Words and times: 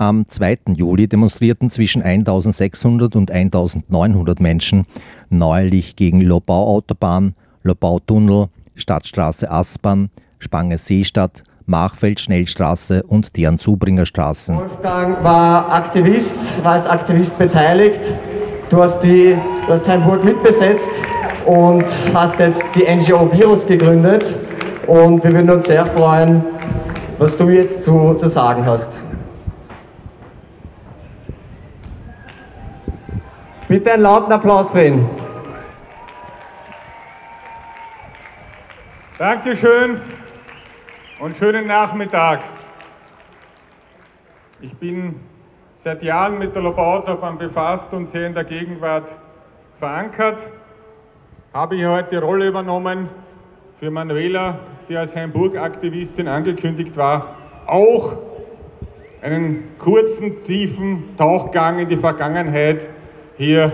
Am 0.00 0.26
2. 0.26 0.56
Juli 0.76 1.08
demonstrierten 1.08 1.68
zwischen 1.68 2.00
1600 2.00 3.16
und 3.16 3.30
1900 3.30 4.40
Menschen 4.40 4.86
neuerlich 5.28 5.94
gegen 5.94 6.22
Lobau-Autobahn, 6.22 7.34
Lobau-Tunnel, 7.64 8.46
Stadtstraße 8.76 9.50
Aspern, 9.50 10.08
Spange 10.38 10.78
Seestadt, 10.78 11.44
Machfeld-Schnellstraße 11.66 13.02
und 13.02 13.36
deren 13.36 13.58
Zubringerstraßen. 13.58 14.56
Wolfgang 14.56 15.22
war 15.22 15.70
Aktivist, 15.70 16.64
war 16.64 16.72
als 16.72 16.86
Aktivist 16.86 17.38
beteiligt. 17.38 18.00
Du 18.70 18.82
hast, 18.82 19.02
die, 19.02 19.36
du 19.66 19.70
hast 19.70 19.86
Heimburg 19.86 20.24
mitbesetzt 20.24 20.92
und 21.44 21.84
hast 22.14 22.38
jetzt 22.38 22.64
die 22.74 22.84
NGO 22.90 23.30
Virus 23.30 23.66
gegründet. 23.66 24.34
Und 24.86 25.22
wir 25.22 25.30
würden 25.30 25.50
uns 25.50 25.66
sehr 25.66 25.84
freuen, 25.84 26.42
was 27.18 27.36
du 27.36 27.50
jetzt 27.50 27.84
zu, 27.84 28.14
zu 28.14 28.30
sagen 28.30 28.64
hast. 28.64 29.02
Bitte 33.70 33.92
einen 33.92 34.02
lauten 34.02 34.32
Applaus 34.32 34.72
für 34.72 34.84
ihn. 34.84 35.08
Dankeschön 39.16 40.00
und 41.20 41.36
schönen 41.36 41.68
Nachmittag. 41.68 42.40
Ich 44.60 44.76
bin 44.76 45.20
seit 45.76 46.02
Jahren 46.02 46.40
mit 46.40 46.52
der 46.52 46.62
Lobau-Autobahn 46.62 47.38
befasst 47.38 47.92
und 47.92 48.10
sehr 48.10 48.26
in 48.26 48.34
der 48.34 48.42
Gegenwart 48.42 49.08
verankert. 49.76 50.40
Habe 51.54 51.76
ich 51.76 51.86
heute 51.86 52.08
die 52.10 52.16
Rolle 52.16 52.48
übernommen 52.48 53.08
für 53.76 53.92
Manuela, 53.92 54.58
die 54.88 54.96
als 54.96 55.14
Heimburg-Aktivistin 55.14 56.26
angekündigt 56.26 56.96
war, 56.96 57.36
auch 57.68 58.14
einen 59.22 59.78
kurzen, 59.78 60.42
tiefen 60.42 61.16
Tauchgang 61.16 61.78
in 61.78 61.88
die 61.88 61.96
Vergangenheit 61.96 62.88
hier 63.40 63.72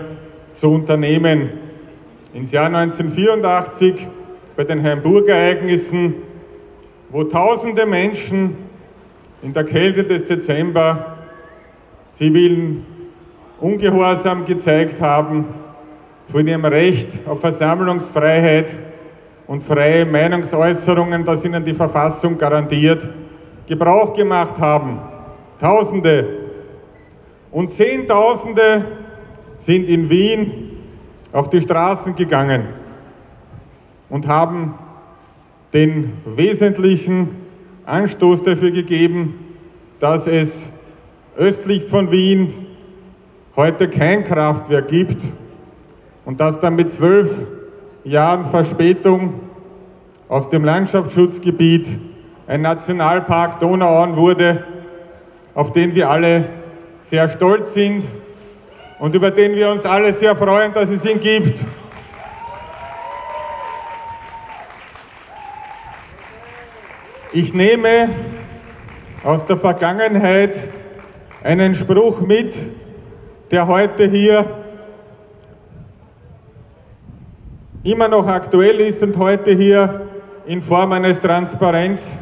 zu 0.54 0.70
unternehmen. 0.70 1.50
Ins 2.32 2.52
Jahr 2.52 2.66
1984 2.66 4.06
bei 4.54 4.62
den 4.62 4.80
Heimburg-Ereignissen, 4.80 6.14
wo 7.10 7.24
tausende 7.24 7.84
Menschen 7.84 8.56
in 9.42 9.52
der 9.52 9.64
Kälte 9.64 10.04
des 10.04 10.26
Dezember 10.26 11.16
zivilen 12.12 12.86
Ungehorsam 13.58 14.44
gezeigt 14.44 15.00
haben, 15.00 15.46
von 16.28 16.46
ihrem 16.46 16.64
Recht 16.64 17.26
auf 17.26 17.40
Versammlungsfreiheit 17.40 18.68
und 19.48 19.64
freie 19.64 20.06
Meinungsäußerungen, 20.06 21.24
das 21.24 21.44
ihnen 21.44 21.64
die 21.64 21.74
Verfassung 21.74 22.38
garantiert, 22.38 23.08
Gebrauch 23.66 24.12
gemacht 24.12 24.60
haben. 24.60 25.00
Tausende 25.58 26.24
und 27.50 27.72
Zehntausende 27.72 29.05
sind 29.58 29.88
in 29.88 30.10
Wien 30.10 30.70
auf 31.32 31.50
die 31.50 31.60
Straßen 31.60 32.14
gegangen 32.14 32.64
und 34.08 34.26
haben 34.26 34.74
den 35.72 36.14
wesentlichen 36.24 37.28
Anstoß 37.84 38.42
dafür 38.42 38.70
gegeben, 38.70 39.34
dass 40.00 40.26
es 40.26 40.68
östlich 41.36 41.84
von 41.84 42.10
Wien 42.10 42.52
heute 43.56 43.88
kein 43.88 44.24
Kraftwerk 44.24 44.88
gibt 44.88 45.22
und 46.24 46.40
dass 46.40 46.60
dann 46.60 46.76
mit 46.76 46.92
zwölf 46.92 47.38
Jahren 48.04 48.44
Verspätung 48.44 49.40
auf 50.28 50.48
dem 50.48 50.64
Landschaftsschutzgebiet 50.64 51.88
ein 52.46 52.62
Nationalpark 52.62 53.60
Donauauen 53.60 54.16
wurde, 54.16 54.64
auf 55.54 55.72
den 55.72 55.94
wir 55.94 56.10
alle 56.10 56.44
sehr 57.02 57.28
stolz 57.28 57.74
sind 57.74 58.04
und 58.98 59.14
über 59.14 59.30
den 59.30 59.54
wir 59.54 59.70
uns 59.70 59.84
alle 59.84 60.14
sehr 60.14 60.34
freuen, 60.36 60.72
dass 60.72 60.88
es 60.90 61.04
ihn 61.04 61.20
gibt. 61.20 61.60
Ich 67.32 67.52
nehme 67.52 68.08
aus 69.22 69.44
der 69.44 69.56
Vergangenheit 69.56 70.56
einen 71.42 71.74
Spruch 71.74 72.20
mit, 72.20 72.56
der 73.50 73.66
heute 73.66 74.08
hier 74.08 74.46
immer 77.84 78.08
noch 78.08 78.26
aktuell 78.26 78.80
ist 78.80 79.02
und 79.02 79.16
heute 79.18 79.52
hier 79.52 80.08
in 80.46 80.62
Form 80.62 80.92
eines 80.92 81.20
Transparents 81.20 82.16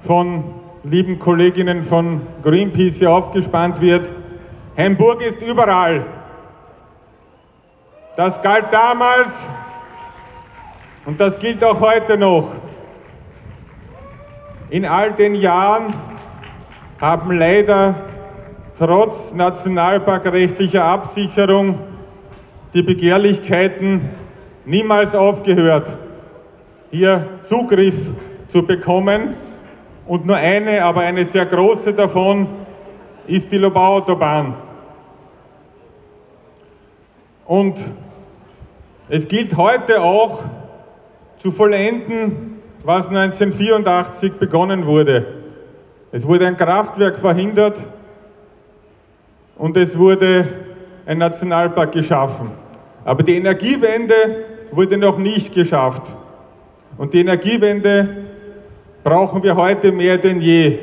von 0.00 0.44
lieben 0.84 1.18
Kolleginnen 1.18 1.82
von 1.82 2.20
Greenpeace 2.42 2.96
hier 2.96 3.10
aufgespannt 3.10 3.80
wird. 3.80 4.10
Hamburg 4.76 5.22
ist 5.22 5.40
überall. 5.40 6.04
Das 8.14 8.40
galt 8.42 8.66
damals 8.70 9.46
und 11.06 11.18
das 11.18 11.38
gilt 11.38 11.64
auch 11.64 11.80
heute 11.80 12.18
noch. 12.18 12.50
In 14.68 14.84
all 14.84 15.12
den 15.12 15.34
Jahren 15.34 15.94
haben 17.00 17.30
leider 17.38 17.94
trotz 18.78 19.32
nationalparkrechtlicher 19.32 20.84
Absicherung 20.84 21.78
die 22.74 22.82
Begehrlichkeiten 22.82 24.10
niemals 24.66 25.14
aufgehört, 25.14 25.90
hier 26.90 27.26
Zugriff 27.44 28.10
zu 28.48 28.66
bekommen. 28.66 29.34
Und 30.06 30.26
nur 30.26 30.36
eine, 30.36 30.84
aber 30.84 31.00
eine 31.00 31.24
sehr 31.24 31.46
große 31.46 31.94
davon 31.94 32.46
ist 33.26 33.50
die 33.50 33.58
Lobau-Autobahn. 33.58 34.65
Und 37.46 37.78
es 39.08 39.28
gilt 39.28 39.56
heute 39.56 40.02
auch 40.02 40.40
zu 41.36 41.52
vollenden, 41.52 42.60
was 42.82 43.06
1984 43.06 44.32
begonnen 44.34 44.84
wurde. 44.84 45.26
Es 46.10 46.26
wurde 46.26 46.46
ein 46.46 46.56
Kraftwerk 46.56 47.18
verhindert 47.18 47.78
und 49.56 49.76
es 49.76 49.96
wurde 49.96 50.48
ein 51.04 51.18
Nationalpark 51.18 51.92
geschaffen. 51.92 52.50
Aber 53.04 53.22
die 53.22 53.36
Energiewende 53.36 54.14
wurde 54.72 54.96
noch 54.96 55.18
nicht 55.18 55.54
geschafft. 55.54 56.02
Und 56.98 57.14
die 57.14 57.20
Energiewende 57.20 58.08
brauchen 59.04 59.42
wir 59.42 59.54
heute 59.54 59.92
mehr 59.92 60.18
denn 60.18 60.40
je. 60.40 60.78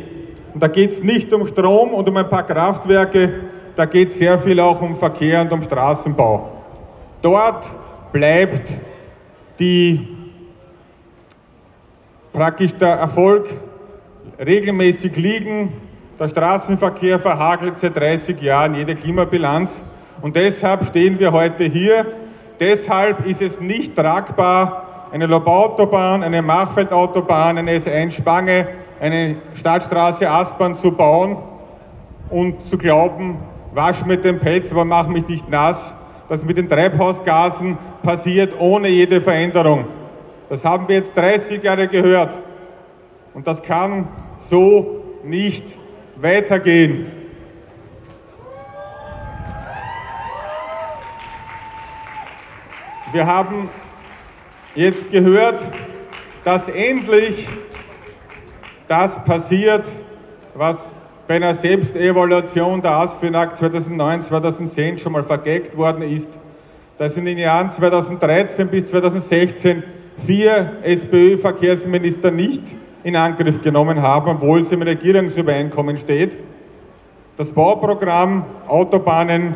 Und 0.54 0.64
da 0.64 0.68
geht 0.68 0.92
es 0.92 1.04
nicht 1.04 1.34
um 1.34 1.46
Strom 1.46 1.94
und 1.94 2.08
um 2.08 2.16
ein 2.16 2.30
paar 2.30 2.46
Kraftwerke, 2.46 3.34
da 3.76 3.86
geht 3.86 4.10
es 4.10 4.18
sehr 4.18 4.38
viel 4.38 4.60
auch 4.60 4.82
um 4.82 4.96
Verkehr 4.96 5.42
und 5.42 5.52
um 5.52 5.62
Straßenbau. 5.62 6.53
Dort 7.24 7.66
bleibt 8.12 8.70
die, 9.58 10.06
praktisch 12.34 12.76
der 12.76 12.96
Erfolg 12.96 13.46
regelmäßig 14.38 15.16
liegen. 15.16 15.72
Der 16.20 16.28
Straßenverkehr 16.28 17.20
verhagelt 17.20 17.80
seit 17.80 17.96
30 17.96 18.42
Jahren 18.42 18.76
jede 18.76 18.94
Klimabilanz. 18.96 19.84
Und 20.22 20.36
deshalb 20.36 20.86
stehen 20.86 21.18
wir 21.18 21.32
heute 21.32 21.64
hier. 21.64 22.06
Deshalb 22.60 23.26
ist 23.26 23.42
es 23.42 23.58
nicht 23.62 23.96
tragbar, 23.96 25.08
eine 25.14 25.26
Lobautobahn, 25.26 26.24
eine 26.24 26.42
Machfeldautobahn, 26.42 27.58
eine 27.58 27.80
S1 27.80 28.12
Spange, 28.12 28.68
eine 29.00 29.38
Stadtstraße 29.56 30.30
Aspern 30.30 30.76
zu 30.76 30.92
bauen 30.92 31.38
und 32.30 32.68
zu 32.68 32.78
glauben, 32.78 33.38
wasch 33.74 34.04
mit 34.06 34.26
dem 34.26 34.42
Petz, 34.42 34.72
aber 34.72 34.84
mach 34.84 35.08
mich 35.08 35.26
nicht 35.30 35.50
nass, 35.50 35.96
das 36.30 36.44
mit 36.44 36.58
den 36.58 36.70
Treibhausgasen 36.70 37.78
passiert 38.02 38.54
ohne 38.60 38.88
jede 38.88 39.22
Veränderung. 39.22 39.86
Das 40.50 40.64
haben 40.64 40.88
wir 40.88 40.98
jetzt 40.98 41.16
30 41.16 41.64
Jahre 41.64 41.88
gehört. 41.88 42.38
Und 43.34 43.48
das 43.48 43.62
kann 43.62 44.08
so 44.38 45.04
nicht 45.24 45.66
weitergehen. 46.16 47.08
Wir 53.12 53.26
haben 53.28 53.70
jetzt 54.76 55.10
gehört, 55.10 55.60
dass 56.44 56.68
endlich 56.68 57.48
das 58.88 59.24
passiert, 59.24 59.86
was 60.56 60.94
bei 61.34 61.38
einer 61.38 61.56
Selbstevaluation 61.56 62.80
der 62.80 62.92
ASFINAG 62.92 63.56
2009-2010 63.56 65.00
schon 65.00 65.14
mal 65.14 65.24
vergeigt 65.24 65.76
worden 65.76 66.04
ist, 66.04 66.30
dass 67.00 67.18
in 67.18 67.26
den 67.26 67.40
Jahren 67.40 67.72
2013 67.72 68.68
bis 68.68 68.86
2016 68.92 69.82
vier 70.16 70.74
SPÖ-Verkehrsminister 70.84 72.30
nicht 72.30 72.62
in 73.04 73.16
Angriff 73.16 73.64
genommen 73.64 74.00
haben, 74.00 74.30
obwohl 74.30 74.62
es 74.62 74.72
im 74.72 74.84
Regierungsübereinkommen 74.84 75.98
steht. 75.98 76.38
Das 77.36 77.52
Bauprogramm 77.52 78.46
Autobahnen, 78.68 79.56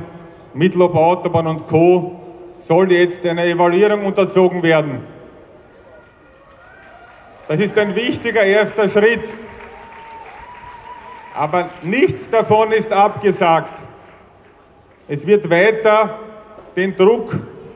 Mitteloberautobahn 0.55 1.45
und 1.45 1.67
Co. 1.67 2.19
soll 2.59 2.91
jetzt 2.91 3.23
einer 3.23 3.45
Evaluierung 3.45 4.03
unterzogen 4.03 4.63
werden. 4.63 5.01
Das 7.47 7.59
ist 7.59 7.77
ein 7.77 7.95
wichtiger 7.95 8.41
erster 8.41 8.89
Schritt. 8.89 9.29
Aber 11.37 11.69
nichts 11.83 12.31
davon 12.31 12.71
ist 12.71 12.91
abgesagt. 12.91 13.75
Es 15.07 15.25
wird 15.27 15.47
weiter 15.47 16.17
den 16.75 16.95
Druck 16.95 17.31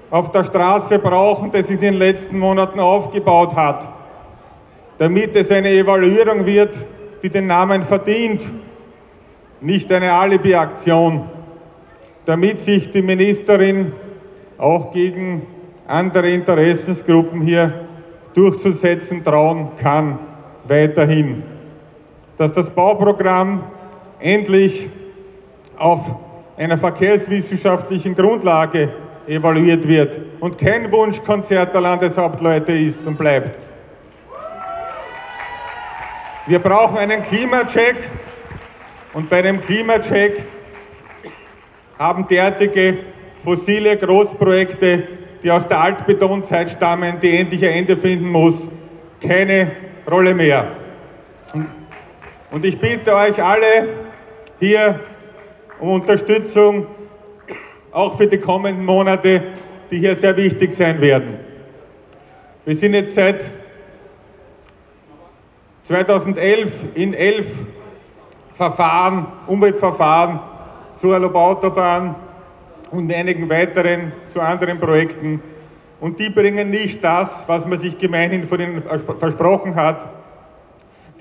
auf 0.09 0.31
der 0.31 0.45
Straße 0.45 0.97
brauchen, 0.97 1.51
der 1.51 1.63
sich 1.63 1.75
in 1.75 1.81
den 1.81 1.93
letzten 1.93 2.39
Monaten 2.39 2.79
aufgebaut 2.79 3.55
hat, 3.55 3.87
damit 4.97 5.35
es 5.35 5.51
eine 5.51 5.69
Evaluierung 5.69 6.43
wird, 6.43 6.75
die 7.21 7.29
den 7.29 7.45
Namen 7.45 7.83
verdient, 7.83 8.41
nicht 9.61 9.91
eine 9.91 10.11
Alibi-Aktion, 10.11 11.29
damit 12.25 12.61
sich 12.61 12.89
die 12.89 13.03
Ministerin 13.03 13.93
auch 14.57 14.91
gegen 14.91 15.45
andere 15.85 16.31
Interessensgruppen 16.31 17.41
hier 17.41 17.85
durchzusetzen 18.33 19.23
trauen 19.23 19.69
kann, 19.77 20.17
weiterhin. 20.63 21.60
Dass 22.41 22.53
das 22.53 22.71
Bauprogramm 22.71 23.61
endlich 24.19 24.89
auf 25.77 26.09
einer 26.57 26.75
verkehrswissenschaftlichen 26.75 28.15
Grundlage 28.15 28.91
evaluiert 29.27 29.88
wird 29.88 30.17
und 30.39 30.57
kein 30.57 30.91
Wunschkonzert 30.91 31.71
der 31.71 31.81
Landeshauptleute 31.81 32.71
ist 32.71 33.05
und 33.05 33.15
bleibt. 33.15 33.59
Wir 36.47 36.57
brauchen 36.57 36.97
einen 36.97 37.21
Klimacheck 37.21 38.09
und 39.13 39.29
bei 39.29 39.43
dem 39.43 39.61
Klimacheck 39.61 40.43
haben 41.99 42.27
derartige 42.27 42.97
fossile 43.38 43.97
Großprojekte, 43.97 45.03
die 45.43 45.51
aus 45.51 45.67
der 45.67 45.79
Altbetonzeit 45.79 46.71
stammen, 46.71 47.19
die 47.21 47.38
endlich 47.38 47.63
ein 47.63 47.73
Ende 47.73 47.95
finden 47.95 48.29
muss, 48.29 48.67
keine 49.21 49.69
Rolle 50.09 50.33
mehr. 50.33 50.80
Und 52.51 52.65
ich 52.65 52.77
bitte 52.77 53.15
euch 53.15 53.42
alle 53.42 53.88
hier 54.59 55.00
um 55.80 55.94
Unterstützung, 55.94 56.86
auch 57.94 58.18
für 58.18 58.27
die 58.27 58.39
kommenden 58.39 58.86
Monate, 58.86 59.42
die 59.89 60.00
hier 60.00 60.18
sehr 60.18 60.36
wichtig 60.36 60.74
sein 60.74 61.00
werden. 61.00 61.39
Wir 62.65 62.75
sind 62.75 62.94
jetzt 62.94 63.15
seit 63.15 63.42
2011 65.86 66.86
in 66.94 67.13
elf 67.13 67.63
Verfahren, 68.53 69.27
Umweltverfahren 69.48 70.42
zur 70.98 71.18
Lobautobahn 71.19 72.15
und 72.92 73.13
einigen 73.13 73.50
weiteren 73.50 74.12
zu 74.27 74.42
anderen 74.42 74.77
Projekten. 74.77 75.42
Und 76.01 76.19
die 76.19 76.30
bringen 76.30 76.69
nicht 76.69 77.01
das, 77.01 77.45
was 77.48 77.65
man 77.65 77.80
sich 77.80 77.98
gemeinhin 77.98 78.45
von 78.45 78.59
ihnen 78.59 78.83
versprochen 79.19 79.75
hat. 79.75 80.20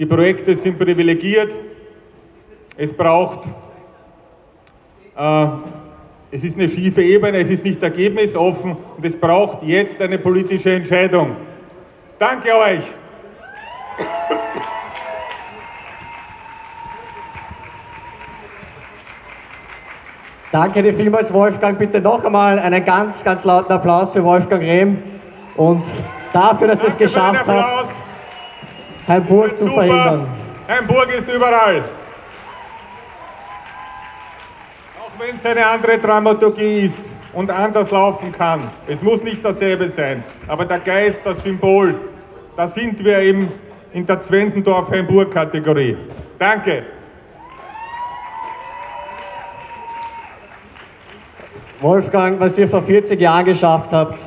Die 0.00 0.06
Projekte 0.06 0.56
sind 0.56 0.78
privilegiert. 0.78 1.52
Es 2.74 2.92
braucht 2.92 3.40
äh, 5.14 5.46
es 6.32 6.42
ist 6.42 6.56
eine 6.56 6.70
schiefe 6.70 7.02
Ebene, 7.02 7.38
es 7.38 7.50
ist 7.50 7.64
nicht 7.64 7.82
ergebnisoffen 7.82 8.76
und 8.96 9.04
es 9.04 9.14
braucht 9.14 9.62
jetzt 9.62 10.00
eine 10.00 10.18
politische 10.18 10.72
Entscheidung. 10.72 11.36
Danke 12.18 12.48
euch! 12.56 12.82
Danke 20.50 20.82
dir 20.82 20.94
vielmals, 20.94 21.30
Wolfgang. 21.32 21.78
Bitte 21.78 22.00
noch 22.00 22.24
einmal 22.24 22.58
einen 22.58 22.84
ganz, 22.84 23.22
ganz 23.22 23.44
lauten 23.44 23.72
Applaus 23.72 24.14
für 24.14 24.24
Wolfgang 24.24 24.62
Rehm 24.62 25.02
und 25.56 25.86
dafür, 26.32 26.68
dass 26.68 26.82
ihr 26.82 26.88
es 26.88 26.96
geschafft 26.96 27.46
habt, 27.46 27.99
Herrn 29.10 29.24
Burg 29.24 29.56
zu 29.56 29.66
verhindern. 29.66 30.28
Herrn 30.68 30.86
Burg 30.86 31.08
ist 31.08 31.28
überall. 31.28 31.84
wenn 35.18 35.36
es 35.36 35.44
eine 35.44 35.66
andere 35.66 35.98
Dramaturgie 35.98 36.86
ist 36.86 37.02
und 37.34 37.50
anders 37.50 37.90
laufen 37.90 38.32
kann. 38.32 38.70
Es 38.86 39.02
muss 39.02 39.22
nicht 39.22 39.44
dasselbe 39.44 39.90
sein, 39.90 40.24
aber 40.46 40.64
der 40.64 40.78
Geist, 40.78 41.20
das 41.24 41.42
Symbol, 41.42 41.94
da 42.56 42.66
sind 42.66 43.04
wir 43.04 43.18
eben 43.18 43.52
in 43.92 44.06
der 44.06 44.18
Zwentendorf-Heimburg-Kategorie. 44.20 45.98
Danke. 46.38 46.84
Wolfgang, 51.80 52.40
was 52.40 52.56
ihr 52.56 52.68
vor 52.68 52.82
40 52.82 53.20
Jahren 53.20 53.44
geschafft 53.44 53.92
habt, 53.92 54.18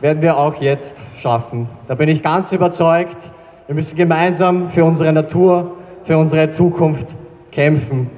werden 0.00 0.20
wir 0.20 0.36
auch 0.36 0.56
jetzt 0.56 1.02
schaffen. 1.16 1.66
Da 1.88 1.94
bin 1.94 2.10
ich 2.10 2.22
ganz 2.22 2.52
überzeugt. 2.52 3.30
Wir 3.70 3.76
müssen 3.76 3.96
gemeinsam 3.96 4.68
für 4.68 4.84
unsere 4.84 5.12
Natur, 5.12 5.76
für 6.02 6.18
unsere 6.18 6.50
Zukunft 6.50 7.14
kämpfen. 7.52 8.10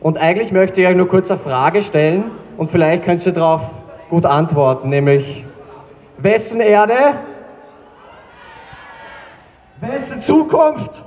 Und 0.00 0.18
eigentlich 0.18 0.52
möchte 0.52 0.82
ich 0.82 0.86
euch 0.86 0.94
nur 0.94 1.08
kurz 1.08 1.30
eine 1.30 1.40
Frage 1.40 1.80
stellen 1.80 2.24
und 2.58 2.70
vielleicht 2.70 3.02
könnt 3.02 3.24
ihr 3.24 3.32
darauf 3.32 3.80
gut 4.10 4.26
antworten, 4.26 4.90
nämlich 4.90 5.46
wessen 6.18 6.60
Erde? 6.60 7.14
Wessen 9.80 10.20
Zukunft? 10.20 11.02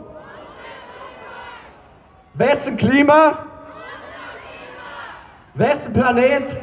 Wessen 2.33 2.77
Klima? 2.77 3.37
Wessen 5.53 5.93
Planet? 5.93 6.57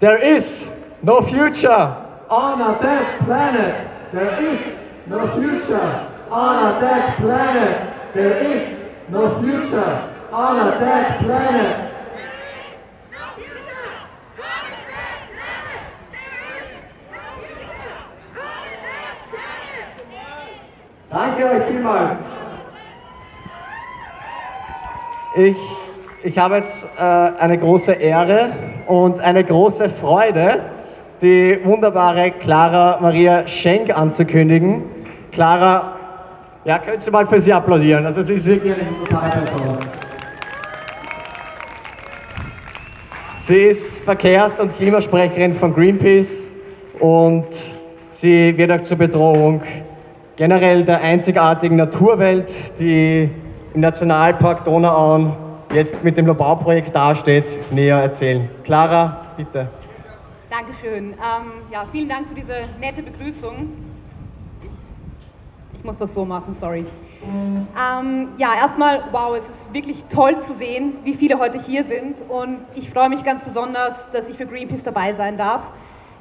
There 0.00 0.16
is 0.16 0.72
no 1.02 1.20
future 1.20 1.94
on 2.30 2.62
a 2.62 2.78
dead 2.80 3.26
planet. 3.26 3.76
There 4.10 4.40
is 4.50 4.83
no 5.06 5.26
future 5.28 6.10
on 6.30 6.76
a 6.76 6.80
dead 6.80 7.16
planet. 7.16 8.14
There 8.14 8.38
is 8.38 8.82
no 9.08 9.40
future 9.40 10.10
on 10.32 10.68
a 10.68 10.78
dead 10.78 11.18
planet. 11.18 11.90
Danke 21.10 21.44
euch 21.44 21.62
vielmals. 21.64 22.18
Ich, 25.36 25.56
ich 26.22 26.38
habe 26.38 26.56
jetzt 26.56 26.88
äh, 26.98 27.02
eine 27.02 27.58
große 27.58 27.92
Ehre 27.92 28.50
und 28.86 29.20
eine 29.20 29.44
große 29.44 29.90
Freude, 29.90 30.60
die 31.22 31.60
wunderbare 31.62 32.32
Clara 32.32 32.98
Maria 33.00 33.46
Schenk 33.46 33.96
anzukündigen. 33.96 34.93
Clara 35.34 35.96
ja, 36.64 36.78
könnt 36.78 37.04
ihr 37.04 37.12
mal 37.12 37.26
für 37.26 37.40
sie 37.40 37.52
applaudieren. 37.52 38.06
Also 38.06 38.20
es 38.20 38.28
ist 38.30 38.46
wirklich 38.46 38.72
eine 38.72 38.88
wunderbare 38.88 39.30
Person. 39.30 39.78
Sie 43.36 43.56
ist 43.56 44.04
Verkehrs- 44.04 44.60
und 44.60 44.72
Klimasprecherin 44.72 45.52
von 45.54 45.74
Greenpeace 45.74 46.48
und 47.00 47.48
sie 48.10 48.56
wird 48.56 48.70
auch 48.70 48.80
zur 48.80 48.96
Bedrohung 48.96 49.62
generell 50.36 50.84
der 50.84 51.00
einzigartigen 51.00 51.76
Naturwelt, 51.76 52.78
die 52.78 53.28
im 53.74 53.80
Nationalpark 53.80 54.64
Donauauen 54.64 55.32
jetzt 55.74 56.02
mit 56.04 56.16
dem 56.16 56.26
Lobau-Projekt 56.26 56.94
dasteht, 56.94 57.72
näher 57.72 57.98
erzählen. 57.98 58.48
Clara, 58.62 59.26
bitte. 59.36 59.68
Dankeschön. 60.48 61.10
Ähm, 61.10 61.16
ja, 61.72 61.84
vielen 61.90 62.08
Dank 62.08 62.28
für 62.28 62.34
diese 62.36 62.54
nette 62.80 63.02
Begrüßung. 63.02 63.93
Ich 65.84 65.86
muss 65.86 65.98
das 65.98 66.14
so 66.14 66.24
machen, 66.24 66.54
sorry. 66.54 66.86
Ähm, 67.78 68.28
ja, 68.38 68.54
erstmal, 68.54 69.04
wow, 69.12 69.36
es 69.36 69.50
ist 69.50 69.74
wirklich 69.74 70.06
toll 70.06 70.40
zu 70.40 70.54
sehen, 70.54 70.94
wie 71.04 71.12
viele 71.12 71.38
heute 71.38 71.60
hier 71.60 71.84
sind. 71.84 72.22
Und 72.26 72.60
ich 72.74 72.88
freue 72.88 73.10
mich 73.10 73.22
ganz 73.22 73.44
besonders, 73.44 74.10
dass 74.10 74.26
ich 74.28 74.38
für 74.38 74.46
Greenpeace 74.46 74.82
dabei 74.82 75.12
sein 75.12 75.36
darf. 75.36 75.70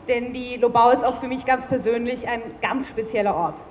Denn 0.10 0.34
die 0.34 0.58
Lobau 0.58 0.90
ist 0.90 1.06
auch 1.06 1.16
für 1.16 1.30
mich 1.30 1.46
ganz 1.46 1.66
persönlich 1.66 2.28
ein 2.28 2.42
ganz 2.62 2.90
spezieller 2.90 3.36
Ort. 3.36 3.62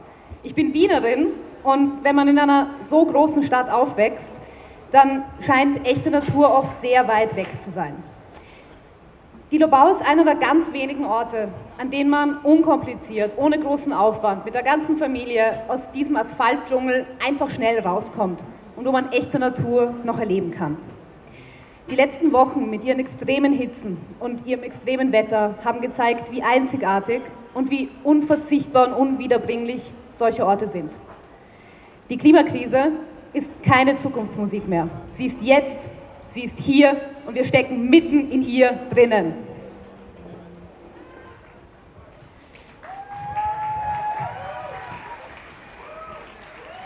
Ich 0.43 0.55
bin 0.55 0.73
Wienerin 0.73 1.27
und 1.63 2.03
wenn 2.03 2.17
man 2.17 2.27
in 2.27 2.39
einer 2.39 2.69
so 2.81 3.05
großen 3.05 3.43
Stadt 3.43 3.69
aufwächst, 3.69 4.41
dann 4.93 5.25
scheint 5.41 5.87
echte 5.87 6.11
Natur 6.11 6.55
oft 6.55 6.81
sehr 6.81 7.07
weit 7.07 7.37
weg 7.37 7.61
zu 7.61 7.71
sein. 7.71 8.03
Die 9.53 9.59
Lobau 9.59 9.89
ist 9.89 10.01
einer 10.01 10.25
der 10.25 10.37
ganz 10.37 10.73
wenigen 10.73 11.05
Orte, 11.05 11.49
an 11.77 11.91
denen 11.91 12.09
man 12.09 12.39
unkompliziert, 12.39 13.33
ohne 13.37 13.61
großen 13.61 13.93
Aufwand, 13.93 14.47
mit 14.47 14.55
der 14.55 14.63
ganzen 14.63 14.97
Familie 14.97 15.65
aus 15.69 15.93
diesem 15.93 16.17
Asphaltdschungel 16.17 17.05
einfach 17.23 17.51
schnell 17.51 17.79
rauskommt 17.81 18.43
und 18.77 18.87
wo 18.87 18.93
man 18.93 19.13
echte 19.13 19.39
Natur 19.39 19.93
noch 20.05 20.19
erleben 20.19 20.53
kann. 20.53 20.79
Die 21.91 21.97
letzten 21.97 22.33
Wochen 22.33 22.71
mit 22.71 22.83
ihren 22.83 22.99
extremen 22.99 23.53
Hitzen 23.53 23.99
und 24.21 24.47
ihrem 24.47 24.63
extremen 24.63 25.13
Wetter 25.13 25.57
haben 25.63 25.83
gezeigt, 25.83 26.33
wie 26.33 26.43
einzigartig 26.43 27.21
und 27.53 27.71
wie 27.71 27.91
unverzichtbar 28.05 28.87
und 28.87 28.95
unwiederbringlich 28.95 29.93
solche 30.13 30.47
Orte 30.47 30.67
sind. 30.67 30.95
Die 32.09 32.17
Klimakrise 32.17 32.93
ist 33.35 33.63
keine 33.63 33.99
Zukunftsmusik 33.99 34.67
mehr. 34.67 34.89
Sie 35.13 35.27
ist 35.27 35.43
jetzt, 35.43 35.91
sie 36.27 36.43
ist 36.43 36.59
hier 36.59 36.97
und 37.27 37.35
wir 37.35 37.45
stecken 37.45 37.89
mitten 37.89 38.31
in 38.31 38.43
ihr 38.43 38.73
drinnen. 38.93 39.35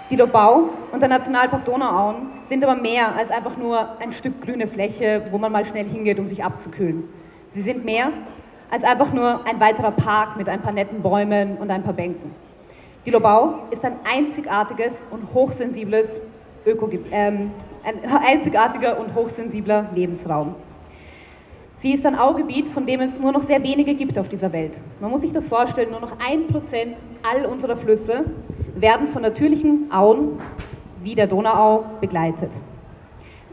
Die 0.09 0.15
Lobau 0.15 0.71
und 0.93 1.01
der 1.01 1.09
Nationalpark 1.09 1.65
Donauauen 1.65 2.29
sind 2.43 2.63
aber 2.63 2.81
mehr 2.81 3.17
als 3.17 3.33
einfach 3.33 3.57
nur 3.57 4.01
ein 4.01 4.13
Stück 4.13 4.41
grüne 4.41 4.69
Fläche, 4.69 5.27
wo 5.33 5.39
man 5.39 5.51
mal 5.51 5.65
schnell 5.65 5.85
hingeht, 5.85 6.21
um 6.21 6.29
sich 6.29 6.45
abzukühlen. 6.45 7.09
Sie 7.49 7.61
sind 7.61 7.85
mehr 7.85 8.13
als 8.71 8.85
einfach 8.85 9.13
nur 9.13 9.45
ein 9.47 9.59
weiterer 9.59 9.91
Park 9.91 10.37
mit 10.37 10.49
ein 10.49 10.63
paar 10.63 10.73
netten 10.73 11.03
Bäumen 11.03 11.57
und 11.57 11.71
ein 11.71 11.83
paar 11.83 11.93
Bänken. 11.93 12.35
Die 13.05 13.11
Lobau 13.11 13.67
ist 13.71 13.85
ein 13.85 13.97
einzigartiges 14.05 15.05
und 15.11 15.35
hochsensibles 15.35 16.23
Öko 16.65 16.89
ähm, 17.11 17.51
ein 17.87 18.01
einzigartiger 18.05 18.99
und 18.99 19.15
hochsensibler 19.15 19.89
Lebensraum. 19.95 20.57
Sie 21.77 21.93
ist 21.93 22.05
ein 22.05 22.19
Augebiet, 22.19 22.69
von 22.69 22.87
dem 22.87 23.01
es 23.01 23.21
nur 23.21 23.33
noch 23.33 23.43
sehr 23.43 23.63
wenige 23.63 23.95
gibt 23.95 24.19
auf 24.19 24.29
dieser 24.29 24.53
Welt. 24.53 24.81
Man 25.01 25.11
muss 25.11 25.21
sich 25.21 25.33
das 25.33 25.47
vorstellen, 25.47 25.91
nur 25.91 26.01
noch 26.01 26.13
ein 26.19 26.49
Prozent 26.49 26.97
all 27.23 27.47
unserer 27.47 27.77
Flüsse 27.77 28.25
werden 28.75 29.09
von 29.09 29.23
natürlichen 29.23 29.93
Auen 29.93 30.41
wie 31.03 31.15
der 31.15 31.27
Donauau 31.29 31.85
begleitet. 32.01 32.51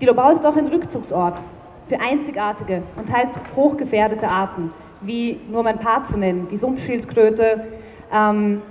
Die 0.01 0.05
Lobau 0.05 0.31
ist 0.31 0.45
auch 0.45 0.55
ein 0.55 0.67
Rückzugsort 0.67 1.39
für 1.85 1.99
einzigartige 1.99 2.81
und 2.95 3.09
teils 3.09 3.37
hochgefährdete 3.55 4.27
Arten, 4.27 4.71
wie 5.01 5.39
nur 5.51 5.59
um 5.59 5.67
ein 5.67 5.79
paar 5.79 6.05
zu 6.05 6.17
nennen, 6.17 6.47
die 6.49 6.57
Sumpfschildkröte, 6.57 7.67
ähm, 8.11 8.61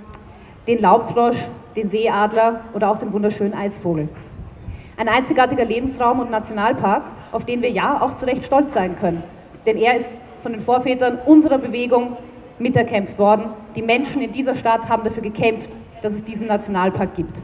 den 0.67 0.79
Laubfrosch, 0.79 1.37
den 1.75 1.87
Seeadler 1.87 2.61
oder 2.73 2.91
auch 2.91 2.97
den 2.97 3.13
wunderschönen 3.13 3.53
Eisvogel. 3.53 4.09
Ein 4.95 5.09
einzigartiger 5.09 5.65
Lebensraum 5.65 6.19
und 6.19 6.29
Nationalpark, 6.29 7.03
auf 7.31 7.45
den 7.45 7.61
wir 7.61 7.71
ja 7.71 8.01
auch 8.01 8.13
zu 8.13 8.25
Recht 8.27 8.45
stolz 8.45 8.73
sein 8.73 8.95
können. 8.99 9.23
Denn 9.65 9.77
er 9.77 9.95
ist 9.95 10.13
von 10.39 10.51
den 10.51 10.61
Vorvätern 10.61 11.19
unserer 11.25 11.57
Bewegung 11.57 12.17
miterkämpft 12.59 13.17
worden. 13.17 13.45
Die 13.75 13.81
Menschen 13.81 14.21
in 14.21 14.31
dieser 14.31 14.55
Stadt 14.55 14.89
haben 14.89 15.03
dafür 15.03 15.23
gekämpft, 15.23 15.71
dass 16.01 16.13
es 16.13 16.23
diesen 16.23 16.47
Nationalpark 16.47 17.15
gibt. 17.15 17.41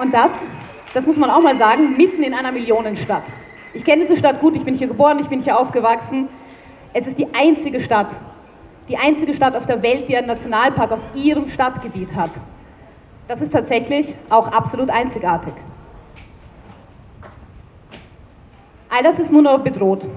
Und 0.00 0.14
das, 0.14 0.48
das 0.94 1.06
muss 1.06 1.18
man 1.18 1.28
auch 1.28 1.42
mal 1.42 1.54
sagen, 1.54 1.96
mitten 1.96 2.22
in 2.22 2.32
einer 2.32 2.52
Millionenstadt. 2.52 3.24
Ich 3.74 3.84
kenne 3.84 4.00
diese 4.02 4.16
Stadt 4.16 4.40
gut, 4.40 4.56
ich 4.56 4.64
bin 4.64 4.74
hier 4.74 4.88
geboren, 4.88 5.18
ich 5.18 5.28
bin 5.28 5.40
hier 5.40 5.58
aufgewachsen. 5.58 6.28
Es 6.94 7.06
ist 7.06 7.18
die 7.18 7.28
einzige 7.34 7.80
Stadt, 7.80 8.08
die 8.88 8.96
einzige 8.96 9.34
Stadt 9.34 9.56
auf 9.56 9.66
der 9.66 9.82
Welt, 9.82 10.08
die 10.08 10.16
einen 10.16 10.26
Nationalpark 10.26 10.90
auf 10.90 11.06
ihrem 11.14 11.48
Stadtgebiet 11.48 12.14
hat. 12.16 12.30
Das 13.30 13.40
ist 13.40 13.52
tatsächlich 13.52 14.16
auch 14.28 14.48
absolut 14.48 14.90
einzigartig. 14.90 15.52
All 18.88 19.04
das 19.04 19.20
ist 19.20 19.30
nun 19.30 19.46
aber 19.46 19.62
bedroht. 19.62 20.08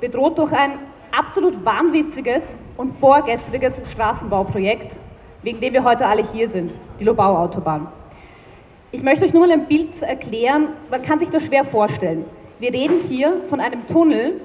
Bedroht 0.00 0.38
durch 0.38 0.52
ein 0.52 0.78
absolut 1.10 1.64
wahnwitziges 1.64 2.54
und 2.76 2.92
vorgestriges 2.92 3.80
Straßenbauprojekt, 3.90 5.00
wegen 5.42 5.60
dem 5.60 5.72
wir 5.72 5.82
heute 5.82 6.06
alle 6.06 6.22
hier 6.22 6.48
sind, 6.48 6.72
die 7.00 7.02
Lobau-Autobahn. 7.02 7.88
Ich 8.92 9.02
möchte 9.02 9.24
euch 9.24 9.32
nur 9.32 9.48
mal 9.48 9.52
ein 9.52 9.66
Bild 9.66 10.00
erklären, 10.00 10.68
man 10.92 11.02
kann 11.02 11.18
sich 11.18 11.30
das 11.30 11.46
schwer 11.46 11.64
vorstellen. 11.64 12.24
Wir 12.60 12.72
reden 12.72 13.00
hier 13.00 13.40
von 13.48 13.58
einem 13.58 13.84
Tunnel, 13.88 14.40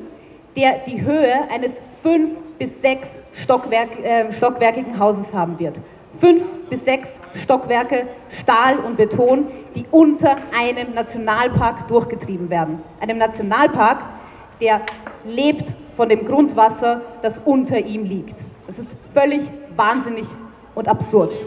der 0.55 0.79
die 0.79 1.03
Höhe 1.03 1.47
eines 1.51 1.79
fünf 2.01 2.31
bis 2.57 2.81
sechs 2.81 3.21
Stockwerk, 3.33 4.03
äh, 4.03 4.33
stockwerkigen 4.33 4.97
Hauses 4.97 5.31
haben 5.31 5.59
wird 5.59 5.79
fünf 6.19 6.43
bis 6.69 6.85
sechs 6.85 7.19
Stockwerke 7.43 8.07
Stahl 8.29 8.79
und 8.79 8.97
Beton, 8.97 9.47
die 9.75 9.85
unter 9.91 10.37
einem 10.57 10.93
Nationalpark 10.93 11.87
durchgetrieben 11.87 12.49
werden. 12.49 12.81
Einem 12.99 13.17
Nationalpark, 13.17 13.99
der 14.61 14.81
lebt 15.25 15.75
von 15.95 16.09
dem 16.09 16.25
Grundwasser, 16.25 17.01
das 17.21 17.39
unter 17.39 17.79
ihm 17.79 18.03
liegt. 18.03 18.45
Das 18.67 18.79
ist 18.79 18.95
völlig 19.09 19.43
wahnsinnig 19.75 20.25
und 20.73 20.87
absurd. 20.87 21.37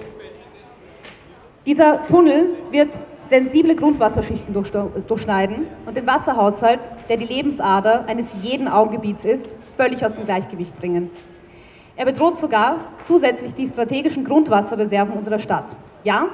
Dieser 1.66 2.06
Tunnel 2.06 2.50
wird 2.70 2.88
sensible 3.24 3.76
Grundwasserschichten 3.76 4.54
durchschneiden 4.54 5.66
und 5.84 5.96
den 5.96 6.06
Wasserhaushalt, 6.06 6.80
der 7.08 7.18
die 7.18 7.26
Lebensader 7.26 8.06
eines 8.06 8.34
jeden 8.42 8.68
Augengebiets 8.68 9.24
ist, 9.24 9.54
völlig 9.76 10.04
aus 10.04 10.14
dem 10.14 10.24
Gleichgewicht 10.24 10.78
bringen. 10.78 11.10
Er 11.98 12.04
bedroht 12.04 12.38
sogar 12.38 12.76
zusätzlich 13.00 13.54
die 13.54 13.66
strategischen 13.66 14.24
Grundwasserreserven 14.24 15.16
unserer 15.16 15.40
Stadt. 15.40 15.64
Ja, 16.04 16.28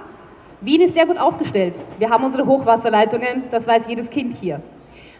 Wien 0.60 0.82
ist 0.82 0.92
sehr 0.92 1.06
gut 1.06 1.16
aufgestellt. 1.16 1.80
Wir 1.98 2.10
haben 2.10 2.22
unsere 2.22 2.44
Hochwasserleitungen, 2.44 3.44
das 3.50 3.66
weiß 3.66 3.88
jedes 3.88 4.10
Kind 4.10 4.34
hier. 4.34 4.60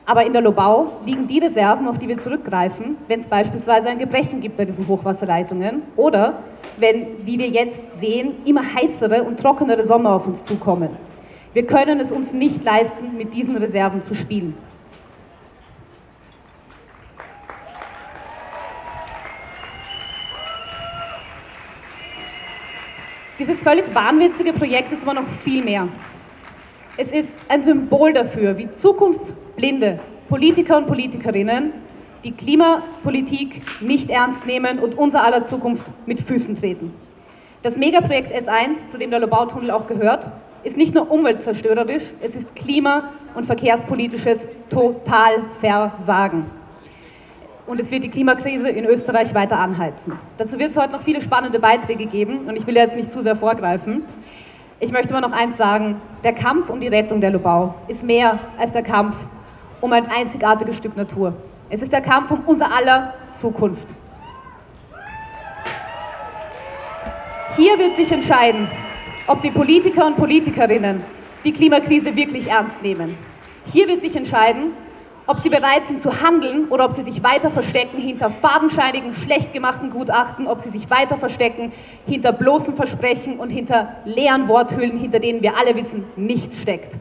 Aber 0.04 0.26
in 0.26 0.34
der 0.34 0.42
Lobau 0.42 0.92
liegen 1.06 1.26
die 1.26 1.38
Reserven, 1.38 1.88
auf 1.88 1.98
die 1.98 2.08
wir 2.08 2.18
zurückgreifen, 2.18 2.98
wenn 3.08 3.20
es 3.20 3.26
beispielsweise 3.26 3.88
ein 3.88 3.98
Gebrechen 3.98 4.42
gibt 4.42 4.58
bei 4.58 4.66
diesen 4.66 4.86
Hochwasserleitungen 4.86 5.80
oder 5.96 6.40
wenn, 6.76 7.24
wie 7.24 7.38
wir 7.38 7.48
jetzt 7.48 7.94
sehen, 7.94 8.34
immer 8.44 8.74
heißere 8.74 9.22
und 9.22 9.40
trockenere 9.40 9.82
Sommer 9.82 10.12
auf 10.12 10.26
uns 10.26 10.44
zukommen. 10.44 10.90
Wir 11.54 11.64
können 11.64 12.00
es 12.00 12.12
uns 12.12 12.34
nicht 12.34 12.62
leisten, 12.64 13.16
mit 13.16 13.32
diesen 13.32 13.56
Reserven 13.56 14.02
zu 14.02 14.14
spielen. 14.14 14.54
Dieses 23.36 23.64
völlig 23.64 23.92
wahnwitzige 23.92 24.52
Projekt 24.52 24.92
ist 24.92 25.02
aber 25.02 25.14
noch 25.14 25.26
viel 25.26 25.64
mehr. 25.64 25.88
Es 26.96 27.12
ist 27.12 27.36
ein 27.48 27.64
Symbol 27.64 28.12
dafür, 28.12 28.56
wie 28.58 28.70
zukunftsblinde 28.70 29.98
Politiker 30.28 30.76
und 30.76 30.86
Politikerinnen 30.86 31.72
die 32.22 32.30
Klimapolitik 32.30 33.62
nicht 33.80 34.08
ernst 34.08 34.46
nehmen 34.46 34.78
und 34.78 34.96
unser 34.96 35.24
aller 35.24 35.42
Zukunft 35.42 35.84
mit 36.06 36.20
Füßen 36.20 36.56
treten. 36.56 36.94
Das 37.62 37.76
Megaprojekt 37.76 38.32
S1, 38.32 38.88
zu 38.88 38.98
dem 38.98 39.10
der 39.10 39.18
Lobautunnel 39.18 39.72
auch 39.72 39.88
gehört, 39.88 40.30
ist 40.62 40.76
nicht 40.76 40.94
nur 40.94 41.10
umweltzerstörerisch, 41.10 42.04
es 42.20 42.36
ist 42.36 42.54
klima- 42.54 43.10
und 43.34 43.46
verkehrspolitisches 43.46 44.46
Totalversagen 44.70 46.44
und 47.66 47.80
es 47.80 47.90
wird 47.90 48.04
die 48.04 48.10
Klimakrise 48.10 48.68
in 48.68 48.84
Österreich 48.84 49.34
weiter 49.34 49.58
anheizen. 49.58 50.18
Dazu 50.36 50.58
wird 50.58 50.72
es 50.72 50.76
heute 50.76 50.92
noch 50.92 51.02
viele 51.02 51.22
spannende 51.22 51.58
Beiträge 51.58 52.06
geben 52.06 52.40
und 52.46 52.56
ich 52.56 52.66
will 52.66 52.76
jetzt 52.76 52.96
nicht 52.96 53.10
zu 53.10 53.22
sehr 53.22 53.36
vorgreifen. 53.36 54.02
Ich 54.80 54.92
möchte 54.92 55.14
aber 55.14 55.26
noch 55.26 55.34
eins 55.34 55.56
sagen, 55.56 56.00
der 56.22 56.34
Kampf 56.34 56.68
um 56.68 56.80
die 56.80 56.88
Rettung 56.88 57.20
der 57.20 57.30
Lobau 57.30 57.74
ist 57.88 58.04
mehr 58.04 58.38
als 58.58 58.72
der 58.72 58.82
Kampf 58.82 59.16
um 59.80 59.92
ein 59.92 60.06
einzigartiges 60.10 60.76
Stück 60.76 60.96
Natur. 60.96 61.34
Es 61.70 61.80
ist 61.80 61.92
der 61.92 62.02
Kampf 62.02 62.30
um 62.30 62.42
unser 62.46 62.70
aller 62.74 63.14
Zukunft. 63.32 63.88
Hier 67.56 67.78
wird 67.78 67.94
sich 67.94 68.10
entscheiden, 68.10 68.68
ob 69.26 69.40
die 69.40 69.50
Politiker 69.50 70.06
und 70.06 70.16
Politikerinnen 70.16 71.02
die 71.44 71.52
Klimakrise 71.52 72.14
wirklich 72.16 72.48
ernst 72.48 72.82
nehmen. 72.82 73.16
Hier 73.66 73.88
wird 73.88 74.02
sich 74.02 74.16
entscheiden, 74.16 74.72
ob 75.26 75.38
sie 75.38 75.48
bereit 75.48 75.86
sind 75.86 76.02
zu 76.02 76.20
handeln 76.22 76.68
oder 76.68 76.84
ob 76.84 76.92
sie 76.92 77.02
sich 77.02 77.22
weiter 77.22 77.50
verstecken 77.50 77.98
hinter 77.98 78.30
fadenscheinigen, 78.30 79.14
schlecht 79.14 79.52
gemachten 79.52 79.90
Gutachten, 79.90 80.46
ob 80.46 80.60
sie 80.60 80.70
sich 80.70 80.90
weiter 80.90 81.16
verstecken 81.16 81.72
hinter 82.06 82.32
bloßen 82.32 82.74
Versprechen 82.74 83.38
und 83.38 83.50
hinter 83.50 83.96
leeren 84.04 84.48
Worthüllen, 84.48 84.98
hinter 84.98 85.20
denen 85.20 85.42
wir 85.42 85.56
alle 85.56 85.74
wissen, 85.76 86.04
nichts 86.16 86.60
steckt. 86.60 86.94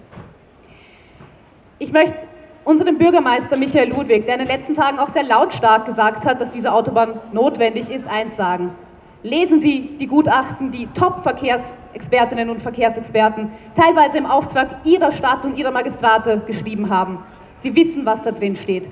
Ich 1.80 1.92
möchte 1.92 2.16
unserem 2.64 2.98
Bürgermeister 2.98 3.58
Michael 3.58 3.90
Ludwig, 3.90 4.26
der 4.26 4.36
in 4.36 4.40
den 4.40 4.48
letzten 4.48 4.76
Tagen 4.76 5.00
auch 5.00 5.10
sehr 5.10 5.24
lautstark 5.24 5.86
gesagt 5.86 6.26
hat, 6.26 6.40
dass 6.40 6.50
diese 6.50 6.72
Autobahn 6.72 7.20
notwendig 7.34 7.90
ist, 7.90 8.08
eins 8.08 8.38
sagen. 8.38 8.74
Lesen 9.22 9.62
Sie 9.62 9.98
die 10.00 10.08
Gutachten, 10.08 10.72
die 10.72 10.88
Top-Verkehrsexpertinnen 10.88 12.50
und 12.50 12.62
Verkehrsexperten 12.62 13.52
teilweise 13.74 14.18
im 14.18 14.26
Auftrag 14.26 14.86
Ihrer 14.86 15.12
Stadt 15.14 15.46
und 15.46 15.58
Ihrer 15.58 15.72
Magistrate 15.72 16.42
geschrieben 16.46 16.90
haben. 16.90 17.24
Sie 17.56 17.76
wissen, 17.76 18.06
was 18.06 18.22
da 18.22 18.32
drin 18.32 18.56
steht. 18.56 18.90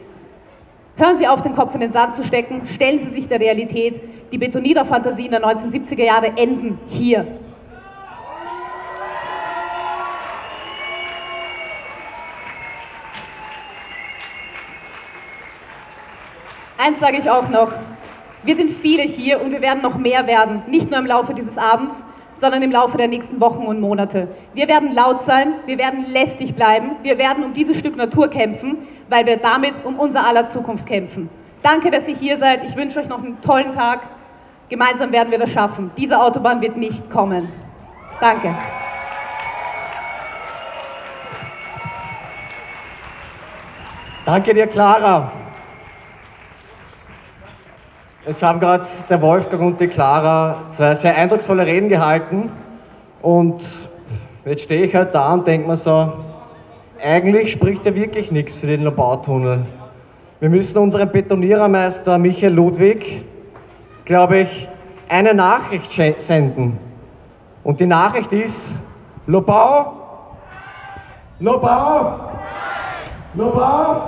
Hören 0.96 1.18
Sie 1.18 1.28
auf, 1.28 1.42
den 1.42 1.56
Kopf 1.56 1.74
in 1.74 1.82
den 1.82 1.92
Sand 1.92 2.14
zu 2.14 2.24
stecken, 2.24 2.68
stellen 2.68 3.00
Sie 3.00 3.10
sich 3.10 3.28
der 3.28 3.40
Realität. 3.40 4.02
Die 4.32 4.38
Betonierfantasien 4.38 5.32
der 5.32 5.44
1970er 5.44 6.04
Jahre 6.04 6.28
enden 6.38 6.80
hier. 6.86 7.26
Eins 16.78 17.00
sage 17.00 17.18
ich 17.18 17.30
auch 17.30 17.48
noch. 17.50 17.74
Wir 18.44 18.56
sind 18.56 18.72
viele 18.72 19.04
hier 19.04 19.40
und 19.40 19.52
wir 19.52 19.62
werden 19.62 19.84
noch 19.84 19.98
mehr 19.98 20.26
werden, 20.26 20.64
nicht 20.68 20.90
nur 20.90 21.00
im 21.00 21.06
Laufe 21.06 21.36
dieses 21.36 21.60
Abends, 21.60 22.06
sondern 22.42 22.64
im 22.64 22.72
Laufe 22.72 22.98
der 22.98 23.08
nächsten 23.08 23.40
Wochen 23.40 23.68
und 23.68 23.80
Monate. 23.80 24.28
Wir 24.56 24.68
werden 24.68 24.92
laut 24.96 25.22
sein, 25.22 25.54
wir 25.68 25.78
werden 25.78 26.12
lästig 26.12 26.56
bleiben, 26.56 26.96
wir 27.04 27.20
werden 27.20 27.44
um 27.44 27.54
dieses 27.54 27.78
Stück 27.78 27.96
Natur 27.96 28.30
kämpfen, 28.30 28.80
weil 29.10 29.28
wir 29.28 29.38
damit 29.38 29.74
um 29.84 30.00
unser 30.00 30.26
aller 30.26 30.48
Zukunft 30.48 30.88
kämpfen. 30.88 31.30
Danke, 31.62 31.92
dass 31.92 32.08
ihr 32.08 32.16
hier 32.16 32.40
seid. 32.40 32.64
Ich 32.64 32.76
wünsche 32.76 33.00
euch 33.00 33.08
noch 33.08 33.24
einen 33.24 33.40
tollen 33.42 33.72
Tag. 33.72 34.00
Gemeinsam 34.70 35.12
werden 35.12 35.30
wir 35.30 35.38
das 35.38 35.52
schaffen. 35.52 35.92
Diese 35.96 36.20
Autobahn 36.20 36.62
wird 36.62 36.78
nicht 36.78 37.12
kommen. 37.12 37.48
Danke. 38.20 38.56
Danke 44.26 44.54
dir, 44.56 44.66
Clara. 44.66 45.32
Jetzt 48.24 48.44
haben 48.44 48.60
gerade 48.60 48.86
der 49.10 49.20
Wolfgang 49.20 49.64
und 49.64 49.82
die 49.82 49.88
Clara 49.88 50.66
zwei 50.68 50.94
sehr 50.94 51.18
eindrucksvolle 51.18 51.66
Reden 51.66 51.90
gehalten. 51.90 52.52
Und 53.24 53.64
jetzt 54.46 54.62
stehe 54.62 54.84
ich 54.84 54.96
halt 54.96 55.16
da 55.16 55.34
und 55.34 55.48
denke 55.48 55.68
mir 55.68 55.76
so, 55.76 56.14
eigentlich 57.04 57.52
spricht 57.52 57.84
ja 57.84 57.96
wirklich 57.96 58.32
nichts 58.32 58.58
für 58.58 58.68
den 58.68 58.84
Lobautunnel. 58.84 59.66
Wir 60.40 60.50
müssen 60.52 60.78
unserem 60.78 61.12
Betonierermeister 61.12 62.20
Michael 62.20 62.54
Ludwig, 62.54 63.24
glaube 64.06 64.42
ich, 64.42 64.70
eine 65.10 65.34
Nachricht 65.34 65.92
senden. 66.22 66.78
Und 67.64 67.80
die 67.80 67.88
Nachricht 67.88 68.34
ist, 68.34 68.80
Lobau, 69.26 69.94
Lobau, 71.40 72.20
Lobau, 73.34 74.04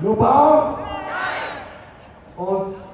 Lobau. 0.00 0.78
Und 2.36 2.87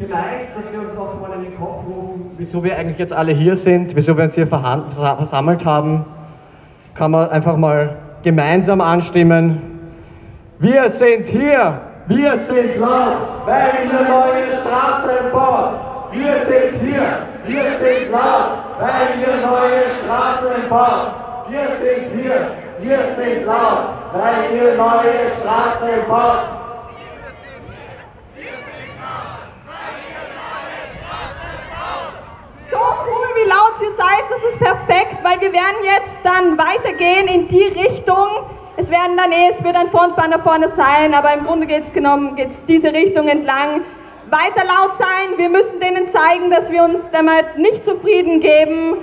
vielleicht, 0.00 0.56
dass 0.56 0.72
wir 0.72 0.80
uns 0.80 0.94
noch 0.94 1.20
mal 1.20 1.36
in 1.36 1.42
den 1.50 1.58
Kopf 1.58 1.84
rufen, 1.86 2.30
wieso 2.38 2.64
wir 2.64 2.76
eigentlich 2.76 2.98
jetzt 2.98 3.12
alle 3.12 3.32
hier 3.32 3.54
sind, 3.54 3.94
wieso 3.94 4.16
wir 4.16 4.24
uns 4.24 4.34
hier 4.34 4.46
versammelt 4.46 5.64
haben, 5.66 6.06
kann 6.94 7.10
man 7.10 7.28
einfach 7.28 7.56
mal 7.56 7.96
gemeinsam 8.22 8.80
anstimmen. 8.80 9.60
Wir 10.58 10.88
sind 10.88 11.28
hier, 11.28 11.80
wir 12.06 12.36
sind 12.36 12.76
laut, 12.78 13.16
weil 13.44 13.72
ihr 13.84 14.08
neue 14.08 14.50
Straßen 14.50 15.30
baut. 15.32 15.72
Wir 16.12 16.36
sind 16.38 16.80
hier, 16.82 17.26
wir 17.46 17.64
sind 17.70 18.10
laut, 18.10 18.50
weil 18.78 19.20
ihr 19.20 19.36
neue 19.46 19.82
Straßen 20.02 20.68
baut. 20.68 21.12
Wir 21.48 21.68
sind 21.68 22.20
hier, 22.20 22.52
wir 22.80 23.04
sind 23.04 23.44
laut, 23.46 23.84
weil 24.12 24.56
ihr 24.56 24.76
neue 24.76 25.28
Straßen 25.40 26.08
baut. 26.08 26.42
So 32.70 32.76
cool, 32.78 33.28
wie 33.34 33.39
laut 33.50 33.74
ihr 33.82 33.92
seid, 33.96 34.24
das 34.30 34.42
ist 34.50 34.58
perfekt, 34.58 35.24
weil 35.24 35.40
wir 35.40 35.52
werden 35.52 35.82
jetzt 35.82 36.20
dann 36.22 36.56
weitergehen 36.56 37.26
in 37.26 37.48
die 37.48 37.64
Richtung. 37.64 38.28
Es 38.76 38.90
werden 38.90 39.16
dann 39.16 39.32
eh, 39.32 39.50
es 39.50 39.62
wird 39.62 39.76
ein 39.76 39.88
Frontbanner 39.88 40.38
vorne 40.38 40.68
sein, 40.68 41.12
aber 41.12 41.34
im 41.34 41.44
Grunde 41.44 41.66
geht 41.66 41.82
es 41.82 41.92
genommen, 41.92 42.36
geht 42.36 42.50
diese 42.68 42.92
Richtung 42.92 43.28
entlang. 43.28 43.82
Weiter 44.30 44.64
laut 44.64 44.96
sein, 44.96 45.36
wir 45.36 45.48
müssen 45.48 45.80
denen 45.80 46.08
zeigen, 46.08 46.50
dass 46.50 46.70
wir 46.70 46.84
uns 46.84 47.00
damit 47.10 47.58
nicht 47.58 47.84
zufrieden 47.84 48.40
geben 48.40 48.96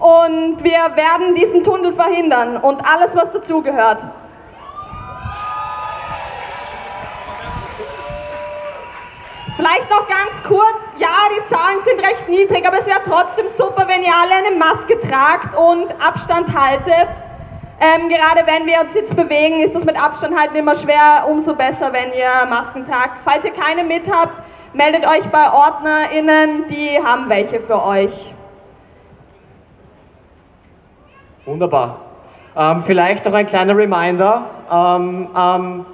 und 0.00 0.64
wir 0.64 0.96
werden 0.96 1.34
diesen 1.36 1.62
Tunnel 1.62 1.92
verhindern 1.92 2.56
und 2.56 2.82
alles, 2.84 3.14
was 3.14 3.30
dazugehört. 3.30 4.04
Vielleicht 9.56 9.88
noch 9.88 10.06
ganz 10.08 10.42
kurz, 10.42 10.94
ja, 10.98 11.08
die 11.36 11.44
Zahlen 11.46 11.80
sind 11.84 12.00
recht 12.00 12.28
niedrig, 12.28 12.66
aber 12.66 12.78
es 12.78 12.86
wäre 12.86 13.00
trotzdem 13.04 13.46
super, 13.48 13.86
wenn 13.86 14.02
ihr 14.02 14.12
alle 14.12 14.46
eine 14.46 14.56
Maske 14.56 14.98
tragt 14.98 15.54
und 15.54 15.92
Abstand 16.04 16.52
haltet. 16.58 17.22
Ähm, 17.80 18.08
gerade 18.08 18.46
wenn 18.46 18.66
wir 18.66 18.80
uns 18.80 18.94
jetzt 18.94 19.14
bewegen, 19.14 19.60
ist 19.60 19.74
das 19.74 19.84
mit 19.84 20.00
Abstand 20.00 20.36
halten 20.36 20.56
immer 20.56 20.74
schwer. 20.74 21.26
Umso 21.28 21.54
besser, 21.54 21.92
wenn 21.92 22.12
ihr 22.12 22.46
Masken 22.48 22.84
tragt. 22.84 23.18
Falls 23.24 23.44
ihr 23.44 23.52
keine 23.52 23.84
mit 23.84 24.10
habt, 24.12 24.42
meldet 24.72 25.06
euch 25.06 25.24
bei 25.30 25.52
OrdnerInnen, 25.52 26.66
die 26.68 26.98
haben 27.04 27.28
welche 27.28 27.60
für 27.60 27.84
euch. 27.84 28.34
Wunderbar. 31.44 32.00
Ähm, 32.56 32.82
vielleicht 32.82 33.24
noch 33.24 33.34
ein 33.34 33.46
kleiner 33.46 33.76
Reminder. 33.76 34.50
Ähm, 34.70 35.28
am 35.34 35.86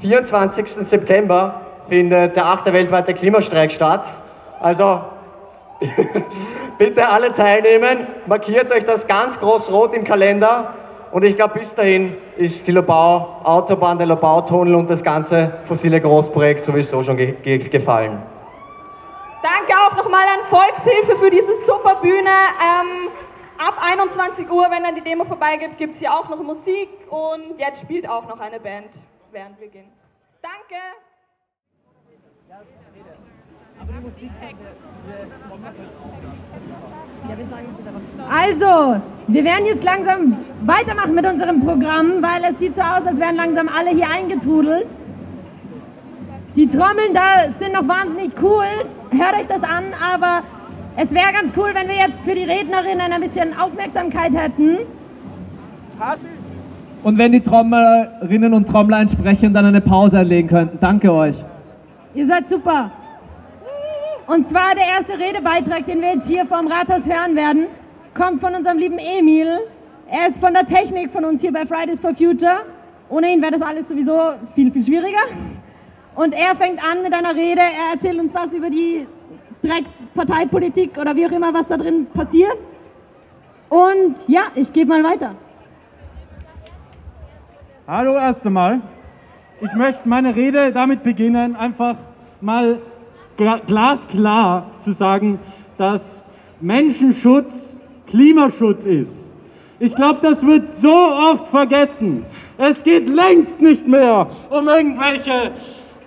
24. 0.00 0.66
September 0.66 1.61
findet 1.88 2.36
der 2.36 2.46
achte 2.46 2.72
weltweite 2.72 3.14
Klimastreik 3.14 3.72
statt. 3.72 4.08
Also 4.60 5.00
bitte 6.78 7.08
alle 7.08 7.32
teilnehmen, 7.32 8.06
markiert 8.26 8.72
euch 8.72 8.84
das 8.84 9.06
ganz 9.06 9.38
groß 9.38 9.72
rot 9.72 9.94
im 9.94 10.04
Kalender 10.04 10.74
und 11.12 11.24
ich 11.24 11.36
glaube, 11.36 11.58
bis 11.58 11.74
dahin 11.74 12.16
ist 12.36 12.66
die 12.66 12.72
Lobau 12.72 13.40
Autobahn, 13.44 13.98
der 13.98 14.06
Lobau-Tunnel 14.06 14.74
und 14.74 14.88
das 14.88 15.04
ganze 15.04 15.60
fossile 15.64 16.00
Großprojekt 16.00 16.64
sowieso 16.64 17.02
schon 17.02 17.18
ge 17.18 17.32
ge 17.32 17.58
gefallen. 17.58 18.22
Danke 19.42 19.74
auch 19.78 19.94
nochmal 19.94 20.24
an 20.24 20.40
Volkshilfe 20.48 21.16
für 21.16 21.28
diese 21.28 21.54
super 21.66 21.96
Bühne. 21.96 22.30
Ähm, 22.30 23.10
ab 23.58 23.74
21 23.78 24.50
Uhr, 24.50 24.66
wenn 24.70 24.84
dann 24.84 24.94
die 24.94 25.02
Demo 25.02 25.24
vorbeigeht, 25.24 25.76
gibt 25.76 25.92
es 25.92 26.00
hier 26.00 26.12
auch 26.12 26.30
noch 26.30 26.42
Musik 26.42 26.88
und 27.10 27.58
jetzt 27.58 27.82
spielt 27.82 28.08
auch 28.08 28.26
noch 28.26 28.40
eine 28.40 28.58
Band, 28.58 28.88
während 29.32 29.60
wir 29.60 29.68
gehen. 29.68 29.92
Danke! 30.40 30.80
Also, 38.30 39.00
wir 39.28 39.44
werden 39.44 39.66
jetzt 39.66 39.84
langsam 39.84 40.36
weitermachen 40.62 41.14
mit 41.14 41.26
unserem 41.26 41.64
Programm, 41.64 42.22
weil 42.22 42.42
es 42.50 42.58
sieht 42.58 42.76
so 42.76 42.82
aus, 42.82 43.06
als 43.06 43.18
wären 43.18 43.36
langsam 43.36 43.68
alle 43.68 43.90
hier 43.90 44.08
eingetrudelt. 44.08 44.86
Die 46.56 46.66
Trommeln 46.66 47.14
da 47.14 47.50
sind 47.58 47.72
noch 47.72 47.86
wahnsinnig 47.88 48.32
cool, 48.42 48.66
hört 49.10 49.34
euch 49.40 49.46
das 49.46 49.62
an, 49.62 49.84
aber 50.02 50.42
es 50.96 51.10
wäre 51.10 51.32
ganz 51.32 51.52
cool, 51.56 51.70
wenn 51.72 51.88
wir 51.88 51.96
jetzt 51.96 52.20
für 52.20 52.34
die 52.34 52.44
Rednerinnen 52.44 53.12
ein 53.12 53.20
bisschen 53.20 53.58
Aufmerksamkeit 53.58 54.32
hätten. 54.34 54.78
Und 57.02 57.18
wenn 57.18 57.32
die 57.32 57.40
Trommlerinnen 57.40 58.52
und 58.52 58.68
Trommler 58.68 59.00
entsprechend 59.00 59.56
dann 59.56 59.64
eine 59.64 59.80
Pause 59.80 60.18
einlegen 60.18 60.48
könnten. 60.48 60.78
Danke 60.80 61.12
euch. 61.12 61.42
Ihr 62.14 62.26
seid 62.26 62.48
super. 62.48 62.90
Und 64.26 64.48
zwar 64.48 64.74
der 64.74 64.84
erste 64.84 65.18
Redebeitrag, 65.18 65.86
den 65.86 66.00
wir 66.00 66.14
jetzt 66.14 66.28
hier 66.28 66.46
vom 66.46 66.66
Rathaus 66.66 67.06
hören 67.06 67.34
werden, 67.34 67.66
kommt 68.14 68.40
von 68.40 68.54
unserem 68.54 68.78
lieben 68.78 68.98
Emil. 68.98 69.58
Er 70.08 70.28
ist 70.28 70.38
von 70.38 70.52
der 70.52 70.66
Technik 70.66 71.10
von 71.10 71.24
uns 71.24 71.40
hier 71.40 71.52
bei 71.52 71.64
Fridays 71.64 71.98
for 71.98 72.14
Future. 72.14 72.60
Ohne 73.08 73.32
ihn 73.32 73.40
wäre 73.40 73.52
das 73.52 73.62
alles 73.62 73.88
sowieso 73.88 74.34
viel, 74.54 74.70
viel 74.70 74.84
schwieriger. 74.84 75.22
Und 76.14 76.34
er 76.34 76.54
fängt 76.54 76.84
an 76.84 77.02
mit 77.02 77.12
einer 77.14 77.34
Rede. 77.34 77.60
Er 77.60 77.94
erzählt 77.94 78.20
uns 78.20 78.34
was 78.34 78.52
über 78.52 78.68
die 78.68 79.06
Drecksparteipolitik 79.62 80.98
oder 80.98 81.16
wie 81.16 81.26
auch 81.26 81.32
immer, 81.32 81.54
was 81.54 81.66
da 81.66 81.76
drin 81.78 82.06
passiert. 82.12 82.56
Und 83.70 84.16
ja, 84.28 84.42
ich 84.54 84.72
gebe 84.72 84.90
mal 84.90 85.02
weiter. 85.02 85.34
Hallo 87.86 88.14
erst 88.14 88.44
einmal. 88.46 88.82
Ich 89.60 89.72
möchte 89.74 90.08
meine 90.08 90.34
Rede 90.34 90.72
damit 90.72 91.02
beginnen, 91.02 91.54
einfach 91.56 91.96
mal 92.40 92.78
glasklar 93.36 94.70
zu 94.80 94.92
sagen, 94.92 95.38
dass 95.78 96.24
Menschenschutz 96.60 97.78
Klimaschutz 98.08 98.84
ist. 98.84 99.12
Ich 99.78 99.94
glaube, 99.94 100.20
das 100.22 100.46
wird 100.46 100.68
so 100.68 100.94
oft 100.94 101.48
vergessen. 101.48 102.24
Es 102.58 102.82
geht 102.84 103.08
längst 103.08 103.60
nicht 103.60 103.88
mehr 103.88 104.28
um 104.50 104.68
irgendwelche, 104.68 105.50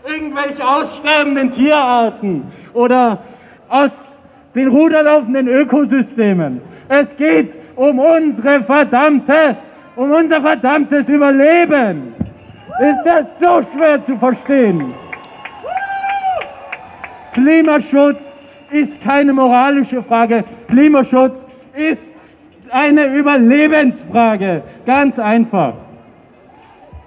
irgendwelche 0.07 0.65
aussterbenden 0.65 1.49
Tierarten 1.49 2.43
oder 2.73 3.19
aus 3.67 3.91
den 4.53 4.69
ruderlaufenden 4.69 5.47
Ökosystemen. 5.47 6.61
Es 6.87 7.15
geht 7.17 7.57
um 7.75 7.99
unsere 7.99 8.63
verdammte, 8.63 9.57
um 9.95 10.11
unser 10.11 10.41
verdammtes 10.41 11.09
Überleben. 11.09 12.14
Ist 12.79 12.99
das 13.05 13.25
so 13.39 13.63
schwer 13.71 14.03
zu 14.03 14.17
verstehen? 14.17 14.93
Klimaschutz 17.33 18.39
ist 18.69 19.01
keine 19.01 19.31
moralische 19.31 20.03
Frage. 20.03 20.43
Klimaschutz 20.67 21.45
ist 21.73 22.13
eine 22.69 23.05
Überlebensfrage. 23.05 24.63
Ganz 24.85 25.19
einfach. 25.19 25.75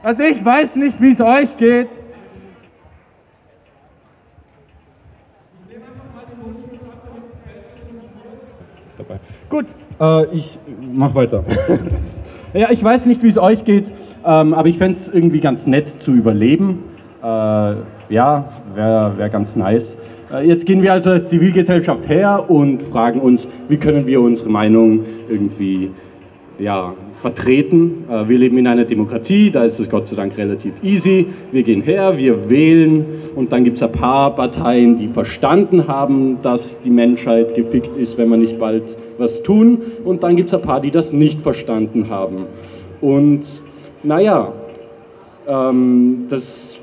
Also 0.03 0.23
ich 0.23 0.43
weiß 0.43 0.77
nicht, 0.77 1.01
wie 1.03 1.13
es 1.13 1.21
euch 1.21 1.55
geht. 1.59 1.89
Gut, 9.51 9.67
äh, 10.01 10.27
ich 10.35 10.59
mach 10.81 11.15
weiter. 11.15 11.43
ja, 12.53 12.71
ich 12.71 12.83
weiß 12.83 13.07
nicht, 13.07 13.23
wie 13.23 13.29
es 13.29 13.39
euch 13.39 13.65
geht, 13.65 13.91
ähm, 14.25 14.55
aber 14.55 14.69
ich 14.69 14.79
fände 14.79 14.97
es 14.97 15.09
irgendwie 15.09 15.41
ganz 15.41 15.67
nett 15.67 15.89
zu 15.89 16.13
überleben. 16.13 16.85
Äh, 17.23 17.27
ja, 18.11 18.49
wäre 18.75 19.13
wär 19.17 19.29
ganz 19.29 19.57
nice. 19.57 19.97
Äh, 20.33 20.47
jetzt 20.47 20.67
gehen 20.67 20.83
wir 20.83 20.93
also 20.93 21.11
als 21.11 21.29
Zivilgesellschaft 21.29 22.09
her 22.09 22.45
und 22.49 22.83
fragen 22.83 23.21
uns, 23.21 23.49
wie 23.69 23.77
können 23.77 24.07
wir 24.07 24.21
unsere 24.21 24.51
Meinung 24.51 25.05
irgendwie 25.29 25.91
ja, 26.59 26.95
vertreten. 27.21 28.05
Äh, 28.11 28.29
wir 28.29 28.39
leben 28.39 28.59
in 28.59 28.67
einer 28.67 28.85
Demokratie, 28.85 29.51
da 29.51 29.65
ist 29.65 29.79
es 29.81 29.89
Gott 29.89 30.07
sei 30.07 30.17
Dank 30.17 30.37
relativ 30.37 30.75
easy. 30.83 31.27
Wir 31.53 31.63
gehen 31.63 31.83
her, 31.83 32.17
wir 32.17 32.49
wählen 32.49 33.05
und 33.35 33.53
dann 33.53 33.65
gibt 33.65 33.77
es 33.77 33.83
ein 33.83 33.93
paar 33.93 34.35
Parteien, 34.35 34.97
die 34.97 35.09
verstanden 35.09 35.89
haben, 35.89 36.39
dass 36.43 36.81
die 36.83 36.91
Menschheit 36.91 37.55
gefickt 37.55 37.97
ist, 37.97 38.19
wenn 38.19 38.29
wir 38.29 38.37
nicht 38.37 38.59
bald 38.59 38.97
was 39.19 39.43
tun. 39.43 39.83
Und 40.05 40.23
dann 40.23 40.37
gibt 40.37 40.49
es 40.49 40.55
ein 40.55 40.63
paar, 40.63 40.81
die 40.81 40.91
das 40.91 41.13
nicht 41.13 41.41
verstanden 41.41 42.09
haben. 42.11 42.47
Und 43.01 43.45
naja, 44.03 44.53
ähm, 45.47 46.27
das 46.29 46.79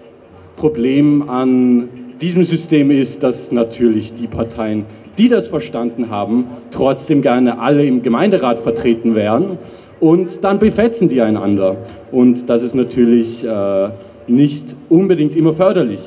Problem 0.58 1.30
an 1.30 1.90
diesem 2.22 2.44
System 2.44 2.92
ist, 2.92 3.24
dass 3.24 3.52
natürlich 3.52 4.14
die 4.14 4.28
Parteien, 4.28 4.86
die 5.18 5.30
das 5.30 5.48
verstanden 5.48 6.10
haben, 6.10 6.46
trotzdem 6.72 7.22
gerne 7.22 7.60
alle 7.60 7.86
im 7.86 8.02
Gemeinderat 8.02 8.60
vertreten 8.60 9.16
wären 9.16 9.58
und 10.00 10.44
dann 10.44 10.60
befetzen 10.60 11.10
die 11.10 11.22
einander. 11.22 11.78
Und 12.12 12.50
das 12.50 12.62
ist 12.64 12.76
natürlich 12.76 13.44
äh, 13.44 13.90
nicht 14.28 14.76
unbedingt 14.90 15.36
immer 15.36 15.54
förderlich. 15.54 16.02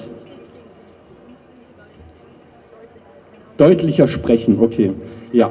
Deutlicher 3.56 4.08
sprechen, 4.08 4.58
okay. 4.60 4.92
Ja. 5.32 5.50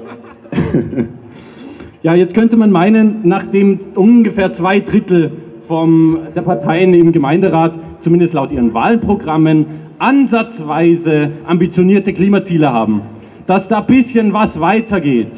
ja, 2.04 2.16
jetzt 2.16 2.34
könnte 2.34 2.58
man 2.58 2.72
meinen, 2.72 3.22
nachdem 3.24 3.80
ungefähr 3.96 4.52
zwei 4.52 4.80
Drittel 4.80 5.32
vom, 5.68 6.20
der 6.36 6.42
Parteien 6.42 6.94
im 6.94 7.12
Gemeinderat, 7.12 7.78
zumindest 8.02 8.34
laut 8.34 8.52
ihren 8.52 8.74
Wahlprogrammen, 8.74 9.66
ansatzweise 10.00 11.32
ambitionierte 11.46 12.14
Klimaziele 12.14 12.72
haben, 12.72 13.02
dass 13.46 13.68
da 13.68 13.80
ein 13.80 13.88
bisschen 13.88 14.34
was 14.34 14.60
weitergeht. 14.60 15.38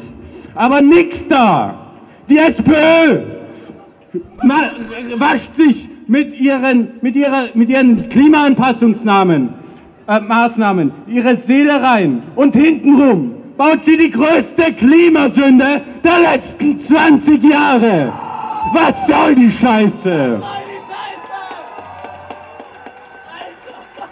Aber 0.54 0.80
nix 0.80 1.26
da! 1.26 1.74
Die 2.28 2.38
SPÖ 2.38 3.20
wascht 5.18 5.54
sich 5.54 5.88
mit 6.06 6.38
ihren, 6.38 6.88
mit 7.00 7.16
ihrer, 7.16 7.48
mit 7.54 7.70
ihren 7.70 7.96
Klimaanpassungsnahmen, 7.96 9.50
äh, 10.06 10.20
Maßnahmen 10.20 10.92
ihre 11.08 11.36
Seele 11.36 11.82
rein 11.82 12.22
und 12.36 12.54
hintenrum 12.54 13.32
baut 13.56 13.84
sie 13.84 13.96
die 13.96 14.10
größte 14.10 14.72
Klimasünde 14.72 15.82
der 16.02 16.32
letzten 16.32 16.78
20 16.78 17.42
Jahre. 17.44 18.29
Was 18.72 19.06
soll 19.06 19.34
die 19.34 19.50
Scheiße? 19.50 20.40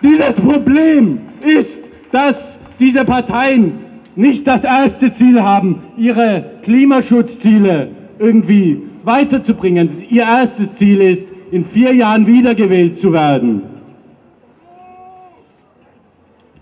Dieses 0.02 0.34
Problem 0.34 1.20
ist, 1.42 1.90
dass 2.10 2.58
diese 2.78 3.04
Parteien 3.04 3.74
nicht 4.16 4.46
das 4.46 4.64
erste 4.64 5.12
Ziel 5.12 5.42
haben, 5.42 5.82
ihre 5.96 6.44
Klimaschutzziele 6.62 7.90
irgendwie 8.18 8.82
weiterzubringen. 9.04 9.90
Ihr 10.08 10.22
erstes 10.22 10.74
Ziel 10.74 11.00
ist, 11.00 11.28
in 11.50 11.64
vier 11.64 11.94
Jahren 11.94 12.26
wiedergewählt 12.26 12.96
zu 12.96 13.12
werden. 13.12 13.62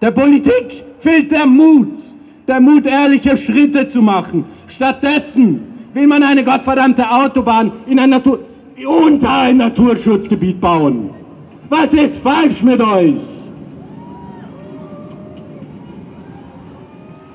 Der 0.01 0.11
Politik 0.11 0.85
fehlt 1.01 1.31
der 1.31 1.47
Mut, 1.47 1.99
der 2.47 2.61
Mut, 2.61 2.87
ehrliche 2.87 3.37
Schritte 3.37 3.89
zu 3.89 4.03
machen. 4.03 4.45
Stattdessen 4.69 5.76
will 5.97 6.07
man 6.07 6.23
eine 6.23 6.45
gottverdammte 6.45 7.11
Autobahn 7.11 7.73
in 7.87 7.99
ein 7.99 8.11
Natur 8.11 8.41
unter 8.87 9.39
ein 9.39 9.57
Naturschutzgebiet 9.57 10.61
bauen. 10.61 11.09
Was 11.71 11.95
ist 11.95 12.19
falsch 12.19 12.63
mit 12.63 12.83
euch? 12.83 13.15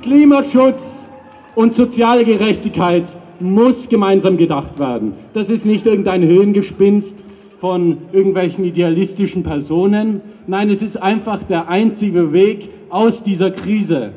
Klimaschutz 0.03 1.07
und 1.55 1.73
soziale 1.73 2.23
Gerechtigkeit 2.23 3.15
muss 3.39 3.89
gemeinsam 3.89 4.37
gedacht 4.37 4.77
werden. 4.77 5.13
Das 5.33 5.49
ist 5.49 5.65
nicht 5.65 5.87
irgendein 5.87 6.21
Höhengespinst 6.21 7.17
von 7.59 7.97
irgendwelchen 8.11 8.63
idealistischen 8.63 9.41
Personen. 9.41 10.21
Nein, 10.45 10.69
es 10.69 10.83
ist 10.83 11.01
einfach 11.01 11.41
der 11.41 11.67
einzige 11.67 12.31
Weg 12.31 12.69
aus 12.91 13.23
dieser 13.23 13.49
Krise. 13.49 14.11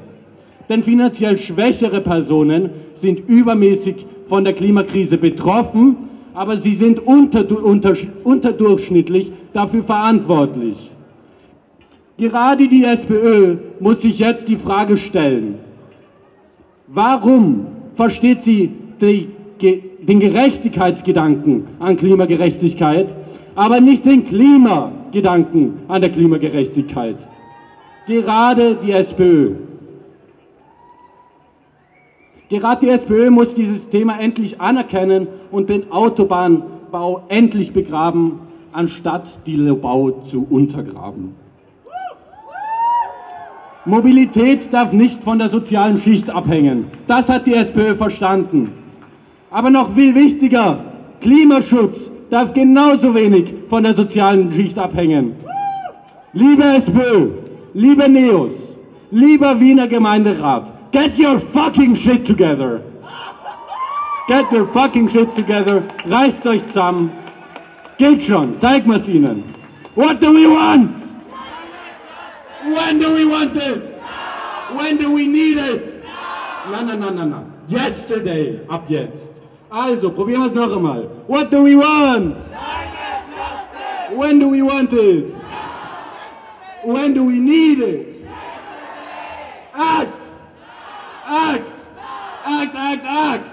Denn 0.69 0.83
finanziell 0.83 1.39
schwächere 1.39 2.01
Personen 2.01 2.71
sind 2.95 3.29
übermäßig 3.29 4.07
von 4.27 4.45
der 4.45 4.55
Klimakrise 4.55 5.19
betroffen, 5.19 5.97
aber 6.35 6.57
sie 6.57 6.75
sind 6.75 7.07
unter, 7.07 7.45
unter, 7.65 7.95
unterdurchschnittlich 8.25 9.31
dafür 9.53 9.85
verantwortlich. 9.85 10.91
Gerade 12.17 12.69
die 12.69 12.85
SPÖ 12.85 13.57
muss 13.81 14.03
sich 14.03 14.19
jetzt 14.19 14.49
die 14.49 14.57
Frage 14.57 14.97
stellen, 14.97 15.57
warum 16.87 17.67
versteht 17.97 18.43
sie 18.43 18.71
die, 19.01 19.29
den 20.01 20.21
Gerechtigkeitsgedanken 20.21 21.65
an 21.79 21.97
Klimagerechtigkeit, 21.97 23.15
aber 23.55 23.81
nicht 23.81 24.05
den 24.05 24.27
Klimagedanken 24.27 25.75
an 25.89 26.03
der 26.03 26.11
Klimagerechtigkeit. 26.11 27.17
Gerade 28.07 28.77
die 28.77 28.93
SPÖ. 28.93 29.53
Gerade 32.51 32.87
die 32.87 32.93
SPÖ 32.93 33.31
muss 33.31 33.55
dieses 33.55 33.89
Thema 33.89 34.19
endlich 34.21 34.61
anerkennen 34.61 35.29
und 35.51 35.71
den 35.71 35.91
Autobahnbau 35.91 37.25
endlich 37.29 37.73
begraben, 37.73 38.41
anstatt 38.73 39.47
die 39.47 39.57
Lobau 39.57 40.11
zu 40.27 40.47
untergraben. 40.51 41.35
Mobilität 43.87 44.73
darf 44.73 44.93
nicht 44.93 45.23
von 45.23 45.39
der 45.39 45.49
sozialen 45.49 45.99
Schicht 45.99 46.31
abhängen. 46.31 46.87
Das 47.07 47.29
hat 47.29 47.47
die 47.47 47.55
SPÖ 47.55 47.95
verstanden. 47.95 48.73
Aber 49.51 49.71
noch 49.71 49.95
viel 49.95 50.15
wichtiger, 50.15 50.85
Klimaschutz 51.21 52.11
darf 52.31 52.53
genauso 52.53 53.15
wenig 53.15 53.55
von 53.69 53.83
der 53.83 53.95
sozialen 53.95 54.51
Schicht 54.53 54.79
abhängen. 54.79 55.37
Liebe 56.33 56.65
SPÖ, 56.65 57.29
liebe 57.75 58.09
Neos, 58.09 58.55
lieber 59.11 59.61
Wiener 59.61 59.87
Gemeinderat, 59.87 60.73
get 60.95 61.19
your 61.19 61.41
fucking 61.41 61.97
shit 61.97 62.25
together. 62.25 62.81
Get 64.29 64.51
your 64.53 64.73
fucking 64.73 65.09
shit 65.09 65.35
together, 65.35 65.81
reißt 66.07 66.47
euch 66.47 66.65
zusammen. 66.69 67.11
Geht 67.99 68.23
schon, 68.23 68.57
zeig 68.59 68.87
mal's 68.87 69.09
ihnen. 69.09 69.43
What 69.97 70.21
do 70.21 70.33
we 70.33 70.47
want? 70.47 71.01
When 72.63 72.99
do 73.01 73.13
we 73.13 73.27
want 73.27 73.57
it? 73.57 73.83
When 74.77 74.97
do 74.97 75.13
we 75.13 75.27
need 75.27 75.59
it? 75.59 76.05
Na, 76.71 76.83
na, 76.83 76.95
na, 76.95 77.11
na, 77.11 77.25
na. 77.25 77.45
Yesterday, 77.69 78.61
ab 78.71 78.89
jetzt. 78.89 79.31
Also, 79.71 80.11
probieren 80.11 80.43
wir 80.43 80.47
es 80.47 80.55
noch 80.55 80.77
einmal. 80.77 81.09
What 81.27 81.51
do 81.51 81.65
we 81.65 81.75
want? 81.75 82.37
When 84.17 84.39
do 84.39 84.49
we 84.49 84.63
want 84.63 84.93
it? 84.93 85.35
When 86.85 87.15
do 87.15 87.25
we 87.25 87.39
need 87.41 87.81
it? 87.81 88.25
Act! 89.75 90.14
Act! 91.27 91.65
Act, 92.47 92.75
act, 92.75 93.05
act! 93.05 93.45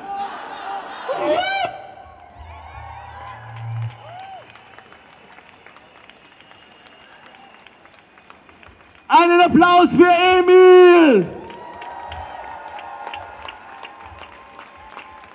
Einen 9.08 9.42
Applaus 9.42 9.92
für 9.96 10.08
Emil! 10.08 11.26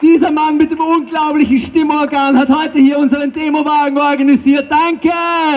Dieser 0.03 0.31
Mann 0.31 0.59
mit 0.59 0.71
dem 0.71 0.81
unglaublichen 0.81 1.59
Stimmorgan 1.59 2.39
hat 2.39 2.51
heute 2.51 2.79
hier 2.79 2.99
unseren 2.99 3.33
Demowagen 3.33 3.97
organisiert. 3.97 4.71
Danke! 4.71 5.11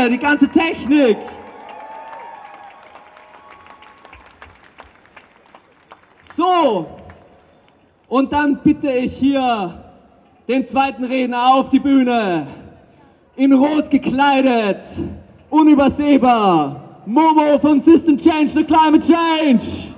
Die 0.10 0.18
ganze 0.18 0.48
Technik. 0.48 1.18
Und 8.10 8.34
dann 8.34 8.60
bitte 8.64 8.92
ich 8.92 9.16
hier 9.16 9.74
den 10.48 10.68
zweiten 10.68 11.06
Redner 11.06 11.54
auf 11.54 11.70
die 11.70 11.80
Bühne. 11.80 12.48
In 13.36 13.54
Rot 13.54 13.90
gekleidet, 13.90 14.82
unübersehbar. 15.50 16.84
Momo 17.06 17.58
von 17.60 17.82
System 17.82 18.18
Change 18.18 18.54
to 18.54 18.64
Climate 18.64 19.06
Change. 19.06 19.94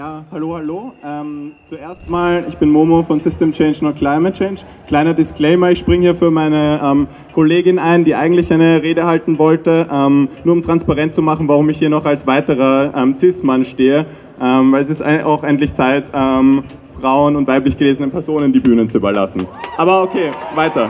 Ja, 0.00 0.24
hallo, 0.32 0.54
hallo. 0.54 0.92
Ähm, 1.04 1.52
zuerst 1.66 2.08
mal, 2.08 2.46
ich 2.48 2.56
bin 2.56 2.70
Momo 2.70 3.02
von 3.02 3.20
System 3.20 3.52
Change, 3.52 3.84
not 3.84 3.96
Climate 3.96 4.32
Change. 4.32 4.62
Kleiner 4.86 5.12
Disclaimer, 5.12 5.72
ich 5.72 5.80
springe 5.80 6.04
hier 6.04 6.14
für 6.14 6.30
meine 6.30 6.80
ähm, 6.82 7.06
Kollegin 7.34 7.78
ein, 7.78 8.04
die 8.04 8.14
eigentlich 8.14 8.50
eine 8.50 8.82
Rede 8.82 9.04
halten 9.04 9.38
wollte, 9.38 9.86
ähm, 9.92 10.30
nur 10.42 10.54
um 10.54 10.62
transparent 10.62 11.12
zu 11.12 11.20
machen, 11.20 11.48
warum 11.48 11.68
ich 11.68 11.78
hier 11.78 11.90
noch 11.90 12.06
als 12.06 12.26
weiterer 12.26 12.94
ähm, 12.96 13.14
Cis-Mann 13.14 13.66
stehe. 13.66 14.06
Ähm, 14.40 14.72
weil 14.72 14.80
es 14.80 14.88
ist 14.88 15.02
auch 15.04 15.44
endlich 15.44 15.74
Zeit, 15.74 16.04
ähm, 16.14 16.64
Frauen 16.98 17.36
und 17.36 17.46
weiblich 17.46 17.76
gelesenen 17.76 18.10
Personen 18.10 18.54
die 18.54 18.60
Bühnen 18.60 18.88
zu 18.88 18.96
überlassen. 18.96 19.46
Aber 19.76 20.04
okay, 20.04 20.30
weiter. 20.54 20.88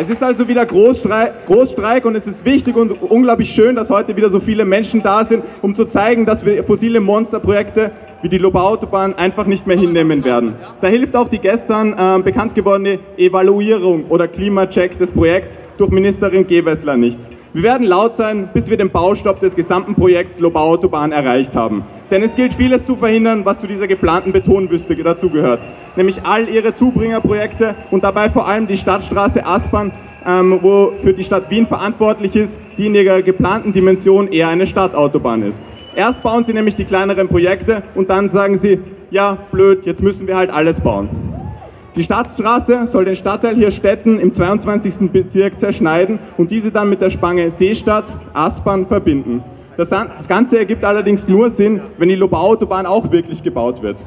Es 0.00 0.08
ist 0.08 0.22
also 0.22 0.46
wieder 0.46 0.64
Großstreik, 0.64 1.44
Großstreik, 1.46 2.04
und 2.04 2.14
es 2.14 2.24
ist 2.24 2.44
wichtig 2.44 2.76
und 2.76 2.92
unglaublich 3.02 3.50
schön, 3.50 3.74
dass 3.74 3.90
heute 3.90 4.14
wieder 4.16 4.30
so 4.30 4.38
viele 4.38 4.64
Menschen 4.64 5.02
da 5.02 5.24
sind, 5.24 5.42
um 5.60 5.74
zu 5.74 5.86
zeigen, 5.86 6.24
dass 6.24 6.46
wir 6.46 6.62
fossile 6.62 7.00
Monsterprojekte 7.00 7.90
wie 8.22 8.28
die 8.28 8.38
Lobau-Autobahn 8.38 9.14
einfach 9.14 9.46
nicht 9.46 9.66
mehr 9.66 9.78
hinnehmen 9.78 10.24
werden. 10.24 10.54
Da 10.80 10.88
hilft 10.88 11.14
auch 11.16 11.28
die 11.28 11.38
gestern 11.38 11.92
äh, 11.92 12.22
bekannt 12.22 12.54
gewordene 12.54 12.98
Evaluierung 13.16 14.06
oder 14.08 14.26
Klimacheck 14.28 14.98
des 14.98 15.10
Projekts 15.10 15.58
durch 15.76 15.90
Ministerin 15.90 16.46
Gewessler 16.46 16.96
nichts. 16.96 17.30
Wir 17.54 17.62
werden 17.62 17.86
laut 17.86 18.14
sein, 18.14 18.50
bis 18.52 18.68
wir 18.68 18.76
den 18.76 18.90
Baustopp 18.90 19.40
des 19.40 19.56
gesamten 19.56 19.94
Projekts 19.94 20.38
Lobau-Autobahn 20.38 21.12
erreicht 21.12 21.56
haben. 21.56 21.82
Denn 22.10 22.22
es 22.22 22.34
gilt 22.34 22.52
vieles 22.52 22.84
zu 22.84 22.96
verhindern, 22.96 23.44
was 23.44 23.60
zu 23.60 23.66
dieser 23.66 23.86
geplanten 23.86 24.32
Betonwüste 24.32 24.94
dazugehört. 24.96 25.68
Nämlich 25.96 26.24
all 26.24 26.48
ihre 26.48 26.74
Zubringerprojekte 26.74 27.74
und 27.90 28.04
dabei 28.04 28.28
vor 28.28 28.46
allem 28.46 28.66
die 28.66 28.76
Stadtstraße 28.76 29.46
Aspern, 29.46 29.92
ähm, 30.26 30.58
wo 30.60 30.92
für 30.98 31.12
die 31.12 31.24
Stadt 31.24 31.50
Wien 31.50 31.66
verantwortlich 31.66 32.36
ist, 32.36 32.60
die 32.76 32.86
in 32.86 32.94
ihrer 32.94 33.22
geplanten 33.22 33.72
Dimension 33.72 34.28
eher 34.28 34.48
eine 34.48 34.66
Stadtautobahn 34.66 35.42
ist. 35.42 35.62
Erst 35.98 36.22
bauen 36.22 36.44
sie 36.44 36.52
nämlich 36.52 36.76
die 36.76 36.84
kleineren 36.84 37.26
Projekte 37.26 37.82
und 37.96 38.08
dann 38.08 38.28
sagen 38.28 38.56
sie, 38.56 38.78
ja, 39.10 39.36
blöd, 39.50 39.84
jetzt 39.84 40.00
müssen 40.00 40.28
wir 40.28 40.36
halt 40.36 40.48
alles 40.48 40.78
bauen. 40.78 41.08
Die 41.96 42.04
Stadtstraße 42.04 42.86
soll 42.86 43.04
den 43.04 43.16
Stadtteil 43.16 43.56
hier 43.56 43.72
Städten 43.72 44.20
im 44.20 44.30
22. 44.30 45.10
Bezirk 45.10 45.58
zerschneiden 45.58 46.20
und 46.36 46.52
diese 46.52 46.70
dann 46.70 46.88
mit 46.88 47.00
der 47.00 47.10
Spange 47.10 47.50
Seestadt, 47.50 48.14
Aspern 48.32 48.86
verbinden. 48.86 49.42
Das 49.76 49.90
Ganze 50.28 50.60
ergibt 50.60 50.84
allerdings 50.84 51.26
nur 51.26 51.50
Sinn, 51.50 51.80
wenn 51.98 52.08
die 52.08 52.14
Lobau-Autobahn 52.14 52.86
auch 52.86 53.10
wirklich 53.10 53.42
gebaut 53.42 53.82
wird. 53.82 54.04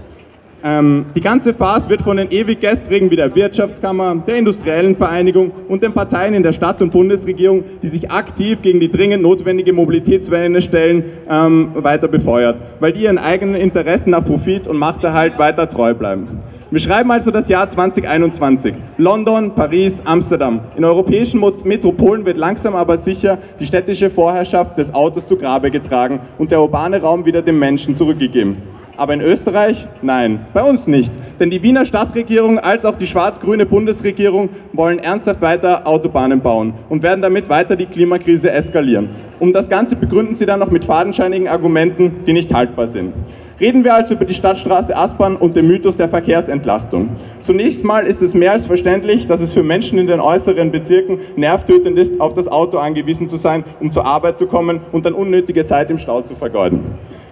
Ähm, 0.63 1.05
die 1.15 1.21
ganze 1.21 1.53
Phase 1.53 1.89
wird 1.89 2.01
von 2.01 2.17
den 2.17 2.31
ewig 2.31 2.59
gestrigen 2.59 3.09
wie 3.09 3.15
der 3.15 3.33
Wirtschaftskammer, 3.33 4.15
der 4.27 4.37
Industriellen 4.37 4.95
Vereinigung 4.95 5.51
und 5.67 5.81
den 5.81 5.93
Parteien 5.93 6.33
in 6.33 6.43
der 6.43 6.53
Stadt- 6.53 6.81
und 6.81 6.91
Bundesregierung, 6.91 7.63
die 7.81 7.89
sich 7.89 8.11
aktiv 8.11 8.61
gegen 8.61 8.79
die 8.79 8.91
dringend 8.91 9.23
notwendige 9.23 9.73
Mobilitätswende 9.73 10.61
stellen, 10.61 11.03
ähm, 11.29 11.71
weiter 11.73 12.07
befeuert, 12.07 12.57
weil 12.79 12.93
die 12.93 13.03
ihren 13.03 13.17
eigenen 13.17 13.55
Interessen 13.55 14.11
nach 14.11 14.23
Profit 14.23 14.67
und 14.67 14.77
Machterhalt 14.77 15.39
weiter 15.39 15.67
treu 15.67 15.93
bleiben. 15.93 16.27
Wir 16.69 16.79
schreiben 16.79 17.11
also 17.11 17.31
das 17.31 17.49
Jahr 17.49 17.67
2021. 17.67 18.73
London, 18.97 19.53
Paris, 19.53 20.01
Amsterdam. 20.05 20.61
In 20.77 20.85
europäischen 20.85 21.43
Metropolen 21.65 22.25
wird 22.25 22.37
langsam 22.37 22.77
aber 22.77 22.97
sicher 22.97 23.39
die 23.59 23.65
städtische 23.65 24.09
Vorherrschaft 24.09 24.77
des 24.77 24.93
Autos 24.93 25.27
zu 25.27 25.35
Grabe 25.35 25.69
getragen 25.69 26.21
und 26.37 26.49
der 26.49 26.61
urbane 26.61 27.01
Raum 27.01 27.25
wieder 27.25 27.41
dem 27.41 27.59
Menschen 27.59 27.93
zurückgegeben. 27.93 28.55
Aber 28.97 29.13
in 29.13 29.21
Österreich? 29.21 29.87
Nein, 30.01 30.45
bei 30.53 30.63
uns 30.63 30.87
nicht. 30.87 31.13
Denn 31.39 31.49
die 31.49 31.63
Wiener 31.63 31.85
Stadtregierung 31.85 32.59
als 32.59 32.85
auch 32.85 32.95
die 32.95 33.07
schwarz-grüne 33.07 33.65
Bundesregierung 33.65 34.49
wollen 34.73 34.99
ernsthaft 34.99 35.41
weiter 35.41 35.87
Autobahnen 35.87 36.41
bauen 36.41 36.73
und 36.89 37.01
werden 37.01 37.21
damit 37.21 37.49
weiter 37.49 37.75
die 37.75 37.87
Klimakrise 37.87 38.51
eskalieren. 38.51 39.09
Um 39.39 39.53
das 39.53 39.69
Ganze 39.69 39.95
begründen 39.95 40.35
sie 40.35 40.45
dann 40.45 40.59
noch 40.59 40.69
mit 40.69 40.85
fadenscheinigen 40.85 41.47
Argumenten, 41.47 42.23
die 42.27 42.33
nicht 42.33 42.53
haltbar 42.53 42.87
sind. 42.87 43.13
Reden 43.59 43.83
wir 43.83 43.93
also 43.93 44.15
über 44.15 44.25
die 44.25 44.33
Stadtstraße 44.33 44.95
Aspern 44.97 45.35
und 45.35 45.55
den 45.55 45.67
Mythos 45.67 45.95
der 45.95 46.09
Verkehrsentlastung. 46.09 47.09
Zunächst 47.41 47.83
mal 47.83 48.07
ist 48.07 48.23
es 48.23 48.33
mehr 48.33 48.53
als 48.53 48.65
verständlich, 48.65 49.27
dass 49.27 49.39
es 49.39 49.53
für 49.53 49.61
Menschen 49.61 49.99
in 49.99 50.07
den 50.07 50.19
äußeren 50.19 50.71
Bezirken 50.71 51.19
nervtötend 51.35 51.95
ist, 51.99 52.19
auf 52.19 52.33
das 52.33 52.47
Auto 52.47 52.79
angewiesen 52.79 53.27
zu 53.27 53.37
sein, 53.37 53.63
um 53.79 53.91
zur 53.91 54.05
Arbeit 54.05 54.39
zu 54.39 54.47
kommen 54.47 54.79
und 54.91 55.05
dann 55.05 55.13
unnötige 55.13 55.63
Zeit 55.63 55.91
im 55.91 55.99
Stau 55.99 56.23
zu 56.23 56.33
vergeuden. 56.33 56.81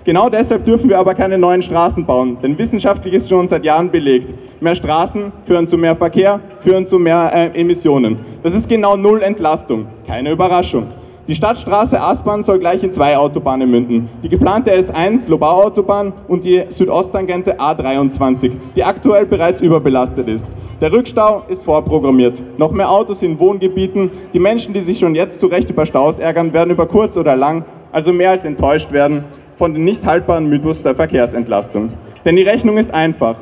Genau 0.10 0.28
deshalb 0.28 0.66
dürfen 0.66 0.90
wir 0.90 0.98
aber 0.98 1.14
keine 1.14 1.38
neuen 1.38 1.62
Straßen 1.62 2.04
bauen, 2.04 2.36
denn 2.42 2.58
wissenschaftlich 2.58 3.14
ist 3.14 3.30
schon 3.30 3.48
seit 3.48 3.64
Jahren 3.64 3.92
belegt, 3.92 4.34
mehr 4.60 4.74
Straßen 4.74 5.32
führen 5.46 5.68
zu 5.68 5.78
mehr 5.78 5.96
Verkehr, 5.96 6.40
führen 6.62 6.84
zu 6.88 6.98
mehr 6.98 7.30
äh, 7.32 7.62
Emissionen. 7.62 8.18
Das 8.42 8.56
ist 8.56 8.68
genau 8.68 8.98
Null 8.98 9.22
Entlastung, 9.22 9.86
keine 10.08 10.32
Überraschung. 10.32 10.88
Die 11.28 11.36
Stadtstraße 11.36 12.02
Aspern 12.02 12.42
soll 12.42 12.58
gleich 12.58 12.84
in 12.84 12.92
zwei 12.92 13.16
Autobahnen 13.16 13.70
münden. 13.70 14.10
Die 14.24 14.30
geplante 14.30 14.74
S1 14.74 15.30
Lobau-Autobahn 15.30 16.12
und 16.28 16.44
die 16.44 16.64
Südosttangente 16.70 17.60
A23, 17.60 18.54
die 18.76 18.84
aktuell 18.84 19.28
bereits 19.28 19.62
überbelastet 19.62 20.28
ist. 20.28 20.48
Der 20.82 20.92
Rückstau 20.92 21.44
ist 21.50 21.62
vorprogrammiert. 21.62 22.42
Noch 22.58 22.72
mehr 22.72 22.90
Autos 22.90 23.22
in 23.22 23.40
Wohngebieten. 23.40 24.10
Die 24.34 24.40
Menschen, 24.40 24.74
die 24.74 24.82
sich 24.82 24.98
schon 24.98 25.14
jetzt 25.14 25.40
zu 25.40 25.46
Recht 25.46 25.70
über 25.70 25.86
Staus 25.86 26.18
ärgern, 26.18 26.52
werden 26.52 26.72
über 26.72 26.88
kurz 26.88 27.16
oder 27.16 27.36
lang, 27.36 27.64
also 27.92 28.12
mehr 28.12 28.32
als 28.32 28.44
enttäuscht 28.44 28.92
werden 28.92 29.24
von 29.60 29.74
dem 29.74 29.84
nicht 29.84 30.06
haltbaren 30.06 30.48
Mythos 30.48 30.82
der 30.82 30.96
Verkehrsentlastung. 30.96 31.90
Denn 32.24 32.38
die 32.38 32.44
Rechnung 32.44 32.78
ist 32.78 32.94
einfach. 32.94 33.36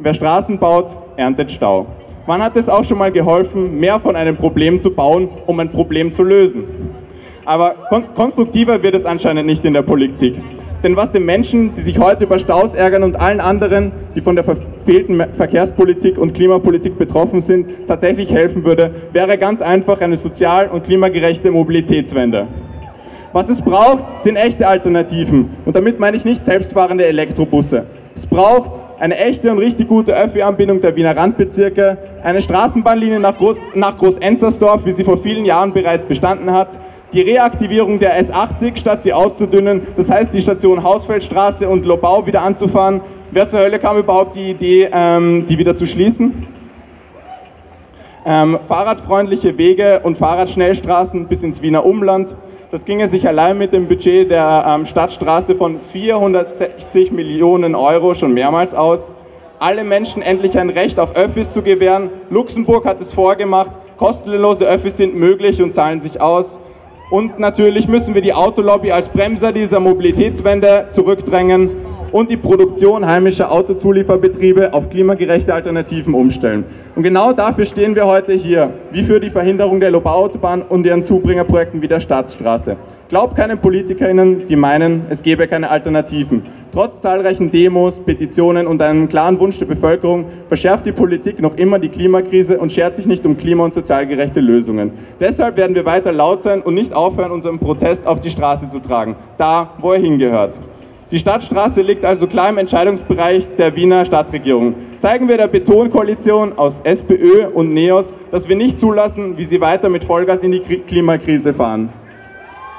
Wer 0.00 0.12
Straßen 0.12 0.58
baut, 0.58 0.96
erntet 1.16 1.52
Stau. 1.52 1.86
Wann 2.26 2.42
hat 2.42 2.56
es 2.56 2.68
auch 2.68 2.82
schon 2.82 2.98
mal 2.98 3.12
geholfen, 3.12 3.78
mehr 3.78 4.00
von 4.00 4.16
einem 4.16 4.36
Problem 4.36 4.80
zu 4.80 4.90
bauen, 4.90 5.28
um 5.46 5.60
ein 5.60 5.70
Problem 5.70 6.12
zu 6.12 6.24
lösen? 6.24 6.64
Aber 7.44 7.76
kon 7.88 8.12
konstruktiver 8.12 8.82
wird 8.82 8.96
es 8.96 9.06
anscheinend 9.06 9.46
nicht 9.46 9.64
in 9.64 9.72
der 9.72 9.82
Politik. 9.82 10.34
Denn 10.82 10.96
was 10.96 11.12
den 11.12 11.24
Menschen, 11.24 11.72
die 11.74 11.80
sich 11.80 11.96
heute 11.96 12.24
über 12.24 12.40
Staus 12.40 12.74
ärgern 12.74 13.04
und 13.04 13.14
allen 13.14 13.38
anderen, 13.38 13.92
die 14.16 14.20
von 14.20 14.34
der 14.34 14.44
verfehlten 14.44 15.22
Verkehrspolitik 15.32 16.18
und 16.18 16.34
Klimapolitik 16.34 16.98
betroffen 16.98 17.40
sind, 17.40 17.86
tatsächlich 17.86 18.32
helfen 18.32 18.64
würde, 18.64 18.92
wäre 19.12 19.38
ganz 19.38 19.62
einfach 19.62 20.00
eine 20.00 20.16
sozial- 20.16 20.68
und 20.68 20.82
klimagerechte 20.82 21.52
Mobilitätswende. 21.52 22.48
Was 23.32 23.48
es 23.48 23.62
braucht, 23.62 24.20
sind 24.20 24.36
echte 24.36 24.68
Alternativen. 24.68 25.56
Und 25.64 25.74
damit 25.74 25.98
meine 25.98 26.18
ich 26.18 26.24
nicht 26.24 26.44
selbstfahrende 26.44 27.06
Elektrobusse. 27.06 27.86
Es 28.14 28.26
braucht 28.26 28.78
eine 28.98 29.16
echte 29.16 29.50
und 29.50 29.58
richtig 29.58 29.88
gute 29.88 30.14
Öffi-Anbindung 30.14 30.82
der 30.82 30.94
Wiener 30.96 31.16
Randbezirke, 31.16 31.96
eine 32.22 32.42
Straßenbahnlinie 32.42 33.18
nach, 33.18 33.38
Groß, 33.38 33.56
nach 33.74 33.96
Groß-Enzersdorf, 33.96 34.84
wie 34.84 34.92
sie 34.92 35.02
vor 35.02 35.16
vielen 35.16 35.46
Jahren 35.46 35.72
bereits 35.72 36.04
bestanden 36.04 36.52
hat, 36.52 36.78
die 37.14 37.22
Reaktivierung 37.22 37.98
der 37.98 38.22
S80, 38.22 38.76
statt 38.76 39.02
sie 39.02 39.14
auszudünnen, 39.14 39.86
das 39.96 40.10
heißt 40.10 40.32
die 40.34 40.42
Station 40.42 40.82
Hausfeldstraße 40.82 41.66
und 41.66 41.86
Lobau 41.86 42.26
wieder 42.26 42.42
anzufahren. 42.42 43.00
Wer 43.30 43.48
zur 43.48 43.60
Hölle 43.60 43.78
kam 43.78 43.96
überhaupt 43.96 44.36
die 44.36 44.50
Idee, 44.50 44.90
ähm, 44.92 45.46
die 45.46 45.58
wieder 45.58 45.74
zu 45.74 45.86
schließen? 45.86 46.46
Ähm, 48.24 48.58
fahrradfreundliche 48.68 49.56
Wege 49.56 50.00
und 50.02 50.18
Fahrradschnellstraßen 50.18 51.26
bis 51.26 51.42
ins 51.42 51.62
Wiener 51.62 51.84
Umland. 51.84 52.36
Das 52.72 52.86
ginge 52.86 53.06
sich 53.06 53.28
allein 53.28 53.58
mit 53.58 53.74
dem 53.74 53.86
Budget 53.86 54.30
der 54.30 54.64
ähm, 54.66 54.86
Stadtstraße 54.86 55.54
von 55.54 55.78
460 55.78 57.12
Millionen 57.12 57.74
Euro 57.74 58.14
schon 58.14 58.32
mehrmals 58.32 58.72
aus. 58.72 59.12
Alle 59.58 59.84
Menschen 59.84 60.22
endlich 60.22 60.58
ein 60.58 60.70
Recht 60.70 60.98
auf 60.98 61.14
Öffis 61.14 61.52
zu 61.52 61.60
gewähren. 61.60 62.08
Luxemburg 62.30 62.86
hat 62.86 62.98
es 63.02 63.12
vorgemacht. 63.12 63.72
Kostenlose 63.98 64.64
Öffis 64.64 64.96
sind 64.96 65.14
möglich 65.14 65.60
und 65.60 65.74
zahlen 65.74 65.98
sich 65.98 66.22
aus. 66.22 66.58
Und 67.10 67.38
natürlich 67.38 67.88
müssen 67.88 68.14
wir 68.14 68.22
die 68.22 68.32
Autolobby 68.32 68.90
als 68.90 69.10
Bremser 69.10 69.52
dieser 69.52 69.78
Mobilitätswende 69.78 70.86
zurückdrängen 70.92 71.91
und 72.12 72.30
die 72.30 72.36
Produktion 72.36 73.06
heimischer 73.06 73.50
Autozulieferbetriebe 73.50 74.72
auf 74.74 74.90
klimagerechte 74.90 75.52
Alternativen 75.52 76.14
umstellen. 76.14 76.64
Und 76.94 77.02
genau 77.02 77.32
dafür 77.32 77.64
stehen 77.64 77.96
wir 77.96 78.06
heute 78.06 78.34
hier, 78.34 78.70
wie 78.92 79.02
für 79.02 79.18
die 79.18 79.30
Verhinderung 79.30 79.80
der 79.80 79.90
Lobau-Autobahn 79.90 80.62
und 80.62 80.86
ihren 80.86 81.02
Zubringerprojekten 81.02 81.80
wie 81.80 81.88
der 81.88 82.00
Stadtstraße. 82.00 82.76
Glaubt 83.08 83.36
keinen 83.36 83.58
PolitikerInnen, 83.58 84.46
die 84.46 84.56
meinen, 84.56 85.02
es 85.10 85.22
gäbe 85.22 85.46
keine 85.46 85.70
Alternativen. 85.70 86.42
Trotz 86.72 87.02
zahlreichen 87.02 87.50
Demos, 87.50 88.00
Petitionen 88.00 88.66
und 88.66 88.80
einem 88.80 89.08
klaren 89.08 89.38
Wunsch 89.38 89.58
der 89.58 89.66
Bevölkerung 89.66 90.24
verschärft 90.48 90.86
die 90.86 90.92
Politik 90.92 91.40
noch 91.40 91.56
immer 91.56 91.78
die 91.78 91.90
Klimakrise 91.90 92.58
und 92.58 92.72
schert 92.72 92.96
sich 92.96 93.06
nicht 93.06 93.26
um 93.26 93.36
klima- 93.36 93.64
und 93.64 93.74
sozial 93.74 94.06
gerechte 94.06 94.40
Lösungen. 94.40 94.92
Deshalb 95.20 95.58
werden 95.58 95.74
wir 95.74 95.84
weiter 95.84 96.12
laut 96.12 96.40
sein 96.40 96.62
und 96.62 96.72
nicht 96.74 96.94
aufhören, 96.94 97.32
unseren 97.32 97.58
Protest 97.58 98.06
auf 98.06 98.20
die 98.20 98.30
Straße 98.30 98.68
zu 98.68 98.80
tragen, 98.80 99.16
da, 99.36 99.74
wo 99.78 99.92
er 99.92 100.00
hingehört. 100.00 100.58
Die 101.12 101.18
Stadtstraße 101.18 101.82
liegt 101.82 102.06
also 102.06 102.26
klar 102.26 102.48
im 102.48 102.56
Entscheidungsbereich 102.56 103.46
der 103.58 103.76
Wiener 103.76 104.02
Stadtregierung. 104.06 104.74
Zeigen 104.96 105.28
wir 105.28 105.36
der 105.36 105.46
Betonkoalition 105.46 106.56
aus 106.56 106.80
SPÖ 106.80 107.48
und 107.52 107.74
NEOS, 107.74 108.14
dass 108.30 108.48
wir 108.48 108.56
nicht 108.56 108.80
zulassen, 108.80 109.36
wie 109.36 109.44
sie 109.44 109.60
weiter 109.60 109.90
mit 109.90 110.04
Vollgas 110.04 110.42
in 110.42 110.52
die 110.52 110.60
Klimakrise 110.60 111.52
fahren. 111.52 111.90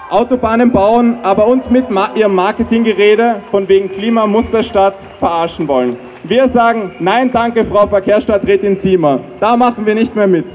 Autobahnen 0.10 0.72
bauen, 0.72 1.20
aber 1.22 1.46
uns 1.46 1.70
mit 1.70 1.86
ihrem 2.16 2.34
Marketinggerede 2.34 3.36
von 3.52 3.70
wegen 3.70 3.92
Klimamusterstadt 3.92 5.06
verarschen 5.20 5.68
wollen. 5.68 5.96
Wir 6.24 6.48
sagen, 6.48 6.96
nein 7.00 7.32
danke, 7.32 7.64
Frau 7.64 7.86
Verkehrsstadträtin 7.86 8.76
Siemer, 8.76 9.20
da 9.40 9.56
machen 9.56 9.86
wir 9.86 9.94
nicht 9.94 10.16
mehr 10.16 10.28
mit. 10.28 10.46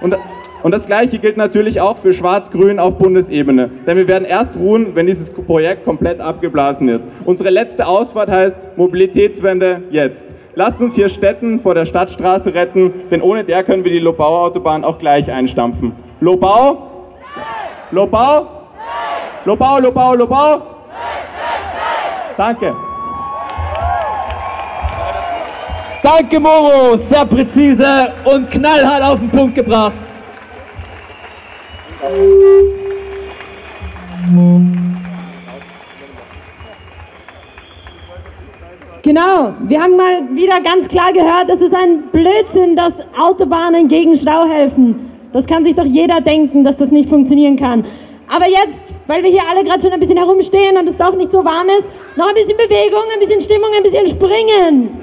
Und, 0.00 0.16
und 0.62 0.72
das 0.72 0.86
Gleiche 0.86 1.18
gilt 1.18 1.36
natürlich 1.36 1.80
auch 1.80 1.98
für 1.98 2.12
Schwarz-Grün 2.12 2.78
auf 2.80 2.98
Bundesebene. 2.98 3.70
Denn 3.86 3.96
wir 3.96 4.08
werden 4.08 4.24
erst 4.24 4.56
ruhen, 4.56 4.94
wenn 4.94 5.06
dieses 5.06 5.30
Projekt 5.30 5.84
komplett 5.84 6.20
abgeblasen 6.20 6.88
wird. 6.88 7.02
Unsere 7.24 7.50
letzte 7.50 7.86
Ausfahrt 7.86 8.30
heißt 8.30 8.76
Mobilitätswende 8.76 9.82
jetzt. 9.90 10.34
Lasst 10.54 10.82
uns 10.82 10.96
hier 10.96 11.08
Städten 11.08 11.60
vor 11.60 11.74
der 11.74 11.86
Stadtstraße 11.86 12.52
retten, 12.54 12.92
denn 13.10 13.22
ohne 13.22 13.44
der 13.44 13.62
können 13.62 13.84
wir 13.84 13.92
die 13.92 14.00
Lobau-Autobahn 14.00 14.82
auch 14.82 14.98
gleich 14.98 15.30
einstampfen. 15.30 15.92
Lobau? 16.20 16.88
Lobau? 17.92 18.48
Lobau, 19.44 19.78
Lobau, 19.78 20.14
Lobau. 20.14 20.62
Danke. 22.36 22.74
Danke, 26.02 26.40
Moro. 26.40 26.98
Sehr 26.98 27.24
präzise 27.24 28.12
und 28.24 28.50
knallhart 28.50 29.02
auf 29.02 29.18
den 29.20 29.30
Punkt 29.30 29.54
gebracht. 29.54 30.07
Genau, 39.02 39.54
wir 39.60 39.82
haben 39.82 39.96
mal 39.96 40.28
wieder 40.32 40.60
ganz 40.60 40.86
klar 40.88 41.12
gehört, 41.12 41.48
es 41.50 41.60
ist 41.60 41.74
ein 41.74 42.02
Blödsinn, 42.12 42.76
dass 42.76 42.92
Autobahnen 43.18 43.88
gegen 43.88 44.14
Stau 44.16 44.44
helfen. 44.46 45.10
Das 45.32 45.46
kann 45.46 45.64
sich 45.64 45.74
doch 45.74 45.84
jeder 45.84 46.20
denken, 46.20 46.64
dass 46.64 46.76
das 46.76 46.90
nicht 46.90 47.08
funktionieren 47.08 47.56
kann. 47.56 47.84
Aber 48.28 48.46
jetzt, 48.46 48.82
weil 49.06 49.22
wir 49.22 49.30
hier 49.30 49.42
alle 49.48 49.64
gerade 49.64 49.80
schon 49.80 49.92
ein 49.92 50.00
bisschen 50.00 50.18
herumstehen 50.18 50.76
und 50.76 50.88
es 50.88 50.98
doch 50.98 51.14
nicht 51.14 51.32
so 51.32 51.44
warm 51.44 51.68
ist, 51.70 51.88
noch 52.16 52.28
ein 52.28 52.34
bisschen 52.34 52.56
Bewegung, 52.56 53.04
ein 53.12 53.20
bisschen 53.20 53.40
Stimmung, 53.40 53.70
ein 53.76 53.82
bisschen 53.82 54.06
Springen. 54.06 55.02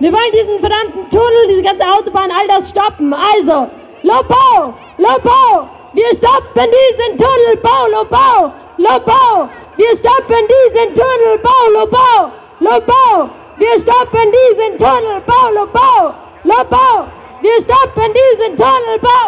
Wir 0.00 0.12
wollen 0.12 0.32
diesen 0.32 0.58
verdammten 0.58 1.08
Tunnel, 1.10 1.46
diese 1.48 1.62
ganze 1.62 1.84
Autobahn, 1.84 2.30
all 2.30 2.48
das 2.48 2.70
stoppen. 2.70 3.14
Also, 3.14 3.68
Lobo, 4.02 4.74
Lobo, 4.98 5.68
wir 5.96 6.14
stoppen 6.14 6.68
diesen 6.76 7.16
Tunnelbau, 7.16 7.86
Lobo, 7.88 8.52
Lobo, 8.76 9.48
wir 9.76 9.96
stoppen 9.96 10.44
diesen 10.52 10.94
Tunnelbau, 10.94 11.62
Lobo, 11.72 12.32
Lobo, 12.60 13.30
wir 13.56 13.78
stoppen 13.78 14.30
diesen 14.36 14.76
Tunnelbau, 14.76 15.50
Lobo, 15.54 16.14
Lobo, 16.44 17.06
wir 17.40 17.60
stoppen 17.60 18.12
diesen 18.12 18.56
Tunnelbau. 18.58 19.26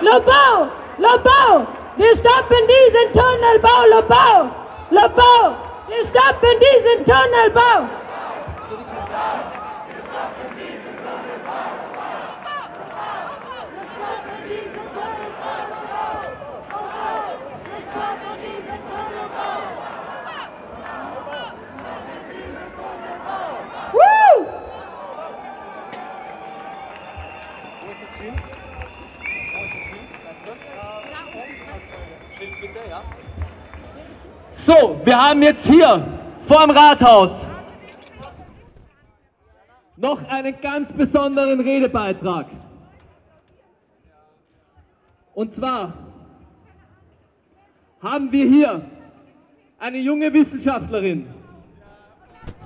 Lobo, 0.00 0.70
Lobo, 0.96 1.66
wir 1.96 2.16
stoppen 2.16 2.62
diesen 2.72 3.12
Tunnelbau, 3.12 3.84
Lobo, 3.92 4.50
Lobo, 4.90 5.56
wir 5.88 6.02
stoppen 6.04 6.56
diesen 6.64 7.04
Tunnelbau. 7.04 8.00
Woo! 23.92 24.46
So, 34.70 35.00
wir 35.02 35.20
haben 35.20 35.42
jetzt 35.42 35.66
hier 35.66 36.06
vorm 36.46 36.70
Rathaus 36.70 37.50
noch 39.96 40.22
einen 40.28 40.54
ganz 40.60 40.92
besonderen 40.92 41.58
Redebeitrag. 41.58 42.46
Und 45.34 45.52
zwar 45.56 45.92
haben 48.00 48.30
wir 48.30 48.46
hier 48.46 48.82
eine 49.80 49.98
junge 49.98 50.32
Wissenschaftlerin, 50.32 51.26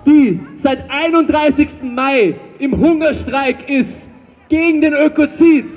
die 0.04 0.46
seit 0.56 0.84
31. 0.90 1.84
Mai 1.84 2.38
im 2.58 2.76
Hungerstreik 2.76 3.66
ist 3.66 4.10
gegen 4.50 4.82
den 4.82 4.92
Ökozid. 4.92 5.70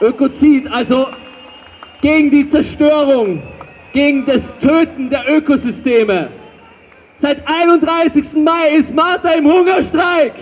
Ökozid, 0.00 0.68
also 0.70 1.08
gegen 2.00 2.30
die 2.30 2.48
Zerstörung, 2.48 3.42
gegen 3.92 4.24
das 4.26 4.56
Töten 4.58 5.10
der 5.10 5.24
Ökosysteme. 5.28 6.30
Seit 7.16 7.42
31. 7.48 8.32
Mai 8.34 8.76
ist 8.76 8.94
Martha 8.94 9.30
im 9.30 9.46
Hungerstreik. 9.46 10.34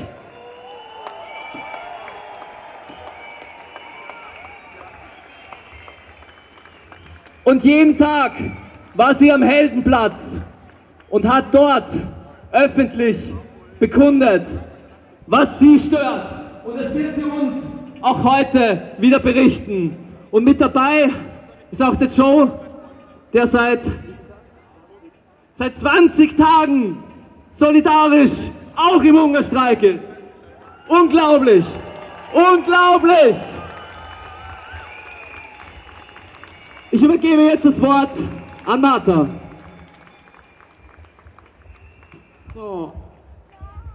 Und 7.44 7.64
jeden 7.64 7.96
Tag 7.96 8.32
war 8.94 9.14
sie 9.14 9.32
am 9.32 9.42
Heldenplatz 9.42 10.36
und 11.08 11.26
hat 11.26 11.46
dort 11.52 11.96
öffentlich 12.50 13.32
bekundet, 13.78 14.48
was 15.26 15.58
sie 15.58 15.78
stört. 15.78 16.26
Und 16.64 16.80
das 16.80 16.92
wird 16.92 17.14
sie 17.14 17.22
uns 17.22 17.75
auch 18.02 18.22
heute 18.22 18.92
wieder 18.98 19.18
berichten. 19.18 19.96
Und 20.30 20.44
mit 20.44 20.60
dabei 20.60 21.10
ist 21.70 21.82
auch 21.82 21.96
der 21.96 22.08
Joe, 22.08 22.50
der 23.32 23.46
seit, 23.46 23.90
seit 25.52 25.78
20 25.78 26.36
Tagen 26.36 27.02
solidarisch 27.52 28.50
auch 28.74 29.02
im 29.02 29.18
Hungerstreik 29.18 29.82
ist. 29.82 30.04
Unglaublich! 30.88 31.64
Unglaublich! 32.32 33.36
Ich 36.90 37.02
übergebe 37.02 37.42
jetzt 37.42 37.64
das 37.64 37.80
Wort 37.80 38.16
an 38.64 38.80
Martha. 38.80 39.28
So, 42.54 42.92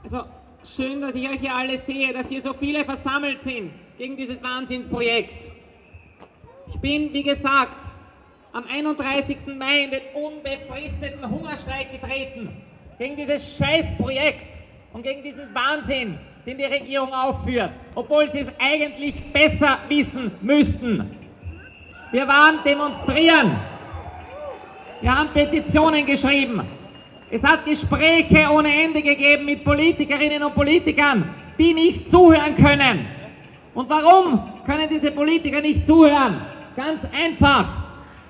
also 0.03 0.23
schön, 0.63 1.01
dass 1.01 1.15
ich 1.15 1.27
euch 1.29 1.39
hier 1.39 1.55
alle 1.55 1.77
sehe, 1.77 2.13
dass 2.13 2.27
hier 2.27 2.41
so 2.41 2.53
viele 2.53 2.83
versammelt 2.83 3.43
sind 3.43 3.71
gegen 4.01 4.17
dieses 4.17 4.41
Wahnsinnsprojekt. 4.41 5.47
Ich 6.69 6.79
bin, 6.79 7.13
wie 7.13 7.21
gesagt, 7.21 7.77
am 8.51 8.63
31. 8.67 9.45
Mai 9.55 9.83
in 9.83 9.91
den 9.91 10.01
unbefristeten 10.15 11.29
Hungerstreik 11.29 11.91
getreten 11.91 12.49
gegen 12.97 13.15
dieses 13.15 13.57
Scheißprojekt 13.59 14.57
und 14.91 15.03
gegen 15.03 15.21
diesen 15.21 15.53
Wahnsinn, 15.53 16.17
den 16.47 16.57
die 16.57 16.63
Regierung 16.63 17.13
aufführt, 17.13 17.73
obwohl 17.93 18.27
sie 18.31 18.39
es 18.39 18.51
eigentlich 18.57 19.13
besser 19.31 19.77
wissen 19.87 20.31
müssten. 20.41 21.15
Wir 22.11 22.27
waren 22.27 22.63
demonstrieren. 22.65 23.55
Wir 24.99 25.15
haben 25.15 25.29
Petitionen 25.31 26.07
geschrieben. 26.07 26.63
Es 27.29 27.43
hat 27.43 27.65
Gespräche 27.65 28.49
ohne 28.49 28.83
Ende 28.83 29.03
gegeben 29.03 29.45
mit 29.45 29.63
Politikerinnen 29.63 30.41
und 30.41 30.55
Politikern, 30.55 31.35
die 31.59 31.71
nicht 31.75 32.09
zuhören 32.09 32.55
können. 32.55 33.20
Und 33.73 33.89
warum 33.89 34.63
können 34.65 34.89
diese 34.89 35.11
Politiker 35.11 35.61
nicht 35.61 35.87
zuhören? 35.87 36.41
Ganz 36.75 37.01
einfach, 37.17 37.65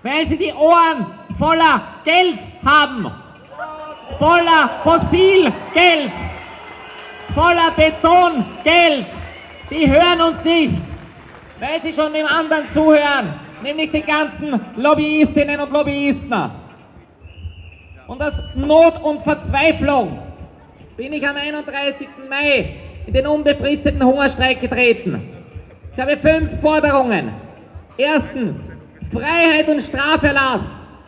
weil 0.03 0.27
sie 0.27 0.37
die 0.37 0.53
Ohren 0.53 1.07
voller 1.37 1.81
Geld 2.03 2.39
haben. 2.65 3.11
Voller 4.19 4.69
Fossilgeld. 4.83 6.11
Voller 7.33 7.71
Betongeld. 7.75 9.07
Die 9.69 9.89
hören 9.89 10.21
uns 10.21 10.43
nicht, 10.43 10.83
weil 11.59 11.81
sie 11.81 11.93
schon 11.93 12.11
dem 12.13 12.25
anderen 12.25 12.69
zuhören, 12.71 13.33
nämlich 13.63 13.89
den 13.89 14.05
ganzen 14.05 14.59
Lobbyistinnen 14.75 15.59
und 15.61 15.71
Lobbyisten. 15.71 16.51
Und 18.07 18.21
aus 18.21 18.33
Not 18.53 19.01
und 19.01 19.21
Verzweiflung 19.21 20.19
bin 20.97 21.13
ich 21.13 21.25
am 21.25 21.37
31. 21.37 22.07
Mai 22.29 22.75
in 23.07 23.13
den 23.13 23.25
unbefristeten 23.27 24.03
Hungerstreik 24.03 24.59
getreten. 24.59 25.30
Ich 25.93 25.99
habe 25.99 26.15
fünf 26.17 26.61
Forderungen. 26.61 27.33
Erstens, 27.97 28.69
Freiheit 29.11 29.67
und 29.67 29.81
Straferlass 29.81 30.61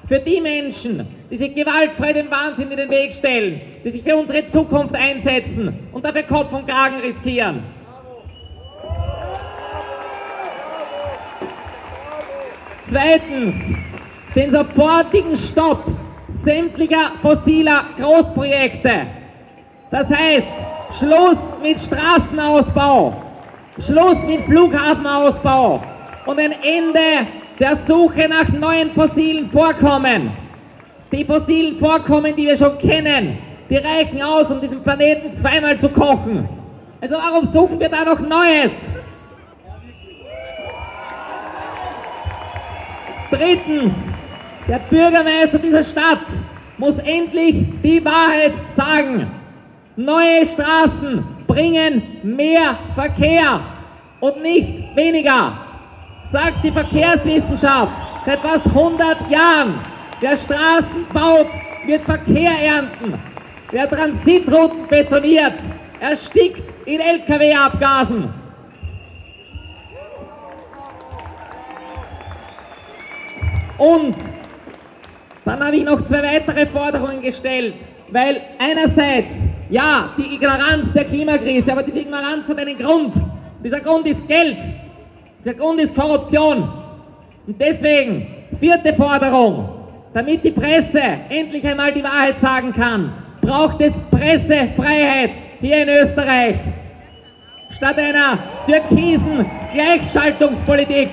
für 0.07 0.19
die 0.19 0.41
Menschen, 0.41 1.07
die 1.31 1.37
sich 1.37 1.55
gewaltfrei 1.55 2.11
dem 2.11 2.29
Wahnsinn 2.29 2.69
in 2.69 2.77
den 2.77 2.89
Weg 2.89 3.13
stellen, 3.13 3.61
die 3.83 3.91
sich 3.91 4.03
für 4.03 4.17
unsere 4.17 4.45
Zukunft 4.49 4.93
einsetzen 4.93 5.87
und 5.93 6.03
dafür 6.03 6.23
Kopf 6.23 6.51
und 6.51 6.67
Kragen 6.67 6.99
riskieren. 6.99 7.63
Zweitens, 12.89 13.55
den 14.35 14.51
sofortigen 14.51 15.35
Stopp 15.37 15.85
sämtlicher 16.27 17.13
fossiler 17.21 17.85
Großprojekte. 17.97 19.07
Das 19.89 20.09
heißt, 20.09 20.53
Schluss 20.99 21.37
mit 21.61 21.79
Straßenausbau, 21.79 23.32
Schluss 23.79 24.21
mit 24.23 24.41
Flughafenausbau 24.41 25.81
und 26.25 26.39
ein 26.39 26.51
Ende 26.51 27.27
der 27.59 27.77
Suche 27.87 28.27
nach 28.29 28.47
neuen 28.49 28.91
fossilen 28.91 29.49
Vorkommen. 29.49 30.31
Die 31.11 31.25
fossilen 31.25 31.77
Vorkommen, 31.77 32.35
die 32.35 32.45
wir 32.45 32.55
schon 32.55 32.77
kennen, 32.77 33.37
die 33.69 33.77
reichen 33.77 34.21
aus, 34.21 34.49
um 34.51 34.61
diesen 34.61 34.81
Planeten 34.83 35.33
zweimal 35.33 35.79
zu 35.79 35.89
kochen. 35.89 36.47
Also 37.01 37.15
warum 37.15 37.45
suchen 37.45 37.79
wir 37.79 37.89
da 37.89 38.03
noch 38.03 38.19
Neues? 38.19 38.71
Drittens, 43.31 43.91
der 44.67 44.79
Bürgermeister 44.79 45.57
dieser 45.57 45.83
Stadt 45.83 46.25
muss 46.77 46.97
endlich 46.99 47.65
die 47.83 48.03
Wahrheit 48.05 48.53
sagen. 48.75 49.31
Neue 49.95 50.45
Straßen 50.45 51.23
bringen 51.47 52.01
mehr 52.23 52.77
Verkehr 52.95 53.59
und 54.23 54.41
nicht 54.41 54.95
weniger. 54.95 55.57
Sagt 56.21 56.63
die 56.63 56.71
Verkehrswissenschaft 56.71 57.91
seit 58.25 58.39
fast 58.39 58.65
100 58.67 59.29
Jahren. 59.29 59.81
Wer 60.21 60.37
Straßen 60.37 61.05
baut, 61.13 61.49
wird 61.85 62.03
Verkehr 62.03 62.51
ernten. 62.51 63.19
Wer 63.69 63.89
Transitrouten 63.89 64.87
betoniert, 64.87 65.55
erstickt 65.99 66.63
in 66.85 67.01
Lkw-Abgasen. 67.01 68.33
Und 73.77 74.15
dann 75.43 75.65
habe 75.65 75.75
ich 75.75 75.83
noch 75.83 76.01
zwei 76.03 76.23
weitere 76.23 76.65
Forderungen 76.67 77.21
gestellt, 77.21 77.89
weil 78.09 78.41
einerseits, 78.57 79.33
ja, 79.69 80.13
die 80.17 80.35
Ignoranz 80.35 80.93
der 80.93 81.03
Klimakrise, 81.03 81.69
aber 81.69 81.83
diese 81.83 81.99
Ignoranz 81.99 82.47
hat 82.47 82.57
einen 82.57 82.77
Grund. 82.77 83.15
Dieser 83.63 83.79
Grund 83.79 84.05
ist 84.07 84.27
Geld. 84.27 84.57
Dieser 85.39 85.53
Grund 85.53 85.79
ist 85.79 85.95
Korruption. 85.95 86.69
Und 87.47 87.61
deswegen, 87.61 88.27
vierte 88.59 88.93
Forderung, 88.93 89.69
damit 90.13 90.43
die 90.43 90.51
Presse 90.51 91.01
endlich 91.29 91.65
einmal 91.65 91.93
die 91.93 92.03
Wahrheit 92.03 92.39
sagen 92.41 92.73
kann, 92.73 93.13
braucht 93.41 93.79
es 93.81 93.93
Pressefreiheit 94.11 95.31
hier 95.61 95.83
in 95.83 95.89
Österreich. 95.89 96.55
Statt 97.69 97.97
einer 97.97 98.39
türkisen 98.65 99.45
Gleichschaltungspolitik. 99.73 101.09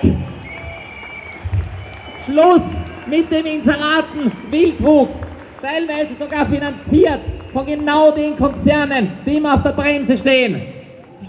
Schluss 2.26 2.62
mit 3.06 3.30
dem 3.30 3.46
Inseraten 3.46 4.30
Wildwuchs, 4.50 5.16
teilweise 5.62 6.10
sogar 6.18 6.46
finanziert 6.46 7.20
von 7.52 7.64
genau 7.64 8.10
den 8.10 8.36
Konzernen, 8.36 9.12
die 9.24 9.36
immer 9.36 9.54
auf 9.54 9.62
der 9.62 9.72
Bremse 9.72 10.16
stehen. 10.18 10.79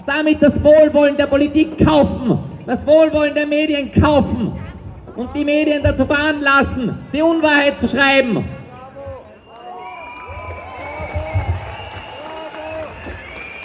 Damit 0.06 0.42
das 0.42 0.62
Wohlwollen 0.64 1.16
der 1.16 1.28
Politik 1.28 1.78
kaufen, 1.86 2.40
das 2.66 2.86
Wohlwollen 2.86 3.36
der 3.36 3.46
Medien 3.46 3.92
kaufen 3.92 4.54
und 5.16 5.36
die 5.36 5.46
Medien 5.46 5.84
dazu 5.84 6.06
veranlassen, 6.06 6.98
die 7.14 7.22
Unwahrheit 7.22 7.80
zu 7.80 7.88
schreiben. 7.88 8.44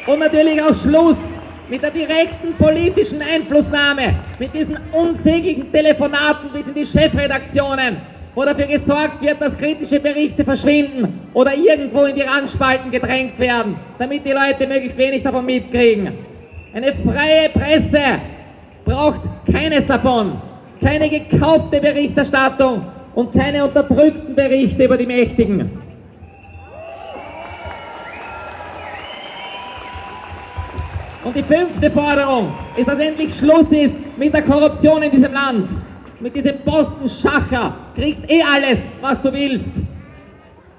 Und 0.06 0.18
natürlich 0.20 0.62
auch 0.62 0.74
Schluss 0.74 1.16
mit 1.68 1.82
der 1.82 1.90
direkten 1.90 2.54
politischen 2.56 3.20
Einflussnahme, 3.22 4.14
mit 4.38 4.54
diesen 4.54 4.78
unsäglichen 4.92 5.72
Telefonaten 5.72 6.50
bis 6.52 6.66
in 6.66 6.74
die 6.74 6.86
Chefredaktionen, 6.86 7.96
wo 8.36 8.44
dafür 8.44 8.66
gesorgt 8.66 9.22
wird, 9.22 9.40
dass 9.40 9.56
kritische 9.56 9.98
Berichte 9.98 10.44
verschwinden 10.44 11.20
oder 11.32 11.56
irgendwo 11.56 12.04
in 12.04 12.14
die 12.14 12.20
Randspalten 12.20 12.90
gedrängt 12.90 13.38
werden, 13.38 13.76
damit 13.98 14.26
die 14.26 14.32
Leute 14.32 14.66
möglichst 14.68 14.96
wenig 14.98 15.22
davon 15.22 15.46
mitkriegen. 15.46 16.12
Eine 16.74 16.92
freie 16.92 17.48
Presse 17.48 18.20
braucht 18.84 19.22
keines 19.50 19.86
davon, 19.86 20.38
keine 20.82 21.08
gekaufte 21.08 21.80
Berichterstattung 21.80 22.82
und 23.14 23.32
keine 23.32 23.64
unterdrückten 23.64 24.34
Berichte 24.34 24.84
über 24.84 24.98
die 24.98 25.06
Mächtigen. 25.06 25.70
Und 31.24 31.34
die 31.34 31.42
fünfte 31.42 31.90
Forderung 31.90 32.52
ist, 32.76 32.86
dass 32.86 32.98
endlich 32.98 33.34
Schluss 33.34 33.72
ist 33.72 33.94
mit 34.18 34.34
der 34.34 34.42
Korruption 34.42 35.02
in 35.02 35.10
diesem 35.10 35.32
Land. 35.32 35.70
Mit 36.18 36.34
diesem 36.34 36.58
Postenschacher 36.60 37.74
kriegst 37.94 38.22
eh 38.30 38.42
alles, 38.42 38.78
was 39.02 39.20
du 39.20 39.30
willst. 39.30 39.70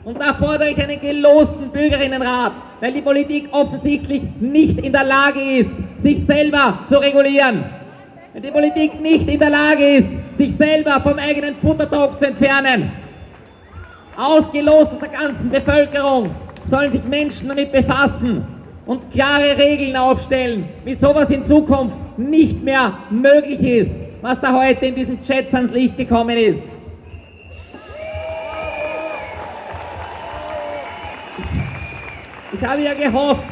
Und 0.03 0.19
da 0.19 0.33
fordere 0.33 0.71
ich 0.71 0.81
einen 0.81 0.99
gelosten 0.99 1.69
Bürgerinnenrat, 1.69 2.53
weil 2.79 2.93
die 2.93 3.01
Politik 3.01 3.49
offensichtlich 3.51 4.23
nicht 4.39 4.79
in 4.79 4.91
der 4.91 5.03
Lage 5.03 5.39
ist, 5.39 5.69
sich 5.97 6.25
selber 6.25 6.79
zu 6.89 6.97
regulieren. 6.97 7.65
Wenn 8.33 8.41
die 8.41 8.51
Politik 8.51 8.99
nicht 8.99 9.29
in 9.29 9.39
der 9.39 9.51
Lage 9.51 9.97
ist, 9.97 10.09
sich 10.37 10.55
selber 10.55 10.99
vom 11.01 11.19
eigenen 11.19 11.55
Futtertopf 11.57 12.15
zu 12.15 12.27
entfernen. 12.27 12.91
Ausgelost 14.15 14.91
aus 14.91 14.99
der 14.99 15.09
ganzen 15.09 15.51
Bevölkerung 15.51 16.31
sollen 16.63 16.91
sich 16.91 17.03
Menschen 17.03 17.49
damit 17.49 17.71
befassen 17.71 18.43
und 18.87 19.11
klare 19.11 19.55
Regeln 19.55 19.95
aufstellen, 19.95 20.67
wie 20.83 20.95
sowas 20.95 21.29
in 21.29 21.45
Zukunft 21.45 21.97
nicht 22.17 22.63
mehr 22.63 22.97
möglich 23.11 23.61
ist, 23.61 23.91
was 24.21 24.39
da 24.39 24.53
heute 24.53 24.85
in 24.87 24.95
diesen 24.95 25.19
Chats 25.19 25.53
ans 25.53 25.71
Licht 25.71 25.97
gekommen 25.97 26.37
ist. 26.37 26.61
Ich 32.53 32.65
habe 32.65 32.81
ja 32.81 32.93
gehofft, 32.93 33.43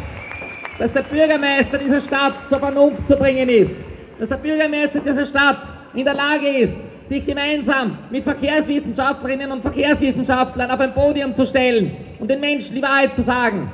dass 0.80 0.92
der 0.92 1.04
Bürgermeister 1.04 1.78
dieser 1.78 2.02
Stadt 2.02 2.34
zur 2.50 2.60
Vernunft 2.60 3.08
zu 3.08 3.16
bringen 3.16 3.48
ist, 3.50 3.84
dass 4.18 4.30
der 4.30 4.38
Bürgermeister 4.38 5.00
dieser 5.00 5.26
Stadt 5.26 5.62
in 5.94 6.06
der 6.06 6.16
Lage 6.16 6.48
ist, 6.48 6.74
sich 7.04 7.24
gemeinsam 7.26 8.00
mit 8.10 8.24
Verkehrswissenschaftlerinnen 8.24 9.52
und 9.52 9.62
Verkehrswissenschaftlern 9.62 10.72
auf 10.72 10.80
ein 10.80 10.94
Podium 10.94 11.36
zu 11.36 11.46
stellen 11.46 11.96
und 12.20 12.30
den 12.30 12.40
Menschen 12.40 12.74
die 12.74 12.82
Wahrheit 12.82 13.14
zu 13.14 13.22
sagen. 13.22 13.72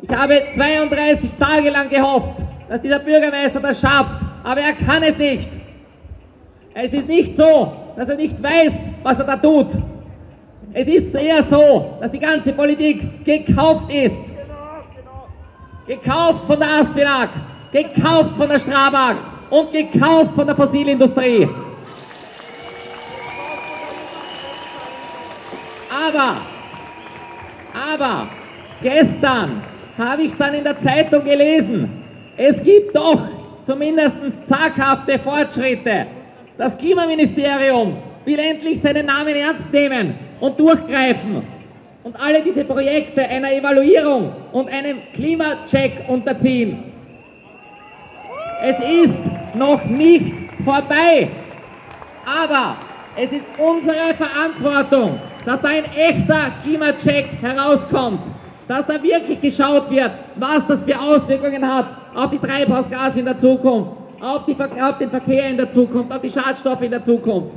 Ich 0.00 0.10
habe 0.10 0.40
32 0.54 1.30
Tage 1.34 1.70
lang 1.70 1.88
gehofft, 1.88 2.38
dass 2.68 2.80
dieser 2.80 3.00
Bürgermeister 3.00 3.58
das 3.58 3.80
schafft, 3.80 4.24
aber 4.44 4.60
er 4.60 4.74
kann 4.74 5.02
es 5.02 5.18
nicht. 5.18 5.50
Es 6.80 6.92
ist 6.92 7.08
nicht 7.08 7.36
so, 7.36 7.72
dass 7.96 8.08
er 8.08 8.14
nicht 8.14 8.40
weiß, 8.40 8.72
was 9.02 9.18
er 9.18 9.24
da 9.24 9.36
tut. 9.36 9.66
Es 10.72 10.86
ist 10.86 11.12
eher 11.12 11.42
so, 11.42 11.96
dass 12.00 12.08
die 12.12 12.20
ganze 12.20 12.52
Politik 12.52 13.24
gekauft 13.24 13.92
ist. 13.92 14.14
Gekauft 15.88 16.46
von 16.46 16.60
der 16.60 16.68
Asfinag, 16.68 17.30
gekauft 17.72 18.36
von 18.36 18.48
der 18.48 18.60
Strabag 18.60 19.16
und 19.50 19.72
gekauft 19.72 20.36
von 20.36 20.46
der 20.46 20.54
Fossilindustrie. 20.54 21.48
Aber, 25.90 26.36
aber, 27.92 28.28
gestern 28.80 29.62
habe 29.98 30.22
ich 30.22 30.28
es 30.28 30.38
dann 30.38 30.54
in 30.54 30.62
der 30.62 30.78
Zeitung 30.78 31.24
gelesen. 31.24 31.90
Es 32.36 32.62
gibt 32.62 32.94
doch 32.94 33.20
zumindest 33.66 34.16
zaghafte 34.46 35.18
Fortschritte. 35.18 36.17
Das 36.58 36.76
Klimaministerium 36.76 37.98
will 38.24 38.38
endlich 38.40 38.80
seinen 38.82 39.06
Namen 39.06 39.36
ernst 39.36 39.72
nehmen 39.72 40.14
und 40.40 40.58
durchgreifen. 40.58 41.44
Und 42.02 42.20
alle 42.20 42.42
diese 42.42 42.64
Projekte 42.64 43.22
einer 43.22 43.52
Evaluierung 43.52 44.32
und 44.50 44.68
einem 44.72 44.98
Klimacheck 45.12 46.04
unterziehen. 46.08 46.82
Es 48.60 48.76
ist 49.04 49.20
noch 49.54 49.84
nicht 49.84 50.34
vorbei, 50.64 51.28
aber 52.26 52.76
es 53.16 53.30
ist 53.30 53.44
unsere 53.56 54.14
Verantwortung, 54.14 55.20
dass 55.46 55.60
da 55.60 55.68
ein 55.68 55.84
echter 55.96 56.52
Klimacheck 56.64 57.40
herauskommt. 57.40 58.22
Dass 58.66 58.84
da 58.84 59.00
wirklich 59.00 59.40
geschaut 59.40 59.88
wird, 59.90 60.10
was 60.34 60.66
das 60.66 60.84
für 60.84 60.98
Auswirkungen 60.98 61.66
hat 61.66 61.86
auf 62.14 62.30
die 62.30 62.38
Treibhausgase 62.38 63.20
in 63.20 63.26
der 63.26 63.38
Zukunft, 63.38 63.92
auf, 64.20 64.44
die, 64.46 64.56
auf 64.60 64.98
den 64.98 65.10
Verkehr 65.10 65.48
in 65.50 65.56
der 65.56 65.70
Zukunft, 65.70 66.12
auf 66.12 66.20
die 66.20 66.30
Schadstoffe 66.30 66.82
in 66.82 66.90
der 66.90 67.02
Zukunft. 67.02 67.52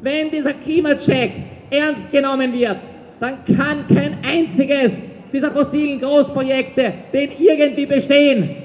Wenn 0.00 0.30
dieser 0.30 0.54
Klimacheck 0.54 1.32
ernst 1.70 2.10
genommen 2.10 2.52
wird, 2.52 2.78
dann 3.20 3.38
kann 3.44 3.86
kein 3.86 4.18
einziges 4.24 4.92
dieser 5.32 5.50
fossilen 5.50 6.00
Großprojekte 6.00 6.92
den 7.12 7.30
irgendwie 7.38 7.86
bestehen. 7.86 8.56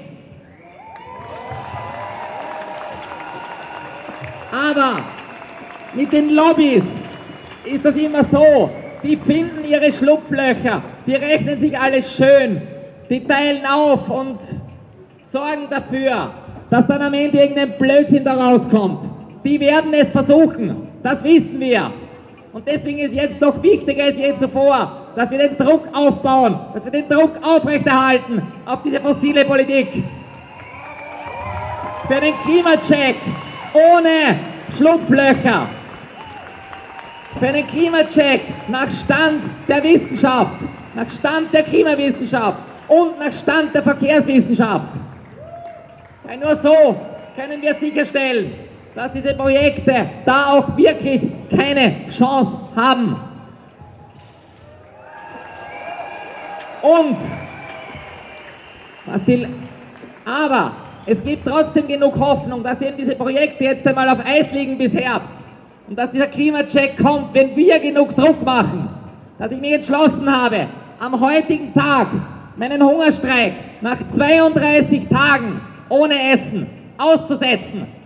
Aber 4.50 5.02
mit 5.94 6.12
den 6.12 6.34
Lobbys 6.34 6.82
ist 7.64 7.84
das 7.84 7.94
immer 7.96 8.24
so, 8.24 8.70
die 9.02 9.16
finden 9.16 9.64
ihre 9.64 9.92
Schlupflöcher, 9.92 10.82
die 11.06 11.14
rechnen 11.14 11.60
sich 11.60 11.78
alles 11.78 12.14
schön, 12.14 12.62
die 13.08 13.24
teilen 13.24 13.64
auf 13.64 14.08
und 14.08 14.38
sorgen 15.22 15.68
dafür, 15.70 16.32
dass 16.70 16.86
dann 16.86 17.02
am 17.02 17.14
Ende 17.14 17.38
irgendein 17.38 17.76
Blödsinn 17.78 18.24
da 18.24 18.34
rauskommt. 18.34 19.08
Die 19.44 19.58
werden 19.60 19.92
es 19.92 20.10
versuchen, 20.10 20.88
das 21.02 21.22
wissen 21.24 21.58
wir. 21.60 21.90
Und 22.52 22.66
deswegen 22.66 22.98
ist 22.98 23.14
jetzt 23.14 23.40
noch 23.40 23.62
wichtiger 23.62 24.04
als 24.04 24.16
je 24.16 24.34
zuvor, 24.36 25.08
dass 25.14 25.30
wir 25.30 25.38
den 25.38 25.56
Druck 25.56 25.88
aufbauen, 25.92 26.58
dass 26.74 26.84
wir 26.84 26.92
den 26.92 27.08
Druck 27.08 27.32
aufrechterhalten 27.42 28.42
auf 28.66 28.82
diese 28.82 29.00
fossile 29.00 29.44
Politik. 29.44 30.02
Für 32.08 32.20
den 32.20 32.34
Klimacheck 32.44 33.16
ohne 33.74 34.38
Schlupflöcher 34.76 35.68
für 37.38 37.46
einen 37.46 37.66
Klimacheck 37.66 38.40
nach 38.68 38.90
Stand 38.90 39.44
der 39.68 39.82
Wissenschaft, 39.82 40.60
nach 40.94 41.08
Stand 41.08 41.52
der 41.52 41.62
Klimawissenschaft 41.62 42.58
und 42.88 43.18
nach 43.18 43.32
Stand 43.32 43.74
der 43.74 43.82
Verkehrswissenschaft. 43.82 44.92
Weil 46.28 46.36
nur 46.36 46.56
so 46.56 46.94
können 47.34 47.62
wir 47.62 47.74
sicherstellen, 47.76 48.52
dass 48.94 49.10
diese 49.12 49.32
Projekte 49.32 50.10
da 50.26 50.52
auch 50.52 50.76
wirklich 50.76 51.22
keine 51.48 52.06
Chance 52.10 52.58
haben. 52.76 53.16
Und 56.82 57.16
was 59.06 59.24
die, 59.24 59.48
aber 60.26 60.72
es 61.06 61.24
gibt 61.24 61.46
trotzdem 61.46 61.88
genug 61.88 62.18
Hoffnung, 62.18 62.62
dass 62.62 62.82
eben 62.82 62.98
diese 62.98 63.14
Projekte 63.16 63.64
jetzt 63.64 63.86
einmal 63.86 64.10
auf 64.10 64.18
Eis 64.22 64.52
liegen 64.52 64.76
bis 64.76 64.92
Herbst 64.92 65.32
und 65.88 65.98
dass 65.98 66.10
dieser 66.10 66.26
Klimacheck 66.26 67.02
kommt, 67.02 67.32
wenn 67.32 67.56
wir 67.56 67.78
genug 67.78 68.14
Druck 68.14 68.44
machen, 68.44 68.90
dass 69.38 69.50
ich 69.50 69.60
mich 69.60 69.72
entschlossen 69.72 70.30
habe, 70.30 70.66
am 71.00 71.18
heutigen 71.18 71.72
Tag 71.72 72.08
meinen 72.56 72.84
Hungerstreik 72.84 73.54
nach 73.80 73.98
32 74.14 75.08
Tagen 75.08 75.62
ohne 75.88 76.14
Essen 76.32 76.66
auszusetzen. 76.96 77.98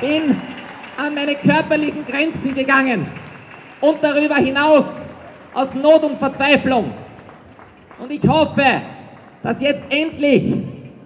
bin 0.00 0.36
an 0.96 1.14
meine 1.14 1.34
körperlichen 1.34 2.04
Grenzen 2.06 2.54
gegangen 2.54 3.06
und 3.80 3.96
darüber 4.02 4.36
hinaus 4.36 4.84
aus 5.54 5.74
Not 5.74 6.04
und 6.04 6.18
Verzweiflung. 6.18 6.92
Und 7.98 8.10
ich 8.10 8.26
hoffe, 8.26 8.82
dass 9.42 9.60
jetzt 9.60 9.82
endlich 9.88 10.56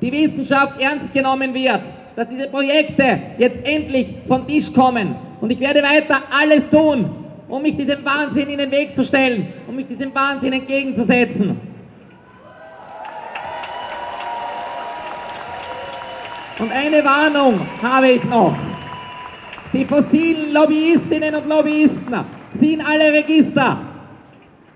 die 0.00 0.12
Wissenschaft 0.12 0.80
ernst 0.80 1.12
genommen 1.12 1.54
wird, 1.54 1.82
dass 2.16 2.28
diese 2.28 2.48
Projekte 2.48 3.20
jetzt 3.38 3.66
endlich 3.66 4.14
vom 4.26 4.46
Tisch 4.46 4.72
kommen. 4.72 5.14
Und 5.40 5.50
ich 5.52 5.60
werde 5.60 5.82
weiter 5.82 6.22
alles 6.30 6.68
tun, 6.68 7.10
um 7.48 7.62
mich 7.62 7.76
diesem 7.76 8.04
Wahnsinn 8.04 8.48
in 8.48 8.58
den 8.58 8.70
Weg 8.70 8.96
zu 8.96 9.04
stellen, 9.04 9.46
um 9.68 9.76
mich 9.76 9.86
diesem 9.86 10.14
Wahnsinn 10.14 10.52
entgegenzusetzen. 10.52 11.67
Und 16.58 16.72
eine 16.72 17.04
Warnung 17.04 17.60
habe 17.80 18.08
ich 18.10 18.24
noch. 18.24 18.56
Die 19.72 19.84
fossilen 19.84 20.52
Lobbyistinnen 20.52 21.34
und 21.36 21.48
Lobbyisten 21.48 22.24
ziehen 22.58 22.82
alle 22.84 23.12
Register. 23.12 23.78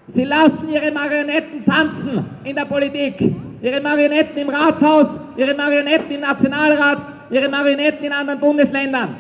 Sie 0.07 0.25
lassen 0.25 0.69
ihre 0.69 0.93
Marionetten 0.93 1.65
tanzen 1.65 2.25
in 2.45 2.55
der 2.55 2.67
Politik. 2.67 3.35
Ihre 3.63 3.81
Marionetten 3.81 4.37
im 4.39 4.49
Rathaus, 4.49 5.09
ihre 5.37 5.55
Marionetten 5.55 6.11
im 6.11 6.21
Nationalrat, 6.21 6.99
ihre 7.31 7.49
Marionetten 7.49 8.05
in 8.05 8.13
anderen 8.13 8.39
Bundesländern. 8.39 9.17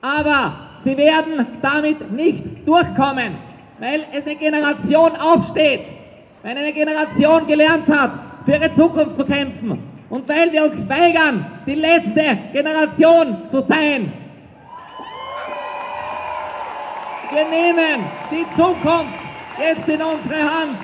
Aber 0.00 0.54
sie 0.82 0.96
werden 0.96 1.46
damit 1.60 2.10
nicht 2.10 2.44
durchkommen, 2.66 3.36
weil 3.78 4.06
eine 4.12 4.36
Generation 4.36 5.10
aufsteht, 5.16 5.82
weil 6.42 6.56
eine 6.56 6.72
Generation 6.72 7.46
gelernt 7.46 7.88
hat, 7.90 8.12
für 8.44 8.52
ihre 8.52 8.72
Zukunft 8.72 9.16
zu 9.16 9.24
kämpfen 9.24 9.87
und 10.10 10.28
weil 10.28 10.52
wir 10.52 10.64
uns 10.64 10.88
weigern, 10.88 11.60
die 11.66 11.74
letzte 11.74 12.38
Generation 12.52 13.48
zu 13.48 13.60
sein. 13.60 14.12
Wir 17.30 17.44
nehmen 17.44 18.04
die 18.30 18.46
Zukunft 18.56 19.14
jetzt 19.58 19.88
in 19.88 20.02
unsere 20.02 20.42
Hand. 20.42 20.78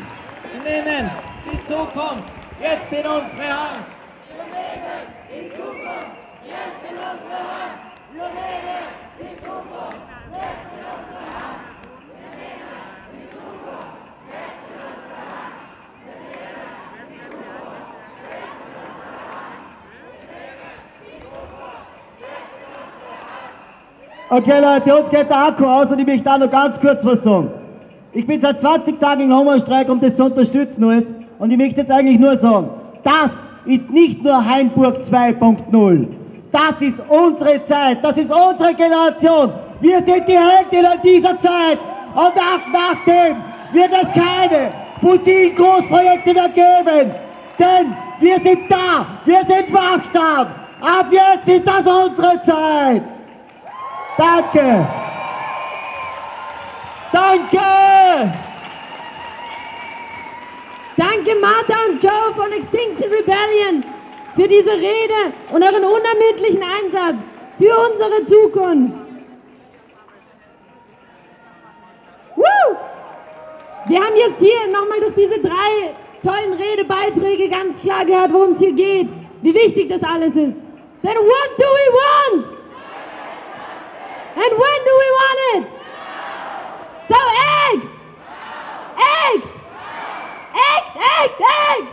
Wir 0.53 0.61
nehmen 0.63 1.11
die 1.51 1.67
Zukunft 1.67 2.29
jetzt 2.61 2.93
in 2.93 3.07
unsere 3.07 3.49
Hand. 3.49 3.87
Wir 4.29 4.45
nehmen 4.53 5.07
die 5.31 5.49
Zukunft 5.55 6.17
jetzt 6.43 6.83
in 6.91 6.97
unsere 6.97 7.41
Hand. 7.41 7.81
Wir 8.13 8.29
nehmen 8.29 8.85
die 9.19 9.37
Zukunft 9.41 10.05
jetzt 10.33 10.69
in 10.75 10.85
unsere 10.85 11.29
Hand. 11.33 11.65
Wir 12.13 12.29
nehmen 12.35 12.75
die 13.15 13.27
Zukunft 13.33 14.05
jetzt 14.29 14.69
in 14.69 14.85
unsere 14.85 15.25
Hand. 15.33 15.57
Wir 16.05 16.17
nehmen 16.21 16.69
die 17.09 17.25
Zukunft 17.25 17.89
jetzt 18.05 18.69
in 18.69 18.81
unsere 18.85 19.19
Hand. 19.35 19.59
Wir 20.05 20.21
nehmen 20.35 20.73
die 21.01 21.19
Zukunft 21.25 21.89
jetzt 22.21 22.53
in 22.55 22.71
unsere 22.79 23.17
Hand. 23.25 23.55
Okay 24.31 24.59
Leute, 24.59 24.97
uns 24.97 25.11
geht 25.11 25.29
der 25.29 25.37
Akku 25.37 25.67
aus 25.67 25.91
und 25.91 25.99
ich 25.99 26.07
möchte 26.07 26.25
da 26.25 26.39
noch 26.39 26.51
ganz 26.51 26.81
kurz 26.81 27.05
was 27.05 27.23
sagen. 27.23 27.51
Ich 28.13 28.27
bin 28.27 28.41
seit 28.41 28.59
20 28.59 28.99
Tagen 28.99 29.23
im 29.23 29.37
Hungerstreik, 29.37 29.89
um 29.91 30.01
das 30.01 30.17
zu 30.17 30.25
unterstützen 30.25 30.83
alles. 30.83 31.13
Und 31.39 31.51
ich 31.51 31.59
möchte 31.59 31.83
jetzt 31.83 31.91
eigentlich 31.91 32.19
nur 32.19 32.39
sagen, 32.39 32.71
das 33.03 33.31
ist 33.67 33.91
nicht 33.91 34.23
nur 34.23 34.43
Heimburg 34.43 35.03
2.0. 35.03 36.07
Das 36.51 36.81
ist 36.81 37.01
unsere 37.07 37.65
Zeit, 37.67 38.03
das 38.03 38.17
ist 38.17 38.33
unsere 38.33 38.73
Generation. 38.75 39.53
Wir 39.81 39.99
sind 39.99 40.27
die 40.27 40.39
Heldinnen 40.39 40.99
dieser 41.05 41.39
Zeit. 41.41 41.79
Und 42.15 42.35
nach, 42.35 42.61
nachdem 42.73 43.37
wird 43.73 43.91
es 43.93 44.13
keine 44.13 44.73
fossilen 45.03 45.55
Großprojekte 45.55 46.33
mehr 46.33 46.49
geben. 46.49 47.11
Denn 47.59 47.97
wir 48.21 48.37
sind 48.37 48.71
da, 48.71 49.07
wir 49.25 49.41
sind 49.41 49.73
wachsam. 49.73 50.47
Ab 50.81 51.07
jetzt 51.11 51.49
ist 51.49 51.67
das 51.67 51.81
unsere 51.81 52.43
Zeit. 52.43 53.14
Danke. 54.17 54.87
Danke. 57.13 58.35
Danke 60.97 61.35
Martha 61.41 61.75
und 61.89 62.03
Joe 62.03 62.33
von 62.37 62.53
Extinction 62.53 63.11
Rebellion 63.11 63.85
für 64.37 64.47
diese 64.47 64.73
Rede 64.73 65.33
und 65.53 65.63
euren 65.63 65.85
unermüdlichen 65.85 66.63
Einsatz 66.63 67.23
für 67.59 67.77
unsere 67.91 68.25
Zukunft. 68.27 68.95
Woo! 72.37 72.77
Wir 73.87 74.01
haben 74.01 74.17
jetzt 74.17 74.39
hier 74.39 74.67
nochmal 74.73 75.01
durch 75.01 75.15
diese 75.15 75.41
drei 75.41 75.95
tollen 76.23 76.53
Redebeiträge 76.55 77.49
ganz 77.49 77.81
klar 77.81 78.05
gehört, 78.05 78.33
worum 78.33 78.51
es 78.51 78.59
hier 78.59 78.73
geht, 78.73 79.09
wie 79.43 79.55
wichtig 79.55 79.89
das 79.89 80.03
alles 80.03 80.35
ist. 80.37 80.57
Then 81.03 81.17
what 81.17 81.51
do 81.59 81.65
we 81.65 81.93
want? 81.93 82.64
And 84.37 84.53
when 84.63 84.79
do 84.89 84.93
we 85.03 85.09
want 85.21 85.39
it? 85.55 85.63
So 87.09 87.15
act! 87.15 87.85
Act! 88.97 89.45
Act, 90.55 90.89
act, 90.97 91.41
act! 91.41 91.87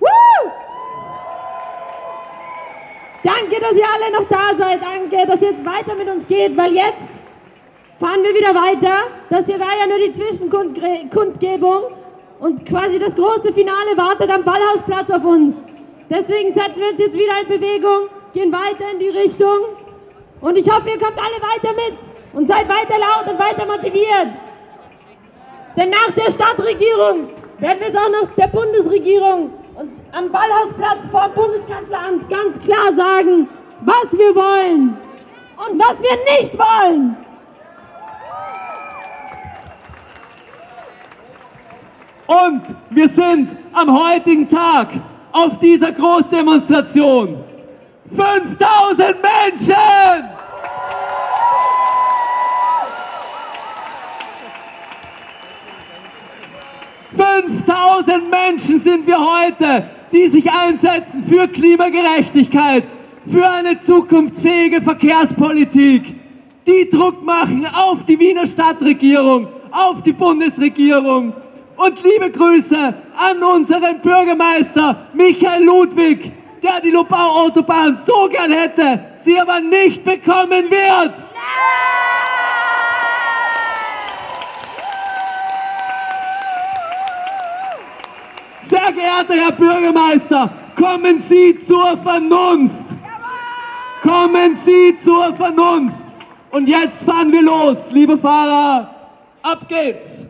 Woo! 0.00 0.50
Danke, 3.22 3.60
dass 3.60 3.74
ihr 3.74 3.86
alle 3.86 4.10
noch 4.12 4.28
da 4.28 4.56
seid. 4.58 4.82
Danke, 4.82 5.26
dass 5.26 5.42
ihr 5.42 5.50
jetzt 5.50 5.64
weiter 5.64 5.94
mit 5.94 6.08
uns 6.08 6.26
geht, 6.26 6.56
weil 6.56 6.72
jetzt 6.72 7.08
fahren 8.00 8.24
wir 8.24 8.34
wieder 8.34 8.54
weiter. 8.54 9.08
Das 9.28 9.46
hier 9.46 9.60
war 9.60 9.78
ja 9.78 9.86
nur 9.86 9.98
die 9.98 10.12
Zwischenkundgebung 10.12 11.82
und 12.40 12.66
quasi 12.66 12.98
das 12.98 13.14
große 13.14 13.52
Finale 13.52 13.96
wartet 13.96 14.28
am 14.30 14.42
Ballhausplatz 14.42 15.08
auf 15.10 15.24
uns. 15.24 15.60
Deswegen 16.08 16.52
setzen 16.52 16.78
wir 16.78 16.88
uns 16.88 16.98
jetzt 16.98 17.16
wieder 17.16 17.40
in 17.42 17.46
Bewegung, 17.46 18.08
gehen 18.32 18.50
weiter 18.52 18.90
in 18.90 18.98
die 18.98 19.10
Richtung 19.10 19.76
und 20.40 20.56
ich 20.56 20.70
hoffe, 20.70 20.88
ihr 20.88 20.98
kommt 20.98 21.18
alle 21.18 21.40
weiter 21.42 21.74
mit 21.74 21.98
und 22.32 22.46
seid 22.46 22.68
weiter 22.68 22.98
laut 22.98 23.32
und 23.32 23.38
weiter 23.38 23.66
motiviert. 23.66 24.28
Denn 25.76 25.90
nach 25.90 26.10
der 26.16 26.30
Stadtregierung 26.30 27.28
werden 27.58 27.80
wir 27.80 27.86
jetzt 27.86 27.98
auch 27.98 28.10
noch 28.10 28.34
der 28.36 28.48
Bundesregierung 28.48 29.52
und 29.76 29.90
am 30.12 30.30
Ballhausplatz 30.30 31.02
vor 31.10 31.28
dem 31.28 31.34
Bundeskanzleramt 31.34 32.28
ganz 32.28 32.58
klar 32.60 32.92
sagen, 32.96 33.48
was 33.80 34.12
wir 34.12 34.34
wollen 34.34 34.96
und 35.68 35.78
was 35.78 36.02
wir 36.02 36.40
nicht 36.40 36.58
wollen. 36.58 37.16
Und 42.26 42.62
wir 42.90 43.08
sind 43.08 43.56
am 43.72 43.98
heutigen 43.98 44.48
Tag 44.48 44.88
auf 45.32 45.58
dieser 45.58 45.92
Großdemonstration. 45.92 47.49
5000 48.14 49.16
Menschen! 49.22 50.30
Fünftausend 57.16 58.30
Menschen 58.30 58.80
sind 58.80 59.06
wir 59.06 59.18
heute, 59.18 59.84
die 60.12 60.28
sich 60.28 60.50
einsetzen 60.50 61.24
für 61.28 61.48
Klimagerechtigkeit, 61.48 62.84
für 63.30 63.48
eine 63.48 63.82
zukunftsfähige 63.84 64.80
Verkehrspolitik, 64.80 66.14
die 66.66 66.88
Druck 66.88 67.24
machen 67.24 67.66
auf 67.72 68.04
die 68.06 68.18
Wiener 68.18 68.46
Stadtregierung, 68.46 69.48
auf 69.70 70.02
die 70.02 70.12
Bundesregierung. 70.12 71.32
Und 71.76 72.02
liebe 72.02 72.30
Grüße 72.30 72.94
an 73.16 73.42
unseren 73.42 74.00
Bürgermeister 74.00 75.06
Michael 75.14 75.64
Ludwig, 75.64 76.32
der 76.62 76.80
die 76.80 76.90
Lobau-Autobahn 76.90 77.98
so 78.06 78.28
gern 78.28 78.52
hätte, 78.52 79.00
sie 79.24 79.38
aber 79.38 79.60
nicht 79.60 80.04
bekommen 80.04 80.70
wird. 80.70 81.14
Sehr 88.68 88.92
geehrter 88.92 89.34
Herr 89.34 89.52
Bürgermeister, 89.52 90.50
kommen 90.76 91.22
Sie 91.28 91.58
zur 91.66 91.96
Vernunft. 91.98 92.86
Kommen 94.02 94.58
Sie 94.64 94.96
zur 95.04 95.34
Vernunft. 95.34 95.96
Und 96.50 96.68
jetzt 96.68 97.02
fahren 97.04 97.32
wir 97.32 97.42
los, 97.42 97.78
liebe 97.90 98.16
Fahrer. 98.16 98.94
Ab 99.42 99.68
geht's. 99.68 100.29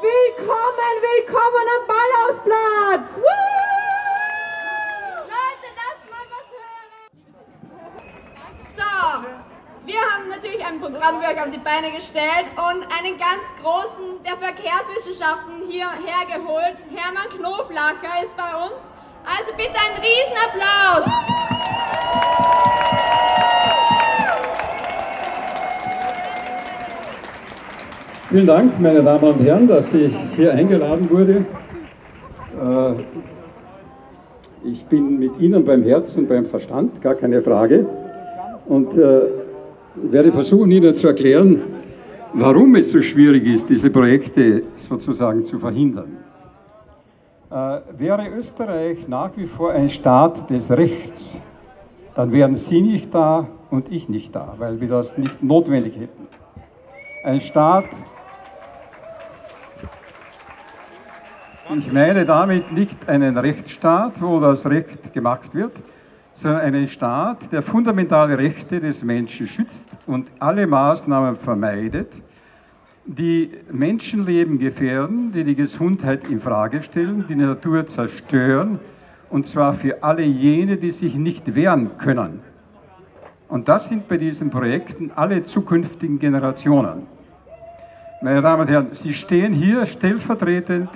Willkommen, 0.00 0.96
willkommen 1.02 1.66
am 1.76 1.84
Ballhausplatz! 1.86 3.18
Woo! 3.18 3.22
Leute, 5.28 5.68
lasst 5.76 6.04
mal 6.08 6.26
was 6.32 6.48
hören! 6.56 7.04
So, 8.74 8.90
wir 9.84 10.00
haben 10.00 10.28
natürlich 10.28 10.64
ein 10.64 10.80
Programm 10.80 11.20
für 11.20 11.28
euch 11.28 11.42
auf 11.42 11.50
die 11.50 11.58
Beine 11.58 11.92
gestellt 11.92 12.46
und 12.56 12.82
einen 12.90 13.18
ganz 13.18 13.54
großen 13.60 14.22
der 14.22 14.38
Verkehrswissenschaften 14.38 15.68
hierher 15.68 16.24
geholt. 16.32 16.78
Hermann 16.94 17.28
Knoflacher 17.36 18.22
ist 18.22 18.34
bei 18.38 18.54
uns. 18.54 18.90
Also 19.26 19.52
bitte 19.54 19.74
einen 19.78 19.98
Riesenapplaus! 20.02 21.04
Vielen 28.30 28.46
Dank, 28.46 28.80
meine 28.80 29.02
Damen 29.02 29.24
und 29.24 29.40
Herren, 29.40 29.66
dass 29.66 29.92
ich 29.92 30.16
hier 30.36 30.54
eingeladen 30.54 31.10
wurde. 31.10 31.44
Äh, 32.62 32.92
ich 34.62 34.84
bin 34.84 35.18
mit 35.18 35.36
Ihnen 35.40 35.64
beim 35.64 35.82
Herz 35.82 36.16
und 36.16 36.28
beim 36.28 36.46
Verstand, 36.46 37.02
gar 37.02 37.16
keine 37.16 37.42
Frage. 37.42 37.86
Und 38.68 38.96
äh, 38.96 39.22
werde 39.96 40.30
versuchen, 40.30 40.70
Ihnen 40.70 40.94
zu 40.94 41.08
erklären, 41.08 41.60
warum 42.32 42.76
es 42.76 42.92
so 42.92 43.02
schwierig 43.02 43.44
ist, 43.46 43.68
diese 43.68 43.90
Projekte 43.90 44.62
sozusagen 44.76 45.42
zu 45.42 45.58
verhindern. 45.58 46.18
Äh, 47.50 47.80
wäre 47.98 48.28
Österreich 48.28 49.08
nach 49.08 49.36
wie 49.36 49.46
vor 49.46 49.72
ein 49.72 49.90
Staat 49.90 50.48
des 50.48 50.70
Rechts, 50.70 51.36
dann 52.14 52.30
wären 52.30 52.54
Sie 52.54 52.80
nicht 52.80 53.12
da 53.12 53.48
und 53.70 53.90
ich 53.90 54.08
nicht 54.08 54.36
da, 54.36 54.54
weil 54.58 54.80
wir 54.80 54.86
das 54.86 55.18
nicht 55.18 55.42
notwendig 55.42 55.96
hätten. 55.96 56.28
Ein 57.24 57.40
Staat, 57.40 57.86
ich 61.78 61.92
meine 61.92 62.24
damit 62.24 62.72
nicht 62.72 63.08
einen 63.08 63.36
Rechtsstaat, 63.36 64.20
wo 64.20 64.40
das 64.40 64.66
Recht 64.66 65.12
gemacht 65.12 65.54
wird, 65.54 65.72
sondern 66.32 66.62
einen 66.62 66.88
Staat, 66.88 67.52
der 67.52 67.62
fundamentale 67.62 68.36
Rechte 68.38 68.80
des 68.80 69.04
Menschen 69.04 69.46
schützt 69.46 69.88
und 70.06 70.32
alle 70.40 70.66
Maßnahmen 70.66 71.36
vermeidet, 71.36 72.22
die 73.06 73.50
Menschenleben 73.70 74.58
gefährden, 74.58 75.32
die 75.32 75.44
die 75.44 75.54
Gesundheit 75.54 76.28
in 76.28 76.40
Frage 76.40 76.82
stellen, 76.82 77.24
die 77.28 77.36
Natur 77.36 77.86
zerstören, 77.86 78.80
und 79.28 79.46
zwar 79.46 79.74
für 79.74 80.02
alle 80.02 80.22
jene, 80.22 80.76
die 80.76 80.90
sich 80.90 81.14
nicht 81.14 81.54
wehren 81.54 81.96
können. 81.98 82.40
Und 83.48 83.68
das 83.68 83.88
sind 83.88 84.08
bei 84.08 84.16
diesen 84.16 84.50
Projekten 84.50 85.12
alle 85.14 85.42
zukünftigen 85.44 86.18
Generationen. 86.18 87.06
Meine 88.22 88.42
Damen 88.42 88.62
und 88.62 88.70
Herren, 88.70 88.88
Sie 88.92 89.14
stehen 89.14 89.52
hier 89.52 89.86
stellvertretend 89.86 90.90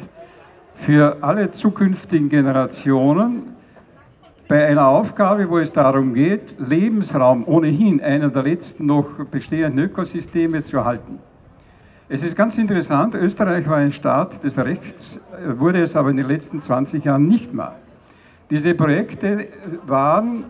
für 0.74 1.18
alle 1.22 1.50
zukünftigen 1.50 2.28
Generationen 2.28 3.54
bei 4.48 4.66
einer 4.66 4.86
Aufgabe, 4.88 5.48
wo 5.48 5.58
es 5.58 5.72
darum 5.72 6.12
geht, 6.14 6.56
Lebensraum 6.58 7.46
ohnehin 7.46 8.02
einer 8.02 8.28
der 8.28 8.42
letzten 8.42 8.86
noch 8.86 9.24
bestehenden 9.30 9.84
Ökosysteme 9.86 10.62
zu 10.62 10.76
erhalten. 10.76 11.18
Es 12.08 12.22
ist 12.22 12.36
ganz 12.36 12.58
interessant, 12.58 13.14
Österreich 13.14 13.66
war 13.66 13.78
ein 13.78 13.90
Staat 13.90 14.44
des 14.44 14.58
Rechts, 14.58 15.18
wurde 15.56 15.80
es 15.80 15.96
aber 15.96 16.10
in 16.10 16.18
den 16.18 16.28
letzten 16.28 16.60
20 16.60 17.02
Jahren 17.04 17.26
nicht 17.26 17.54
mehr. 17.54 17.76
Diese 18.50 18.74
Projekte 18.74 19.48
waren 19.86 20.44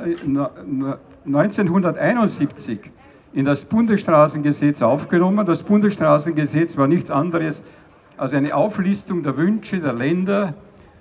1971 1.24 2.78
äh, 2.78 3.38
in 3.38 3.44
das 3.44 3.64
Bundesstraßengesetz 3.64 4.82
aufgenommen. 4.82 5.46
Das 5.46 5.62
Bundesstraßengesetz 5.62 6.76
war 6.76 6.88
nichts 6.88 7.12
anderes 7.12 7.62
als 8.16 8.34
eine 8.34 8.54
Auflistung 8.54 9.22
der 9.22 9.36
Wünsche 9.36 9.80
der 9.80 9.92
Länder, 9.92 10.54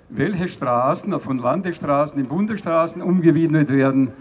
welche 0.08 0.48
Straßen 0.48 1.18
von 1.20 1.38
Landesstraßen 1.38 2.18
in 2.18 2.26
Bundesstraßen 2.26 3.02
umgewidmet 3.02 3.70
werden. 3.70 4.12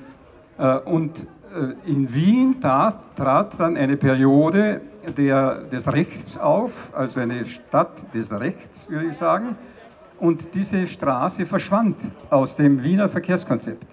Äh, 0.58 0.78
und 0.80 1.28
äh, 1.54 1.90
in 1.90 2.14
Wien 2.14 2.62
trat 2.62 3.60
dann 3.60 3.78
eine 3.78 3.98
Periode 3.98 4.82
der, 5.18 5.64
des 5.64 5.92
Rechts 5.92 6.38
auf, 6.38 6.90
also 6.94 7.20
eine 7.20 7.46
Stadt 7.46 8.14
des 8.14 8.32
Rechts, 8.32 8.90
würde 8.90 9.08
ich 9.08 9.18
sagen. 9.18 9.56
Und 10.20 10.56
diese 10.56 10.88
Straße 10.88 11.46
verschwand 11.46 11.98
aus 12.30 12.56
dem 12.56 12.82
Wiener 12.84 13.10
Verkehrskonzept. 13.10 13.88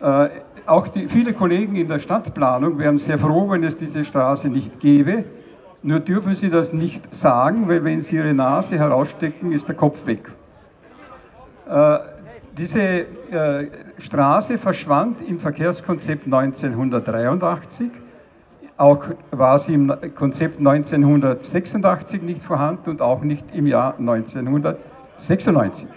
Äh, 0.00 0.28
auch 0.66 0.88
die, 0.88 1.08
viele 1.08 1.34
Kollegen 1.34 1.76
in 1.76 1.88
der 1.88 1.98
Stadtplanung 1.98 2.78
wären 2.78 2.96
sehr 2.98 3.18
froh, 3.18 3.50
wenn 3.50 3.62
es 3.64 3.76
diese 3.76 4.04
Straße 4.04 4.48
nicht 4.48 4.80
gäbe. 4.80 5.24
Nur 5.84 6.00
dürfen 6.00 6.34
sie 6.34 6.50
das 6.50 6.72
nicht 6.72 7.14
sagen, 7.14 7.68
weil 7.68 7.84
wenn 7.84 8.00
sie 8.00 8.16
ihre 8.16 8.34
Nase 8.34 8.76
herausstecken, 8.78 9.52
ist 9.52 9.68
der 9.68 9.76
Kopf 9.76 10.04
weg. 10.06 10.28
Äh, 11.68 11.98
diese 12.56 12.80
äh, 12.80 13.06
Straße 13.98 14.58
verschwand 14.58 15.20
im 15.20 15.38
Verkehrskonzept 15.38 16.24
1983 16.24 17.90
auch 18.76 19.04
war 19.30 19.58
sie 19.60 19.74
im 19.74 19.92
Konzept 20.16 20.58
1986 20.58 22.22
nicht 22.22 22.42
vorhanden 22.42 22.90
und 22.90 23.00
auch 23.02 23.22
nicht 23.22 23.54
im 23.54 23.68
Jahr 23.68 23.96
1996. 23.98 25.88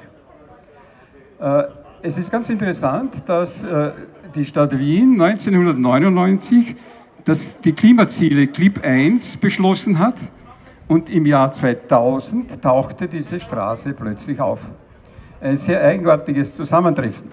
Äh, 1.40 1.64
es 2.04 2.20
ist 2.20 2.32
ganz 2.32 2.50
interessant, 2.50 3.24
dass 3.26 3.64
äh, 3.64 3.94
die 4.36 4.46
Stadt 4.46 4.78
Wien 4.78 5.20
1999 5.20 6.76
das, 7.28 7.60
die 7.60 7.74
Klimaziele 7.74 8.48
CLIP 8.48 8.84
1 8.84 9.38
beschlossen 9.38 10.00
hat 10.00 10.16
und 10.88 11.10
im 11.10 11.26
Jahr 11.26 11.52
2000 11.52 12.62
tauchte 12.62 13.08
diese 13.08 13.38
Straße 13.38 13.94
plötzlich 13.94 14.40
auf. 14.40 14.62
Ein 15.42 15.58
sehr 15.58 15.84
eigenartiges 15.84 16.56
Zusammentreffen. 16.56 17.30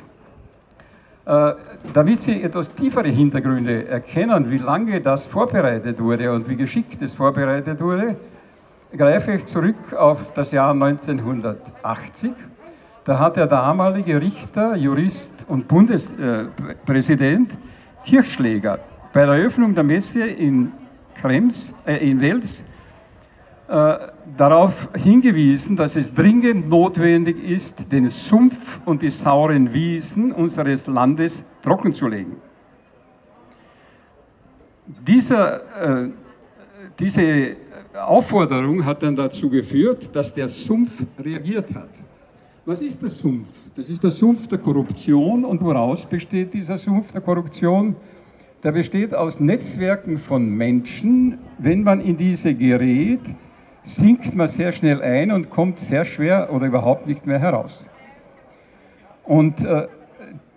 Äh, 1.25 1.53
damit 1.93 2.21
Sie 2.21 2.43
etwas 2.43 2.75
tiefere 2.75 3.09
Hintergründe 3.09 3.87
erkennen, 3.87 4.51
wie 4.51 4.59
lange 4.59 5.01
das 5.01 5.27
vorbereitet 5.27 6.01
wurde 6.01 6.33
und 6.33 6.49
wie 6.49 6.57
geschickt 6.57 7.01
es 7.01 7.15
vorbereitet 7.15 7.81
wurde, 7.81 8.17
greife 8.97 9.33
ich 9.33 9.45
zurück 9.45 9.95
auf 9.97 10.33
das 10.35 10.51
Jahr 10.51 10.73
1980. 10.73 12.33
Da 13.05 13.19
hat 13.21 13.37
der 13.37 13.47
damalige 13.47 14.21
Richter, 14.21 14.75
Jurist 14.75 15.47
und 15.49 15.69
Bundespräsident 15.69 17.57
Kirchschläger 18.05 18.81
bei 19.15 19.25
der 19.25 19.37
Eröffnung 19.37 19.75
der 19.75 19.85
Messe 19.85 20.27
in, 20.27 20.73
Krems, 21.15 21.73
äh, 21.87 22.11
in 22.11 22.21
Wels 22.21 22.65
äh, 23.69 23.97
darauf 24.37 24.89
hingewiesen, 24.97 25.77
dass 25.77 25.95
es 25.95 26.13
dringend 26.13 26.69
notwendig 26.69 27.43
ist, 27.43 27.91
den 27.93 28.11
Sumpf 28.11 28.81
und 28.85 29.03
die 29.03 29.11
sauren 29.11 29.73
Wiesen 29.73 30.33
unseres 30.33 30.89
Landes 30.89 31.45
trockenzulegen. 31.63 32.33
Dieser, 35.07 36.07
äh, 36.07 36.11
diese 36.99 37.57
Aufforderung 38.05 38.85
hat 38.85 39.05
dann 39.05 39.15
dazu 39.15 39.49
geführt, 39.49 40.11
dass 40.15 40.35
der 40.35 40.49
Sumpf 40.49 40.91
reagiert 41.19 41.73
hat. 41.73 41.91
Was 42.67 42.81
ist 42.81 43.01
der 43.01 43.11
Sumpf? 43.11 43.47
Das 43.77 43.89
ist 43.89 44.03
der 44.03 44.11
Sumpf 44.11 44.49
der 44.49 44.59
Korruption. 44.59 45.45
Und 45.45 45.63
woraus 45.63 46.05
besteht 46.05 46.53
dieser 46.53 46.79
Sumpf 46.79 47.13
der 47.13 47.21
Korruption? 47.21 47.95
Der 48.65 48.73
besteht 48.73 49.15
aus 49.15 49.41
Netzwerken 49.41 50.17
von 50.17 50.49
Menschen. 50.49 51.37
Wenn 51.59 51.83
man 51.83 52.01
in 52.01 52.17
diese 52.17 52.55
gerät, 52.55 53.21
sinkt 53.83 54.35
man 54.35 54.49
sehr 54.49 54.73
schnell 54.73 55.03
ein 55.03 55.31
und 55.31 55.51
kommt 55.51 55.79
sehr 55.79 56.07
schwer 56.07 56.51
oder 56.51 56.67
überhaupt 56.67 57.07
nicht 57.07 57.27
mehr 57.27 57.39
heraus. 57.39 57.85
Und 59.23 59.63
äh, 59.63 59.87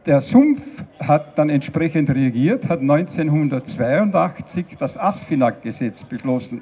der 0.06 0.22
Sumpf 0.22 0.62
hat 1.02 1.38
dann 1.38 1.50
entsprechend 1.50 2.10
reagiert, 2.10 2.70
hat 2.70 2.80
1982 2.80 4.78
das 4.80 4.98
ASFINAG-Gesetz 4.98 6.06
beschlossen. 6.06 6.62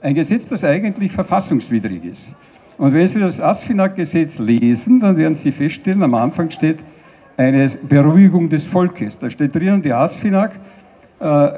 Ein 0.00 0.14
Gesetz, 0.14 0.48
das 0.48 0.64
eigentlich 0.64 1.12
verfassungswidrig 1.12 2.06
ist. 2.06 2.34
Und 2.78 2.94
wenn 2.94 3.06
Sie 3.06 3.20
das 3.20 3.38
ASFINAG-Gesetz 3.38 4.38
lesen, 4.38 4.98
dann 5.00 5.18
werden 5.18 5.34
Sie 5.34 5.52
feststellen, 5.52 6.02
am 6.02 6.14
Anfang 6.14 6.48
steht 6.48 6.78
eine 7.36 7.70
Beruhigung 7.88 8.48
des 8.48 8.66
Volkes. 8.66 9.18
Da 9.18 9.30
steht 9.30 9.54
drinnen, 9.54 9.82
die 9.82 9.92
ASFINAG 9.92 10.52
äh, 11.20 11.50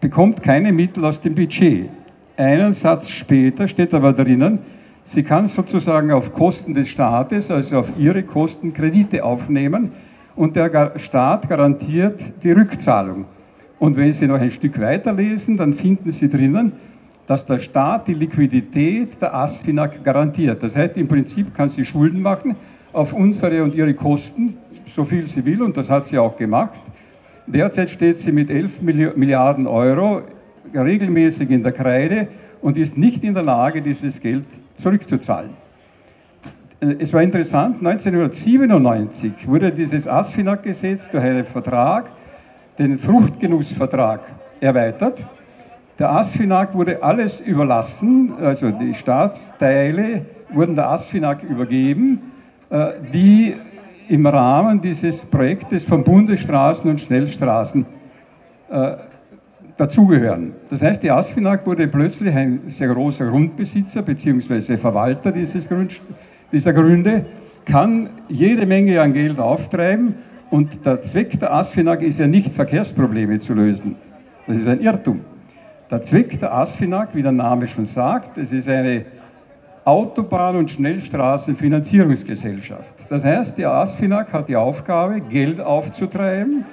bekommt 0.00 0.42
keine 0.42 0.72
Mittel 0.72 1.04
aus 1.04 1.20
dem 1.20 1.34
Budget. 1.34 1.90
Einen 2.36 2.72
Satz 2.72 3.08
später 3.08 3.68
steht 3.68 3.94
aber 3.94 4.12
drinnen, 4.12 4.58
sie 5.02 5.22
kann 5.22 5.46
sozusagen 5.46 6.10
auf 6.12 6.32
Kosten 6.32 6.74
des 6.74 6.88
Staates, 6.88 7.50
also 7.50 7.78
auf 7.78 7.92
ihre 7.98 8.22
Kosten 8.22 8.72
Kredite 8.72 9.24
aufnehmen 9.24 9.92
und 10.36 10.56
der 10.56 10.92
Staat 10.98 11.48
garantiert 11.48 12.20
die 12.42 12.52
Rückzahlung. 12.52 13.26
Und 13.78 13.96
wenn 13.96 14.12
Sie 14.12 14.26
noch 14.26 14.40
ein 14.40 14.50
Stück 14.50 14.80
weiterlesen, 14.80 15.56
dann 15.56 15.74
finden 15.74 16.10
Sie 16.10 16.28
drinnen, 16.28 16.72
dass 17.26 17.46
der 17.46 17.58
Staat 17.58 18.08
die 18.08 18.14
Liquidität 18.14 19.20
der 19.20 19.34
ASFINAG 19.34 20.02
garantiert. 20.02 20.62
Das 20.62 20.76
heißt, 20.76 20.96
im 20.96 21.08
Prinzip 21.08 21.54
kann 21.54 21.68
sie 21.68 21.84
Schulden 21.84 22.20
machen 22.20 22.56
auf 22.94 23.12
unsere 23.12 23.62
und 23.62 23.74
ihre 23.74 23.92
Kosten, 23.94 24.56
so 24.88 25.04
viel 25.04 25.26
sie 25.26 25.44
will, 25.44 25.62
und 25.62 25.76
das 25.76 25.90
hat 25.90 26.06
sie 26.06 26.18
auch 26.18 26.36
gemacht. 26.36 26.80
Derzeit 27.46 27.90
steht 27.90 28.18
sie 28.18 28.32
mit 28.32 28.48
11 28.50 28.80
Milliarden 28.80 29.66
Euro 29.66 30.22
regelmäßig 30.74 31.50
in 31.50 31.62
der 31.62 31.72
Kreide 31.72 32.28
und 32.62 32.78
ist 32.78 32.96
nicht 32.96 33.22
in 33.22 33.34
der 33.34 33.42
Lage, 33.42 33.82
dieses 33.82 34.20
Geld 34.20 34.46
zurückzuzahlen. 34.74 35.50
Äh, 36.80 36.96
es 36.98 37.12
war 37.12 37.22
interessant, 37.22 37.76
1997 37.84 39.46
wurde 39.46 39.72
dieses 39.72 40.08
ASFINAG-Gesetz 40.08 41.10
durch 41.10 41.24
einen 41.24 41.44
Vertrag, 41.44 42.12
den 42.78 42.98
Fruchtgenussvertrag, 42.98 44.20
erweitert. 44.60 45.26
Der 45.98 46.10
ASFINAG 46.10 46.74
wurde 46.74 47.02
alles 47.02 47.40
überlassen, 47.40 48.32
also 48.38 48.70
die 48.70 48.94
Staatsteile 48.94 50.24
wurden 50.52 50.74
der 50.74 50.90
ASFINAG 50.90 51.42
übergeben, 51.42 52.33
die 53.12 53.54
im 54.08 54.26
Rahmen 54.26 54.80
dieses 54.80 55.24
Projektes 55.24 55.84
von 55.84 56.04
Bundesstraßen 56.04 56.90
und 56.90 57.00
Schnellstraßen 57.00 57.86
äh, 58.70 58.96
dazugehören. 59.76 60.52
Das 60.70 60.82
heißt, 60.82 61.02
die 61.02 61.10
ASFINAG 61.10 61.66
wurde 61.66 61.88
plötzlich 61.88 62.34
ein 62.34 62.60
sehr 62.66 62.88
großer 62.88 63.26
Grundbesitzer 63.26 64.02
bzw. 64.02 64.76
Verwalter 64.76 65.32
dieses, 65.32 65.68
Grund, 65.68 66.00
dieser 66.52 66.72
Gründe 66.72 67.26
kann 67.64 68.10
jede 68.28 68.66
Menge 68.66 69.00
an 69.00 69.12
Geld 69.12 69.38
auftreiben 69.38 70.14
und 70.50 70.84
der 70.84 71.00
Zweck 71.00 71.38
der 71.40 71.52
ASFINAG 71.52 72.02
ist 72.02 72.18
ja 72.18 72.26
nicht, 72.26 72.52
Verkehrsprobleme 72.52 73.38
zu 73.38 73.54
lösen. 73.54 73.96
Das 74.46 74.56
ist 74.56 74.68
ein 74.68 74.80
Irrtum. 74.80 75.22
Der 75.90 76.02
Zweck 76.02 76.38
der 76.38 76.54
ASFINAG, 76.54 77.08
wie 77.14 77.22
der 77.22 77.32
Name 77.32 77.66
schon 77.66 77.86
sagt, 77.86 78.38
es 78.38 78.52
ist 78.52 78.68
eine 78.68 79.04
Autobahn- 79.84 80.56
und 80.56 80.70
Schnellstraßenfinanzierungsgesellschaft. 80.70 83.10
Das 83.10 83.24
heißt, 83.24 83.58
die 83.58 83.66
ASFINAG 83.66 84.32
hat 84.32 84.48
die 84.48 84.56
Aufgabe, 84.56 85.20
Geld 85.20 85.60
aufzutreiben, 85.60 86.64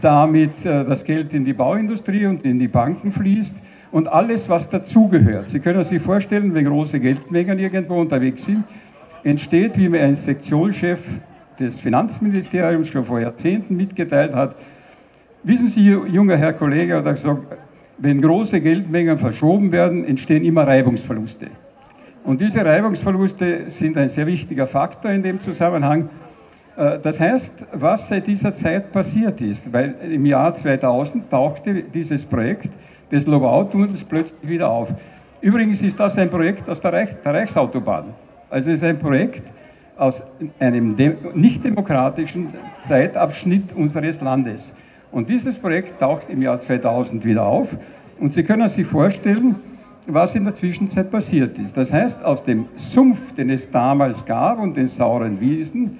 damit 0.00 0.66
äh, 0.66 0.84
das 0.84 1.04
Geld 1.04 1.32
in 1.34 1.44
die 1.44 1.52
Bauindustrie 1.52 2.26
und 2.26 2.44
in 2.44 2.58
die 2.58 2.66
Banken 2.66 3.12
fließt 3.12 3.62
und 3.92 4.08
alles, 4.08 4.48
was 4.48 4.68
dazugehört. 4.68 5.48
Sie 5.48 5.60
können 5.60 5.84
sich 5.84 6.02
vorstellen, 6.02 6.52
wenn 6.52 6.64
große 6.64 6.98
Geldmengen 6.98 7.60
irgendwo 7.60 8.00
unterwegs 8.00 8.44
sind, 8.44 8.64
entsteht, 9.22 9.78
wie 9.78 9.88
mir 9.88 10.02
ein 10.02 10.16
Sektionschef 10.16 10.98
des 11.58 11.80
Finanzministeriums 11.80 12.88
schon 12.88 13.04
vor 13.04 13.20
Jahrzehnten 13.20 13.76
mitgeteilt 13.76 14.34
hat, 14.34 14.56
wissen 15.44 15.68
Sie, 15.68 15.88
junger 15.88 16.36
Herr 16.36 16.52
Kollege, 16.52 16.96
hat 16.96 17.06
er 17.06 17.12
gesagt, 17.12 17.56
wenn 17.98 18.20
große 18.20 18.60
Geldmengen 18.60 19.18
verschoben 19.18 19.72
werden, 19.72 20.04
entstehen 20.04 20.44
immer 20.44 20.66
Reibungsverluste. 20.66 21.46
Und 22.24 22.40
diese 22.40 22.64
Reibungsverluste 22.64 23.70
sind 23.70 23.96
ein 23.96 24.08
sehr 24.08 24.26
wichtiger 24.26 24.66
Faktor 24.66 25.10
in 25.10 25.22
dem 25.22 25.40
Zusammenhang. 25.40 26.10
Äh, 26.76 26.98
das 27.00 27.20
heißt, 27.20 27.66
was 27.72 28.08
seit 28.08 28.26
dieser 28.26 28.52
Zeit 28.54 28.92
passiert 28.92 29.40
ist, 29.40 29.72
weil 29.72 29.94
im 30.10 30.26
Jahr 30.26 30.54
2000 30.54 31.30
tauchte 31.30 31.82
dieses 31.82 32.24
Projekt 32.24 32.70
des 33.10 33.26
Lobau-Tunnels 33.26 34.04
plötzlich 34.04 34.48
wieder 34.48 34.68
auf. 34.68 34.92
Übrigens 35.40 35.82
ist 35.82 35.98
das 35.98 36.18
ein 36.18 36.30
Projekt 36.30 36.68
aus 36.68 36.80
der, 36.80 36.92
Reichs 36.92 37.16
der 37.22 37.34
Reichsautobahn. 37.34 38.06
Also 38.50 38.70
es 38.70 38.76
ist 38.76 38.84
ein 38.84 38.98
Projekt 38.98 39.42
aus 39.96 40.24
einem 40.58 40.96
nicht 41.34 41.64
demokratischen 41.64 42.48
Zeitabschnitt 42.78 43.74
unseres 43.74 44.20
Landes. 44.20 44.72
Und 45.10 45.28
dieses 45.28 45.56
Projekt 45.56 45.98
taucht 46.00 46.28
im 46.30 46.42
Jahr 46.42 46.58
2000 46.58 47.24
wieder 47.24 47.44
auf. 47.44 47.76
Und 48.20 48.32
Sie 48.32 48.42
können 48.42 48.68
sich 48.68 48.86
vorstellen, 48.86 49.56
was 50.08 50.34
in 50.34 50.44
der 50.44 50.54
Zwischenzeit 50.54 51.10
passiert 51.10 51.58
ist. 51.58 51.76
Das 51.76 51.92
heißt, 51.92 52.24
aus 52.24 52.42
dem 52.42 52.66
Sumpf, 52.74 53.32
den 53.34 53.50
es 53.50 53.70
damals 53.70 54.24
gab 54.24 54.58
und 54.58 54.76
den 54.76 54.86
sauren 54.86 55.38
Wiesen, 55.40 55.98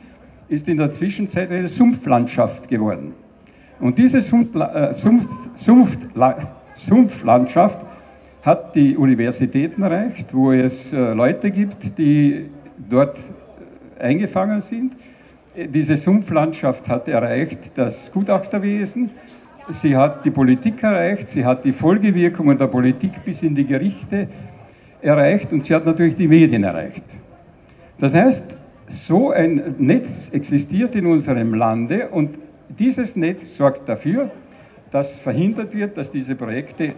ist 0.49 0.67
in 0.67 0.79
der 0.79 0.91
Zwischenzeit 0.91 1.51
eine 1.51 1.69
Sumpflandschaft 1.69 2.69
geworden. 2.69 3.13
Und 3.81 3.99
diese 3.99 4.19
äh, 4.19 4.23
Sumpf, 4.23 5.27
Sumpf, 5.55 5.99
Sumpflandschaft 6.73 7.87
hat 8.43 8.75
die 8.75 8.97
Universitäten 8.97 9.83
erreicht, 9.83 10.35
wo 10.35 10.53
es 10.53 10.93
äh, 10.93 11.13
Leute 11.13 11.51
gibt, 11.51 11.99
die 11.99 12.47
dort 12.89 13.19
eingefangen 13.99 14.61
sind. 14.61 14.95
Diese 15.55 15.97
Sumpflandschaft 15.97 16.89
hat 16.89 17.09
erreicht 17.09 17.73
das 17.75 18.11
Gutachterwesen, 18.11 19.11
sie 19.71 19.97
hat 19.97 20.25
die 20.25 20.31
Politik 20.31 20.83
erreicht, 20.83 21.29
sie 21.29 21.45
hat 21.45 21.65
die 21.65 21.73
Folgewirkungen 21.73 22.57
der 22.57 22.67
Politik 22.67 23.25
bis 23.25 23.43
in 23.43 23.55
die 23.55 23.65
Gerichte 23.65 24.27
erreicht 25.01 25.53
und 25.53 25.63
sie 25.63 25.75
hat 25.75 25.85
natürlich 25.85 26.17
die 26.17 26.29
Medien 26.29 26.65
erreicht. 26.65 27.05
Das 27.99 28.15
heißt, 28.15 28.57
so 28.87 29.31
ein 29.31 29.75
Netz 29.79 30.31
existiert 30.33 30.95
in 30.95 31.07
unserem 31.07 31.55
Lande 31.55 32.09
und 32.09 32.39
dieses 32.69 33.17
Netz 33.17 33.57
sorgt 33.57 33.89
dafür, 33.89 34.31
dass 34.91 35.19
verhindert 35.19 35.75
wird, 35.75 35.97
dass 35.97 36.11
diese 36.11 36.35
Projekte 36.35 36.95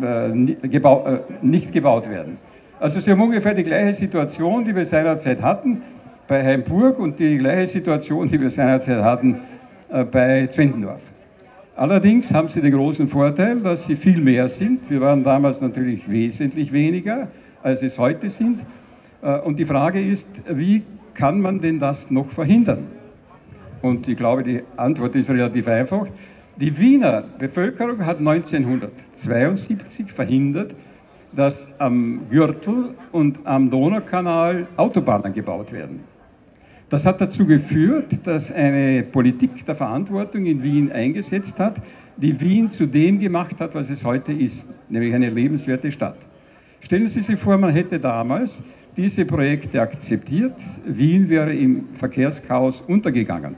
äh, 0.00 0.68
gebau 0.68 1.04
äh, 1.06 1.18
nicht 1.42 1.72
gebaut 1.72 2.10
werden. 2.10 2.38
Also 2.80 2.98
sie 2.98 3.10
haben 3.10 3.20
ungefähr 3.20 3.54
die 3.54 3.62
gleiche 3.62 3.94
Situation, 3.94 4.64
die 4.64 4.74
wir 4.74 4.84
seinerzeit 4.84 5.42
hatten 5.42 5.82
bei 6.26 6.42
Heimburg 6.42 6.98
und 6.98 7.18
die 7.18 7.38
gleiche 7.38 7.66
Situation, 7.66 8.26
die 8.26 8.40
wir 8.40 8.50
seinerzeit 8.50 9.02
hatten 9.02 9.40
äh, 9.90 10.04
bei 10.04 10.46
Zwentendorf. 10.46 11.02
Allerdings 11.76 12.34
haben 12.34 12.48
sie 12.48 12.60
den 12.60 12.72
großen 12.72 13.08
Vorteil, 13.08 13.60
dass 13.60 13.86
sie 13.86 13.96
viel 13.96 14.20
mehr 14.20 14.48
sind. 14.48 14.90
Wir 14.90 15.00
waren 15.00 15.22
damals 15.22 15.60
natürlich 15.60 16.08
wesentlich 16.10 16.72
weniger, 16.72 17.28
als 17.62 17.82
es 17.82 17.98
heute 17.98 18.28
sind. 18.28 18.60
Äh, 19.22 19.38
und 19.40 19.58
die 19.58 19.64
Frage 19.64 20.00
ist, 20.00 20.28
wie 20.48 20.82
kann 21.14 21.40
man 21.40 21.60
denn 21.60 21.78
das 21.78 22.10
noch 22.10 22.28
verhindern? 22.28 22.86
Und 23.82 24.08
ich 24.08 24.16
glaube, 24.16 24.42
die 24.42 24.62
Antwort 24.76 25.14
ist 25.14 25.30
relativ 25.30 25.68
einfach. 25.68 26.06
Die 26.56 26.76
Wiener 26.78 27.24
Bevölkerung 27.38 28.04
hat 28.04 28.18
1972 28.18 30.12
verhindert, 30.12 30.74
dass 31.32 31.68
am 31.78 32.22
Gürtel 32.28 32.94
und 33.12 33.38
am 33.44 33.70
Donaukanal 33.70 34.66
Autobahnen 34.76 35.32
gebaut 35.32 35.72
werden. 35.72 36.09
Das 36.90 37.06
hat 37.06 37.20
dazu 37.20 37.46
geführt, 37.46 38.26
dass 38.26 38.50
eine 38.50 39.04
Politik 39.04 39.64
der 39.64 39.76
Verantwortung 39.76 40.44
in 40.44 40.60
Wien 40.60 40.90
eingesetzt 40.90 41.60
hat, 41.60 41.80
die 42.16 42.38
Wien 42.40 42.68
zu 42.68 42.84
dem 42.84 43.20
gemacht 43.20 43.60
hat, 43.60 43.76
was 43.76 43.90
es 43.90 44.04
heute 44.04 44.32
ist, 44.32 44.68
nämlich 44.88 45.14
eine 45.14 45.30
lebenswerte 45.30 45.92
Stadt. 45.92 46.16
Stellen 46.80 47.06
Sie 47.06 47.20
sich 47.20 47.38
vor, 47.38 47.56
man 47.58 47.70
hätte 47.70 48.00
damals 48.00 48.60
diese 48.96 49.24
Projekte 49.24 49.80
akzeptiert, 49.80 50.54
Wien 50.84 51.28
wäre 51.28 51.54
im 51.54 51.90
Verkehrschaos 51.94 52.80
untergegangen. 52.80 53.54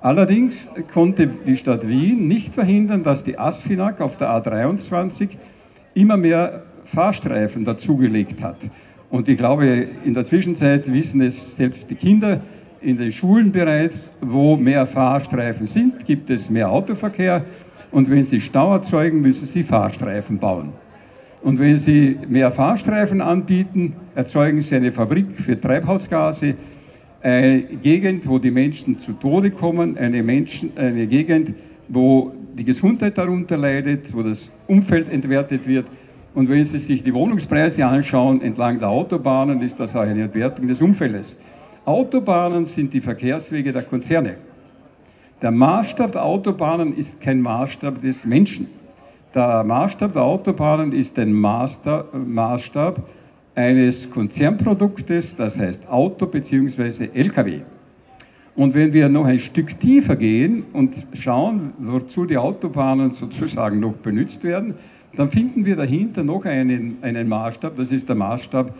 Allerdings 0.00 0.70
konnte 0.94 1.26
die 1.26 1.56
Stadt 1.56 1.88
Wien 1.88 2.28
nicht 2.28 2.54
verhindern, 2.54 3.02
dass 3.02 3.24
die 3.24 3.36
ASFINAG 3.36 4.00
auf 4.00 4.16
der 4.16 4.30
A23 4.30 5.30
immer 5.94 6.16
mehr 6.16 6.62
Fahrstreifen 6.84 7.64
dazugelegt 7.64 8.44
hat. 8.44 8.58
Und 9.10 9.28
ich 9.28 9.38
glaube, 9.38 9.86
in 10.04 10.14
der 10.14 10.24
Zwischenzeit 10.24 10.92
wissen 10.92 11.20
es 11.20 11.56
selbst 11.56 11.90
die 11.90 11.94
Kinder 11.94 12.40
in 12.80 12.96
den 12.96 13.10
Schulen 13.10 13.50
bereits, 13.50 14.10
wo 14.20 14.56
mehr 14.56 14.86
Fahrstreifen 14.86 15.66
sind, 15.66 16.04
gibt 16.04 16.30
es 16.30 16.50
mehr 16.50 16.70
Autoverkehr. 16.70 17.44
Und 17.90 18.10
wenn 18.10 18.22
sie 18.22 18.40
Stau 18.40 18.72
erzeugen, 18.72 19.20
müssen 19.20 19.46
sie 19.46 19.62
Fahrstreifen 19.62 20.38
bauen. 20.38 20.72
Und 21.42 21.58
wenn 21.58 21.76
sie 21.76 22.18
mehr 22.28 22.50
Fahrstreifen 22.50 23.20
anbieten, 23.20 23.94
erzeugen 24.14 24.60
sie 24.60 24.76
eine 24.76 24.92
Fabrik 24.92 25.32
für 25.32 25.58
Treibhausgase, 25.58 26.54
eine 27.22 27.62
Gegend, 27.62 28.28
wo 28.28 28.38
die 28.38 28.50
Menschen 28.50 28.98
zu 28.98 29.12
Tode 29.12 29.50
kommen, 29.50 29.96
eine, 29.96 30.22
Menschen, 30.22 30.76
eine 30.76 31.06
Gegend, 31.06 31.54
wo 31.88 32.32
die 32.56 32.64
Gesundheit 32.64 33.16
darunter 33.16 33.56
leidet, 33.56 34.14
wo 34.14 34.22
das 34.22 34.50
Umfeld 34.66 35.08
entwertet 35.08 35.66
wird. 35.66 35.86
Und 36.38 36.48
wenn 36.48 36.64
Sie 36.64 36.78
sich 36.78 37.02
die 37.02 37.12
Wohnungspreise 37.12 37.84
anschauen 37.84 38.40
entlang 38.42 38.78
der 38.78 38.90
Autobahnen, 38.90 39.60
ist 39.60 39.80
das 39.80 39.96
auch 39.96 40.02
eine 40.02 40.22
Entwertung 40.22 40.68
des 40.68 40.80
Umfeldes. 40.80 41.36
Autobahnen 41.84 42.64
sind 42.64 42.94
die 42.94 43.00
Verkehrswege 43.00 43.72
der 43.72 43.82
Konzerne. 43.82 44.36
Der 45.42 45.50
Maßstab 45.50 46.12
der 46.12 46.24
Autobahnen 46.24 46.96
ist 46.96 47.20
kein 47.20 47.40
Maßstab 47.40 48.00
des 48.00 48.24
Menschen. 48.24 48.68
Der 49.34 49.64
Maßstab 49.64 50.12
der 50.12 50.22
Autobahnen 50.22 50.92
ist 50.92 51.18
ein 51.18 51.32
Maßstab 51.32 53.02
eines 53.56 54.08
Konzernproduktes, 54.08 55.34
das 55.34 55.58
heißt 55.58 55.88
Auto 55.88 56.26
bzw. 56.26 57.08
Lkw. 57.14 57.62
Und 58.54 58.74
wenn 58.74 58.92
wir 58.92 59.08
noch 59.08 59.24
ein 59.24 59.40
Stück 59.40 59.80
tiefer 59.80 60.14
gehen 60.14 60.66
und 60.72 61.04
schauen, 61.14 61.72
wozu 61.78 62.26
die 62.26 62.38
Autobahnen 62.38 63.10
sozusagen 63.10 63.80
noch 63.80 63.94
benutzt 63.94 64.44
werden, 64.44 64.76
dann 65.16 65.30
finden 65.30 65.64
wir 65.64 65.76
dahinter 65.76 66.22
noch 66.22 66.44
einen, 66.44 66.98
einen 67.02 67.28
Maßstab, 67.28 67.76
das 67.76 67.90
ist 67.90 68.08
der 68.08 68.16
Maßstab 68.16 68.74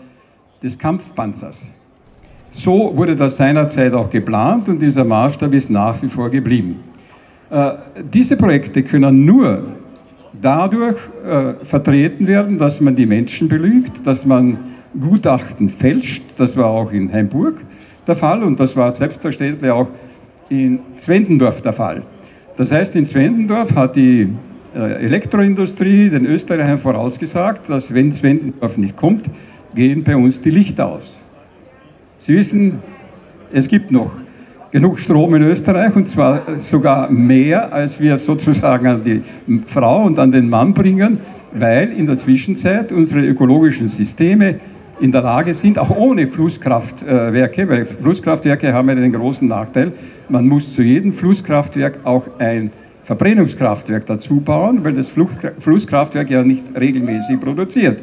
des 0.62 0.78
Kampfpanzers. 0.78 1.70
So 2.50 2.92
wurde 2.96 3.14
das 3.14 3.36
seinerzeit 3.36 3.92
auch 3.92 4.08
geplant 4.08 4.68
und 4.68 4.80
dieser 4.80 5.04
Maßstab 5.04 5.52
ist 5.52 5.70
nach 5.70 6.00
wie 6.02 6.08
vor 6.08 6.30
geblieben. 6.30 6.76
Äh, 7.50 7.72
diese 8.12 8.36
Projekte 8.36 8.82
können 8.82 9.24
nur 9.24 9.64
dadurch 10.40 10.98
äh, 11.26 11.64
vertreten 11.64 12.26
werden, 12.26 12.58
dass 12.58 12.80
man 12.80 12.94
die 12.94 13.06
Menschen 13.06 13.48
belügt, 13.48 14.06
dass 14.06 14.24
man 14.24 14.58
Gutachten 14.98 15.68
fälscht. 15.68 16.22
Das 16.36 16.56
war 16.56 16.66
auch 16.66 16.92
in 16.92 17.12
Heimburg 17.12 17.60
der 18.06 18.16
Fall 18.16 18.42
und 18.42 18.58
das 18.58 18.76
war 18.76 18.94
selbstverständlich 18.94 19.70
auch 19.70 19.88
in 20.48 20.80
Zwentendorf 20.96 21.60
der 21.60 21.72
Fall. 21.72 22.02
Das 22.56 22.72
heißt, 22.72 22.96
in 22.96 23.04
Zwentendorf 23.04 23.74
hat 23.74 23.96
die 23.96 24.32
Elektroindustrie 24.74 26.10
den 26.10 26.26
Österreichern 26.26 26.78
vorausgesagt, 26.78 27.68
dass 27.68 27.92
wenn 27.94 28.12
Zwentendorf 28.12 28.76
nicht 28.76 28.96
kommt, 28.96 29.26
gehen 29.74 30.04
bei 30.04 30.16
uns 30.16 30.40
die 30.40 30.50
Lichter 30.50 30.88
aus. 30.88 31.18
Sie 32.18 32.34
wissen, 32.34 32.78
es 33.52 33.68
gibt 33.68 33.90
noch 33.90 34.10
genug 34.70 34.98
Strom 34.98 35.34
in 35.34 35.42
Österreich 35.42 35.94
und 35.96 36.06
zwar 36.08 36.42
sogar 36.58 37.10
mehr, 37.10 37.72
als 37.72 38.00
wir 38.00 38.18
sozusagen 38.18 38.86
an 38.86 39.04
die 39.04 39.22
Frau 39.66 40.04
und 40.04 40.18
an 40.18 40.30
den 40.30 40.48
Mann 40.48 40.74
bringen, 40.74 41.18
weil 41.52 41.92
in 41.92 42.06
der 42.06 42.16
Zwischenzeit 42.16 42.92
unsere 42.92 43.24
ökologischen 43.24 43.88
Systeme 43.88 44.56
in 45.00 45.12
der 45.12 45.22
Lage 45.22 45.54
sind, 45.54 45.78
auch 45.78 45.96
ohne 45.96 46.26
Flusskraftwerke, 46.26 47.68
weil 47.68 47.86
Flusskraftwerke 47.86 48.72
haben 48.72 48.88
ja 48.88 48.94
den 48.96 49.12
großen 49.12 49.46
Nachteil, 49.46 49.92
man 50.28 50.46
muss 50.46 50.74
zu 50.74 50.82
jedem 50.82 51.12
Flusskraftwerk 51.12 52.00
auch 52.04 52.28
ein 52.38 52.70
Verbrennungskraftwerk 53.08 54.04
dazu 54.04 54.42
bauen, 54.42 54.84
weil 54.84 54.92
das 54.92 55.08
Flusskraftwerk 55.08 56.28
ja 56.28 56.44
nicht 56.44 56.62
regelmäßig 56.78 57.40
produziert. 57.40 58.02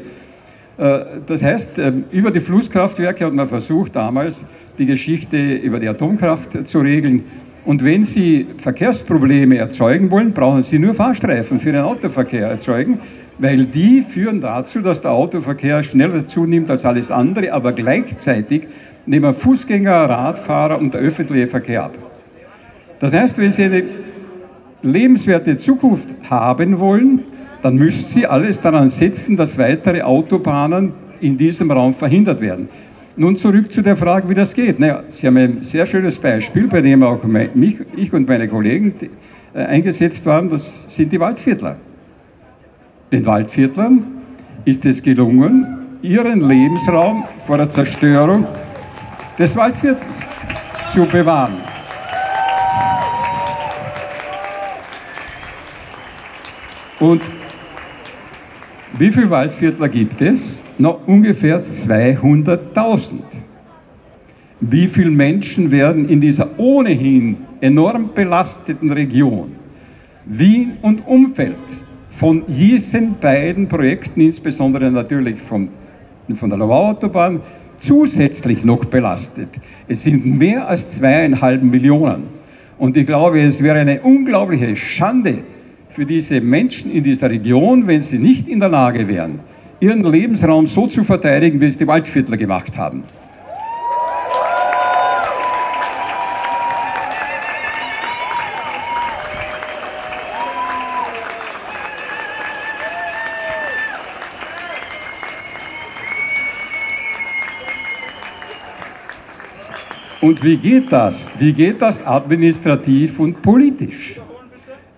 Äh, 0.80 0.99
das 1.28 1.43
heißt, 1.43 1.78
ähm, 1.78 2.06
über 2.10 2.32
die 2.32 2.39
Flusskraftwerke 2.39 3.24
hat 3.24 3.34
man 3.36 3.47
versucht, 3.47 3.95
damals 3.95 4.45
die 4.80 4.88
Geschichte 4.88 5.38
über 5.38 5.80
die 5.80 5.88
Atomkraft 5.88 6.66
zu 6.66 6.80
regeln. 6.80 7.24
Und 7.66 7.84
wenn 7.84 8.03
Sie 8.03 8.47
Verkehrsprobleme 8.58 9.58
erzeugen 9.58 10.10
wollen, 10.10 10.34
brauchen 10.34 10.64
Sie 10.64 10.80
nur 10.80 10.95
Fahrstreifen 10.95 11.60
für 11.60 11.72
den 11.72 11.82
Autoverkehr 11.82 12.47
erzeugen, 12.47 12.97
weil 13.38 13.68
die 13.68 14.01
führen 14.01 14.41
dazu, 14.41 14.82
dass 14.82 15.01
der 15.01 15.12
Autoverkehr 15.12 15.84
schneller 15.84 16.26
zunimmt 16.26 16.72
als 16.72 16.84
alles 16.84 17.12
andere, 17.12 17.53
aber 17.53 17.74
gleichzeitig 17.74 18.64
nehmen 19.06 19.36
Fußgänger, 19.36 20.10
Radfahrer 20.10 20.80
und 20.80 20.95
der 20.95 21.01
öffentliche 21.01 21.45
Verkehr 21.45 21.84
ab. 21.84 21.93
Das 22.97 23.14
heißt, 23.14 23.38
wenn 23.38 23.51
Sie 23.51 23.66
eine 23.66 23.84
lebenswerte 24.86 25.58
Zukunft 25.58 26.16
haben 26.30 26.80
wollen, 26.80 27.24
dann 27.62 27.76
müssen 27.76 28.04
Sie 28.04 28.28
alles 28.28 28.62
daran 28.62 28.90
setzen, 28.90 29.36
dass 29.36 29.58
weitere 29.58 30.04
Autobahnen 30.04 30.94
in 31.20 31.38
diesem 31.38 31.72
Raum 31.72 31.94
verhindert 31.94 32.40
werden. 32.40 32.70
Nun 33.18 33.36
zurück 33.36 33.72
zu 33.72 33.82
der 33.82 33.96
Frage, 33.96 34.30
wie 34.30 34.34
das 34.34 34.54
geht. 34.54 34.80
Naja, 34.80 35.04
Sie 35.10 35.26
haben 35.26 35.38
ein 35.38 35.64
sehr 35.64 35.86
schönes 35.86 36.20
Beispiel, 36.20 36.68
bei 36.68 36.82
dem 36.82 37.02
auch 37.02 37.24
mich, 37.24 37.78
ich 37.96 38.14
und 38.14 38.28
meine 38.28 38.48
Kollegen 38.48 38.94
äh, 39.54 39.60
eingesetzt 39.60 40.26
waren, 40.26 40.50
das 40.50 40.84
sind 40.88 41.12
die 41.14 41.20
Waldviertler. 41.20 41.78
Den 43.12 43.26
Waldviertlern 43.26 44.06
ist 44.66 44.86
es 44.86 45.02
gelungen, 45.02 45.98
ihren 46.02 46.42
Lebensraum 46.42 47.24
vor 47.48 47.58
der 47.58 47.70
Zerstörung 47.70 48.46
des 49.40 49.56
Waldviertels 49.56 50.30
zu 50.86 51.06
bewahren. 51.06 51.75
Und 57.00 57.22
wie 58.98 59.12
viele 59.12 59.30
Waldviertler 59.30 59.89
gibt 59.89 60.22
es? 60.22 60.62
Noch 60.78 61.06
ungefähr 61.08 61.66
200.000. 61.66 63.16
Wie 64.62 64.88
viele 64.88 65.12
Menschen 65.12 65.70
werden 65.72 66.08
in 66.08 66.22
dieser 66.22 66.58
ohnehin 66.58 67.38
enorm 67.60 68.12
belasteten 68.14 68.91
Region 68.91 69.52
Wien 70.26 70.78
und 70.82 71.06
Umfeld 71.06 71.58
von 72.10 72.43
diesen 72.48 73.16
beiden 73.20 73.68
Projekten, 73.68 74.22
insbesondere 74.22 74.89
natürlich 74.89 75.38
von, 75.39 75.68
von 76.34 76.50
der 76.50 76.58
Lauautobahn, 76.58 77.41
zusätzlich 77.76 78.64
noch 78.64 78.86
belastet? 78.86 79.50
Es 79.88 80.04
sind 80.04 80.26
mehr 80.26 80.68
als 80.68 80.96
zweieinhalb 80.96 81.62
Millionen. 81.62 82.24
Und 82.78 82.96
ich 82.96 83.06
glaube, 83.06 83.41
es 83.41 83.62
wäre 83.62 83.80
eine 83.80 84.02
unglaubliche 84.02 84.76
Schande, 84.76 85.43
für 85.96 86.06
diese 86.06 86.41
Menschen 86.41 86.91
in 86.91 87.06
dieser 87.06 87.30
Region, 87.30 87.88
wenn 87.88 88.02
sie 88.02 88.18
nicht 88.18 88.50
in 88.50 88.60
der 88.60 88.68
Lage 88.68 89.08
wären, 89.08 89.39
ihren 89.80 90.04
Lebensraum 90.04 90.68
so 90.68 90.88
zu 90.88 91.06
verteidigen, 91.06 91.62
wie 91.62 91.68
es 91.68 91.78
die 91.78 91.88
Waldviertler 91.88 92.36
gemacht 92.36 92.78
haben. 92.78 93.06
Und 110.20 110.43
wie 110.43 110.58
geht 110.58 110.91
das? 110.91 111.32
Wie 111.39 111.54
geht 111.54 111.82
das 111.82 112.06
administrativ 112.06 113.18
und 113.20 113.41
politisch? 113.41 114.25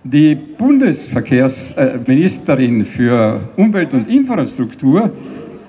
Die 0.09 0.35
Bundesverkehrsministerin 0.35 2.85
für 2.85 3.41
Umwelt 3.57 3.93
und 3.93 4.07
Infrastruktur 4.07 5.11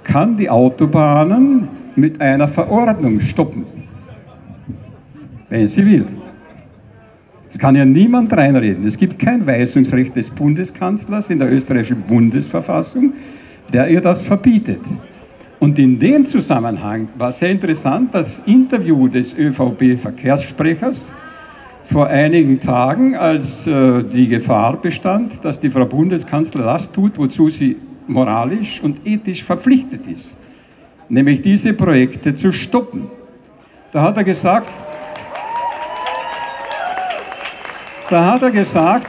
kann 0.04 0.36
die 0.36 0.48
Autobahnen 0.48 1.66
mit 1.96 2.20
einer 2.20 2.46
Verordnung 2.46 3.18
stoppen, 3.18 3.64
wenn 5.48 5.66
sie 5.66 5.84
will. 5.84 6.04
Es 7.50 7.58
kann 7.58 7.74
ja 7.74 7.84
niemand 7.84 8.32
reinreden. 8.32 8.86
Es 8.86 8.96
gibt 8.96 9.18
kein 9.18 9.44
Weisungsrecht 9.44 10.14
des 10.14 10.30
Bundeskanzlers 10.30 11.30
in 11.30 11.40
der 11.40 11.52
österreichischen 11.52 12.02
Bundesverfassung, 12.02 13.14
der 13.72 13.88
ihr 13.88 14.00
das 14.00 14.22
verbietet. 14.22 14.82
Und 15.58 15.80
in 15.80 15.98
dem 15.98 16.24
Zusammenhang 16.26 17.08
war 17.18 17.32
sehr 17.32 17.50
interessant 17.50 18.14
das 18.14 18.40
Interview 18.46 19.08
des 19.08 19.36
ÖVP-Verkehrssprechers, 19.36 21.12
vor 21.90 22.06
einigen 22.08 22.60
Tagen, 22.60 23.16
als 23.16 23.66
äh, 23.66 24.02
die 24.04 24.28
Gefahr 24.28 24.76
bestand, 24.76 25.42
dass 25.42 25.58
die 25.58 25.70
Frau 25.70 25.86
Bundeskanzler 25.86 26.64
das 26.64 26.92
tut, 26.92 27.16
wozu 27.16 27.48
sie 27.48 27.76
moralisch 28.06 28.82
und 28.82 29.06
ethisch 29.06 29.42
verpflichtet 29.42 30.06
ist, 30.06 30.36
nämlich 31.08 31.40
diese 31.40 31.72
Projekte 31.72 32.34
zu 32.34 32.52
stoppen. 32.52 33.06
Da 33.90 34.02
hat 34.02 34.18
er 34.18 34.24
gesagt, 34.24 34.70
da 38.10 38.32
hat 38.32 38.42
er 38.42 38.50
gesagt, 38.50 39.08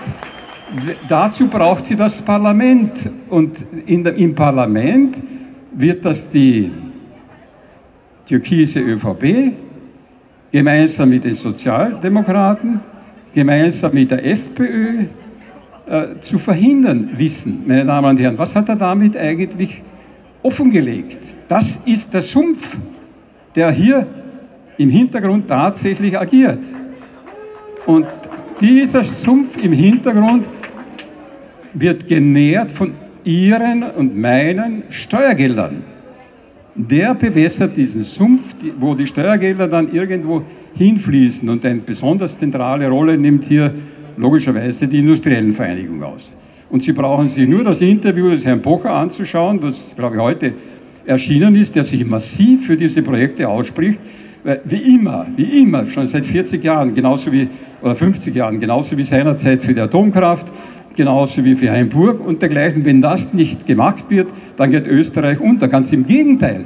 dazu 1.09 1.47
braucht 1.47 1.85
sie 1.85 1.97
das 1.97 2.21
Parlament. 2.21 3.09
Und 3.29 3.57
in, 3.85 4.05
im 4.05 4.35
Parlament 4.35 5.17
wird 5.73 6.05
das 6.05 6.29
die 6.29 6.71
türkise 8.25 8.79
ÖVP 8.79 9.53
gemeinsam 10.51 11.09
mit 11.09 11.23
den 11.23 11.33
Sozialdemokraten, 11.33 12.79
gemeinsam 13.33 13.93
mit 13.93 14.11
der 14.11 14.25
FPÖ 14.25 15.05
äh, 15.85 16.19
zu 16.19 16.39
verhindern 16.39 17.09
wissen. 17.15 17.63
Meine 17.65 17.85
Damen 17.85 18.09
und 18.09 18.19
Herren, 18.19 18.37
was 18.37 18.55
hat 18.55 18.69
er 18.69 18.75
damit 18.75 19.15
eigentlich 19.17 19.81
offengelegt? 20.41 21.19
Das 21.47 21.81
ist 21.85 22.13
der 22.13 22.21
Sumpf, 22.21 22.77
der 23.55 23.71
hier 23.71 24.05
im 24.77 24.89
Hintergrund 24.89 25.47
tatsächlich 25.47 26.17
agiert. 26.17 26.59
Und 27.85 28.07
dieser 28.61 29.03
Sumpf 29.03 29.57
im 29.57 29.73
Hintergrund 29.73 30.47
wird 31.73 32.07
genährt 32.07 32.71
von 32.71 32.93
Ihren 33.23 33.83
und 33.83 34.17
meinen 34.17 34.83
Steuergeldern 34.89 35.83
der 36.87 37.13
bewässert 37.13 37.75
diesen 37.75 38.03
Sumpf, 38.03 38.55
wo 38.79 38.95
die 38.95 39.05
Steuergelder 39.05 39.67
dann 39.67 39.91
irgendwo 39.91 40.43
hinfließen. 40.75 41.49
Und 41.49 41.65
eine 41.65 41.81
besonders 41.81 42.39
zentrale 42.39 42.87
Rolle 42.87 43.17
nimmt 43.17 43.43
hier 43.43 43.73
logischerweise 44.15 44.87
die 44.87 44.99
industriellen 44.99 45.53
Vereinigung 45.53 46.01
aus. 46.03 46.33
Und 46.69 46.83
Sie 46.83 46.93
brauchen 46.93 47.27
sich 47.27 47.47
nur 47.49 47.63
das 47.63 47.81
Interview 47.81 48.29
des 48.29 48.45
Herrn 48.45 48.61
Pocher 48.61 48.91
anzuschauen, 48.91 49.59
das, 49.59 49.93
glaube 49.95 50.15
ich, 50.15 50.21
heute 50.21 50.53
erschienen 51.05 51.55
ist, 51.55 51.75
der 51.75 51.83
sich 51.83 52.05
massiv 52.05 52.67
für 52.67 52.77
diese 52.77 53.01
Projekte 53.01 53.49
ausspricht. 53.49 53.99
Wie 54.63 54.95
immer, 54.95 55.27
wie 55.35 55.61
immer, 55.63 55.85
schon 55.85 56.07
seit 56.07 56.25
40 56.25 56.63
Jahren, 56.63 56.93
genauso 56.93 57.31
wie, 57.31 57.49
oder 57.81 57.95
50 57.95 58.33
Jahren, 58.33 58.59
genauso 58.59 58.97
wie 58.97 59.03
seinerzeit 59.03 59.61
für 59.61 59.73
die 59.73 59.81
Atomkraft, 59.81 60.47
genauso 60.95 61.43
wie 61.43 61.55
für 61.55 61.71
Heimburg 61.71 62.25
und 62.25 62.41
dergleichen. 62.41 62.85
Wenn 62.85 63.01
das 63.01 63.33
nicht 63.33 63.65
gemacht 63.65 64.05
wird, 64.09 64.27
dann 64.57 64.71
geht 64.71 64.87
Österreich 64.87 65.39
unter. 65.39 65.67
Ganz 65.67 65.91
im 65.93 66.05
Gegenteil, 66.05 66.65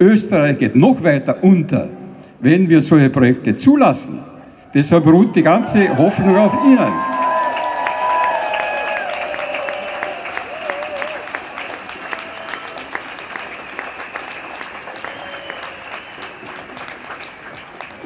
Österreich 0.00 0.58
geht 0.58 0.76
noch 0.76 1.02
weiter 1.02 1.42
unter, 1.42 1.88
wenn 2.40 2.68
wir 2.68 2.82
solche 2.82 3.10
Projekte 3.10 3.54
zulassen. 3.54 4.18
Deshalb 4.72 5.06
ruht 5.06 5.36
die 5.36 5.42
ganze 5.42 5.96
Hoffnung 5.96 6.36
auf 6.36 6.52
Ihnen. 6.64 6.92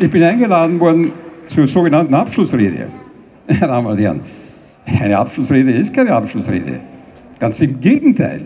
Ich 0.01 0.11
bin 0.11 0.23
eingeladen 0.23 0.79
worden 0.79 1.13
zur 1.47 1.67
sogenannten 1.67 2.15
Abschlussrede, 2.15 2.87
Meine 3.49 3.61
Damen 3.61 3.87
und 3.87 3.99
Herren. 3.99 4.38
Eine 5.01 5.19
Abschlussrede 5.19 5.73
ist 5.73 5.95
keine 5.95 6.13
Abschlussrede. 6.13 6.81
Ganz 7.39 7.61
im 7.61 7.81
Gegenteil. 7.81 8.43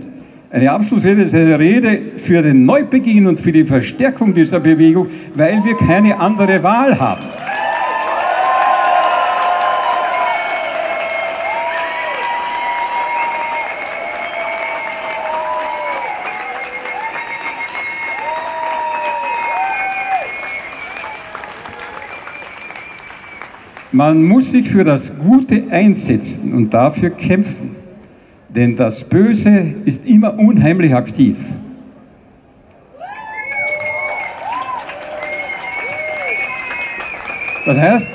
Eine 0.51 0.71
Abschlussrede 0.71 1.23
ist 1.23 1.35
eine 1.35 1.59
Rede 1.59 1.99
für 2.17 2.43
den 2.43 2.67
Neubeginn 2.67 3.27
und 3.27 3.41
für 3.41 3.53
die 3.53 3.65
Verstärkung 3.65 4.35
dieser 4.35 4.61
Bewegung, 4.61 5.07
weil 5.35 5.65
wir 5.65 5.77
keine 5.77 6.19
andere 6.19 6.63
Wahl 6.63 6.99
haben. 7.01 7.23
Man 24.05 24.25
muss 24.25 24.51
sich 24.51 24.69
für 24.69 24.83
das 24.83 25.17
Gute 25.17 25.63
einsetzen 25.71 26.55
und 26.55 26.75
dafür 26.75 27.11
kämpfen, 27.11 27.77
denn 28.49 28.75
das 28.75 29.05
Böse 29.05 29.77
ist 29.85 30.05
immer 30.09 30.37
unheimlich 30.41 30.93
aktiv. 30.93 31.37
Das 37.65 37.79
heißt, 37.79 38.11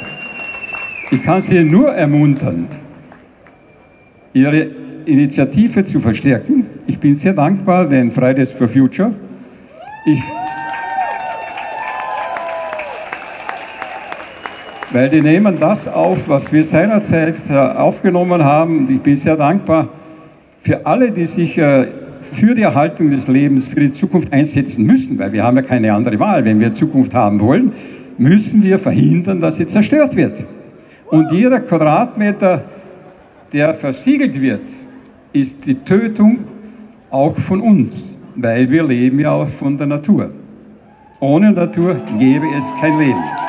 ich 1.11 1.23
kann 1.23 1.41
Sie 1.41 1.63
nur 1.63 1.93
ermuntern, 1.93 2.67
Ihre 4.33 4.69
Initiative 5.05 5.85
zu 5.85 6.01
verstärken 6.01 6.65
Ich 6.85 6.99
bin 6.99 7.15
sehr 7.15 7.31
dankbar 7.31 7.88
den 7.88 8.11
Fridays 8.11 8.51
for 8.51 8.67
Future. 8.67 9.13
Ich, 10.05 10.21
weil 14.91 15.09
die 15.09 15.21
nehmen 15.21 15.57
das 15.59 15.88
auf, 15.88 16.29
was 16.29 16.51
wir 16.51 16.63
seinerzeit 16.63 17.35
äh, 17.49 17.53
aufgenommen 17.53 18.43
haben. 18.43 18.79
Und 18.79 18.89
ich 18.89 19.01
bin 19.01 19.15
sehr 19.15 19.35
dankbar 19.35 19.89
für 20.61 20.85
alle, 20.85 21.11
die 21.11 21.25
sich 21.25 21.57
äh, 21.57 21.88
für 22.21 22.55
die 22.55 22.63
Erhaltung 22.63 23.09
des 23.09 23.27
Lebens, 23.27 23.67
für 23.67 23.79
die 23.79 23.91
Zukunft 23.91 24.31
einsetzen 24.31 24.85
müssen, 24.85 25.17
weil 25.19 25.31
wir 25.31 25.43
haben 25.43 25.57
ja 25.57 25.63
keine 25.63 25.93
andere 25.93 26.19
Wahl. 26.19 26.45
Wenn 26.45 26.59
wir 26.59 26.71
Zukunft 26.71 27.13
haben 27.13 27.39
wollen, 27.39 27.71
müssen 28.17 28.63
wir 28.63 28.79
verhindern, 28.79 29.39
dass 29.39 29.57
sie 29.57 29.67
zerstört 29.67 30.15
wird. 30.15 30.45
Und 31.09 31.31
jeder 31.31 31.59
Quadratmeter, 31.59 32.63
der 33.53 33.73
versiegelt 33.73 34.39
wird, 34.41 34.63
ist 35.31 35.65
die 35.65 35.75
Tötung 35.75 36.39
auch 37.09 37.38
von 37.38 37.61
uns, 37.61 38.17
weil 38.35 38.69
wir 38.69 38.83
leben 38.83 39.19
ja 39.19 39.31
auch 39.31 39.47
von 39.47 39.77
der 39.77 39.88
Natur. 39.88 40.31
Ohne 41.19 41.51
Natur 41.51 41.95
gäbe 42.19 42.45
es 42.57 42.73
kein 42.81 42.97
Leben. 42.99 43.46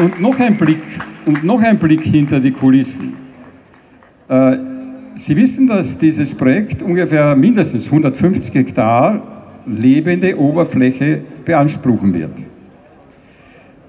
Und 0.00 0.18
noch 0.18 0.38
ein 0.40 0.56
Blick, 0.56 0.80
und 1.26 1.44
noch 1.44 1.60
ein 1.60 1.78
Blick 1.78 2.00
hinter 2.00 2.40
die 2.40 2.52
Kulissen. 2.52 3.12
Äh, 4.28 4.56
Sie 5.14 5.36
wissen, 5.36 5.66
dass 5.66 5.98
dieses 5.98 6.34
Projekt 6.34 6.82
ungefähr 6.82 7.36
mindestens 7.36 7.84
150 7.84 8.54
Hektar 8.54 9.22
lebende 9.66 10.38
Oberfläche 10.38 11.20
beanspruchen 11.44 12.14
wird. 12.14 12.32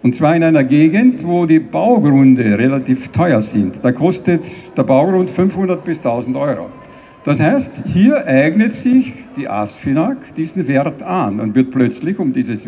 Und 0.04 0.14
zwar 0.14 0.36
in 0.36 0.44
einer 0.44 0.66
Gegend, 0.66 1.26
wo 1.26 1.46
die 1.46 1.60
Baugründe 1.60 2.58
relativ 2.58 3.08
teuer 3.10 3.40
sind. 3.40 3.80
Da 3.82 3.94
kostet 3.94 4.42
der 4.76 4.84
Baugrund 4.84 5.32
500 5.32 5.82
bis 5.82 6.00
1000 6.00 6.36
Euro. 6.36 6.72
Das 7.24 7.40
heißt, 7.40 7.84
hier 7.86 8.28
eignet 8.28 8.74
sich 8.74 9.14
die 9.38 9.48
ASFINAG 9.48 10.36
diesen 10.36 10.68
Wert 10.68 11.04
an 11.04 11.40
und 11.40 11.56
wird 11.56 11.72
plötzlich 11.72 12.20
um 12.20 12.34
dieses 12.34 12.68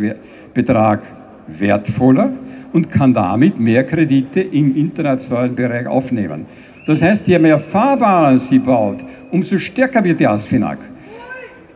Betrag 0.53 1.01
wertvoller 1.47 2.31
und 2.73 2.91
kann 2.91 3.13
damit 3.13 3.59
mehr 3.59 3.85
Kredite 3.85 4.41
im 4.41 4.75
internationalen 4.75 5.55
Bereich 5.55 5.87
aufnehmen. 5.87 6.45
Das 6.85 7.01
heißt, 7.01 7.27
je 7.27 7.39
mehr 7.39 7.59
Fahrbahnen 7.59 8.39
sie 8.39 8.59
baut, 8.59 9.05
umso 9.31 9.57
stärker 9.57 10.03
wird 10.03 10.19
die 10.19 10.27
ASFINAG. 10.27 10.79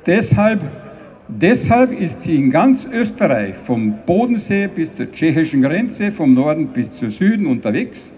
Deshalb, 0.06 0.60
deshalb 1.28 1.98
ist 1.98 2.24
sie 2.24 2.36
in 2.36 2.50
ganz 2.50 2.88
Österreich, 2.92 3.56
vom 3.56 3.94
Bodensee 4.06 4.68
bis 4.68 4.96
zur 4.96 5.10
tschechischen 5.12 5.62
Grenze, 5.62 6.12
vom 6.12 6.34
Norden 6.34 6.68
bis 6.68 6.92
zum 6.92 7.10
Süden 7.10 7.46
unterwegs, 7.46 8.12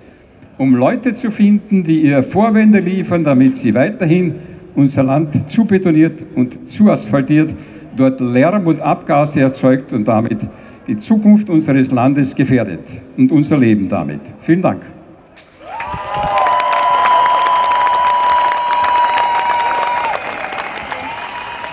um 0.58 0.74
Leute 0.74 1.14
zu 1.14 1.30
finden, 1.30 1.84
die 1.84 2.02
ihr 2.02 2.24
Vorwände 2.24 2.80
liefern, 2.80 3.24
damit 3.24 3.56
sie 3.56 3.74
weiterhin 3.76 4.36
unser 4.74 5.04
Land 5.04 5.50
zu 5.50 5.66
betoniert 5.66 6.26
und 6.36 6.70
zu 6.70 6.90
asphaltiert, 6.90 7.54
dort 7.96 8.20
Lärm 8.20 8.66
und 8.66 8.82
Abgase 8.82 9.42
erzeugt 9.42 9.94
und 9.94 10.08
damit 10.08 10.40
die 10.90 10.98
Zukunft 10.98 11.52
unseres 11.52 11.92
Landes 11.92 12.34
gefährdet 12.34 12.82
und 13.16 13.32
unser 13.32 13.58
Leben 13.58 13.88
damit. 13.88 14.22
Vielen 14.40 14.64
Dank. 14.64 14.82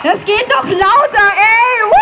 Das 0.02 0.22
geht 0.26 0.46
doch 0.50 0.64
lauter, 0.64 1.28
ey! 1.34 1.82
Woo! 1.88 1.96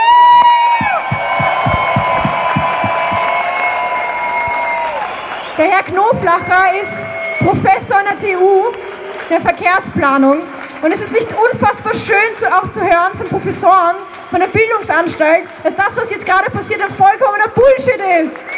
Der 5.57 5.67
Herr 5.67 5.83
Knoflacher 5.85 6.83
ist 6.83 7.15
Professor 7.39 7.99
an 7.99 8.07
der 8.11 8.19
TU 8.19 8.73
der 9.31 9.41
Verkehrsplanung. 9.41 10.39
Und 10.83 10.93
es 10.93 11.01
ist 11.01 11.13
nicht 11.13 11.29
unfassbar 11.53 11.95
schön 11.95 12.17
auch 12.53 12.69
zu 12.71 12.81
hören 12.81 13.15
von 13.17 13.29
Professoren 13.29 13.95
von 14.35 14.41
der 14.41 14.49
Bildungsanstalt, 14.49 15.45
dass 15.63 15.75
das, 15.77 15.97
was 15.97 16.11
jetzt 16.11 16.27
gerade 16.27 16.51
passiert, 16.51 16.83
ein 16.83 16.91
vollkommener 16.91 17.47
Bullshit 17.55 18.01
ist. 18.25 18.51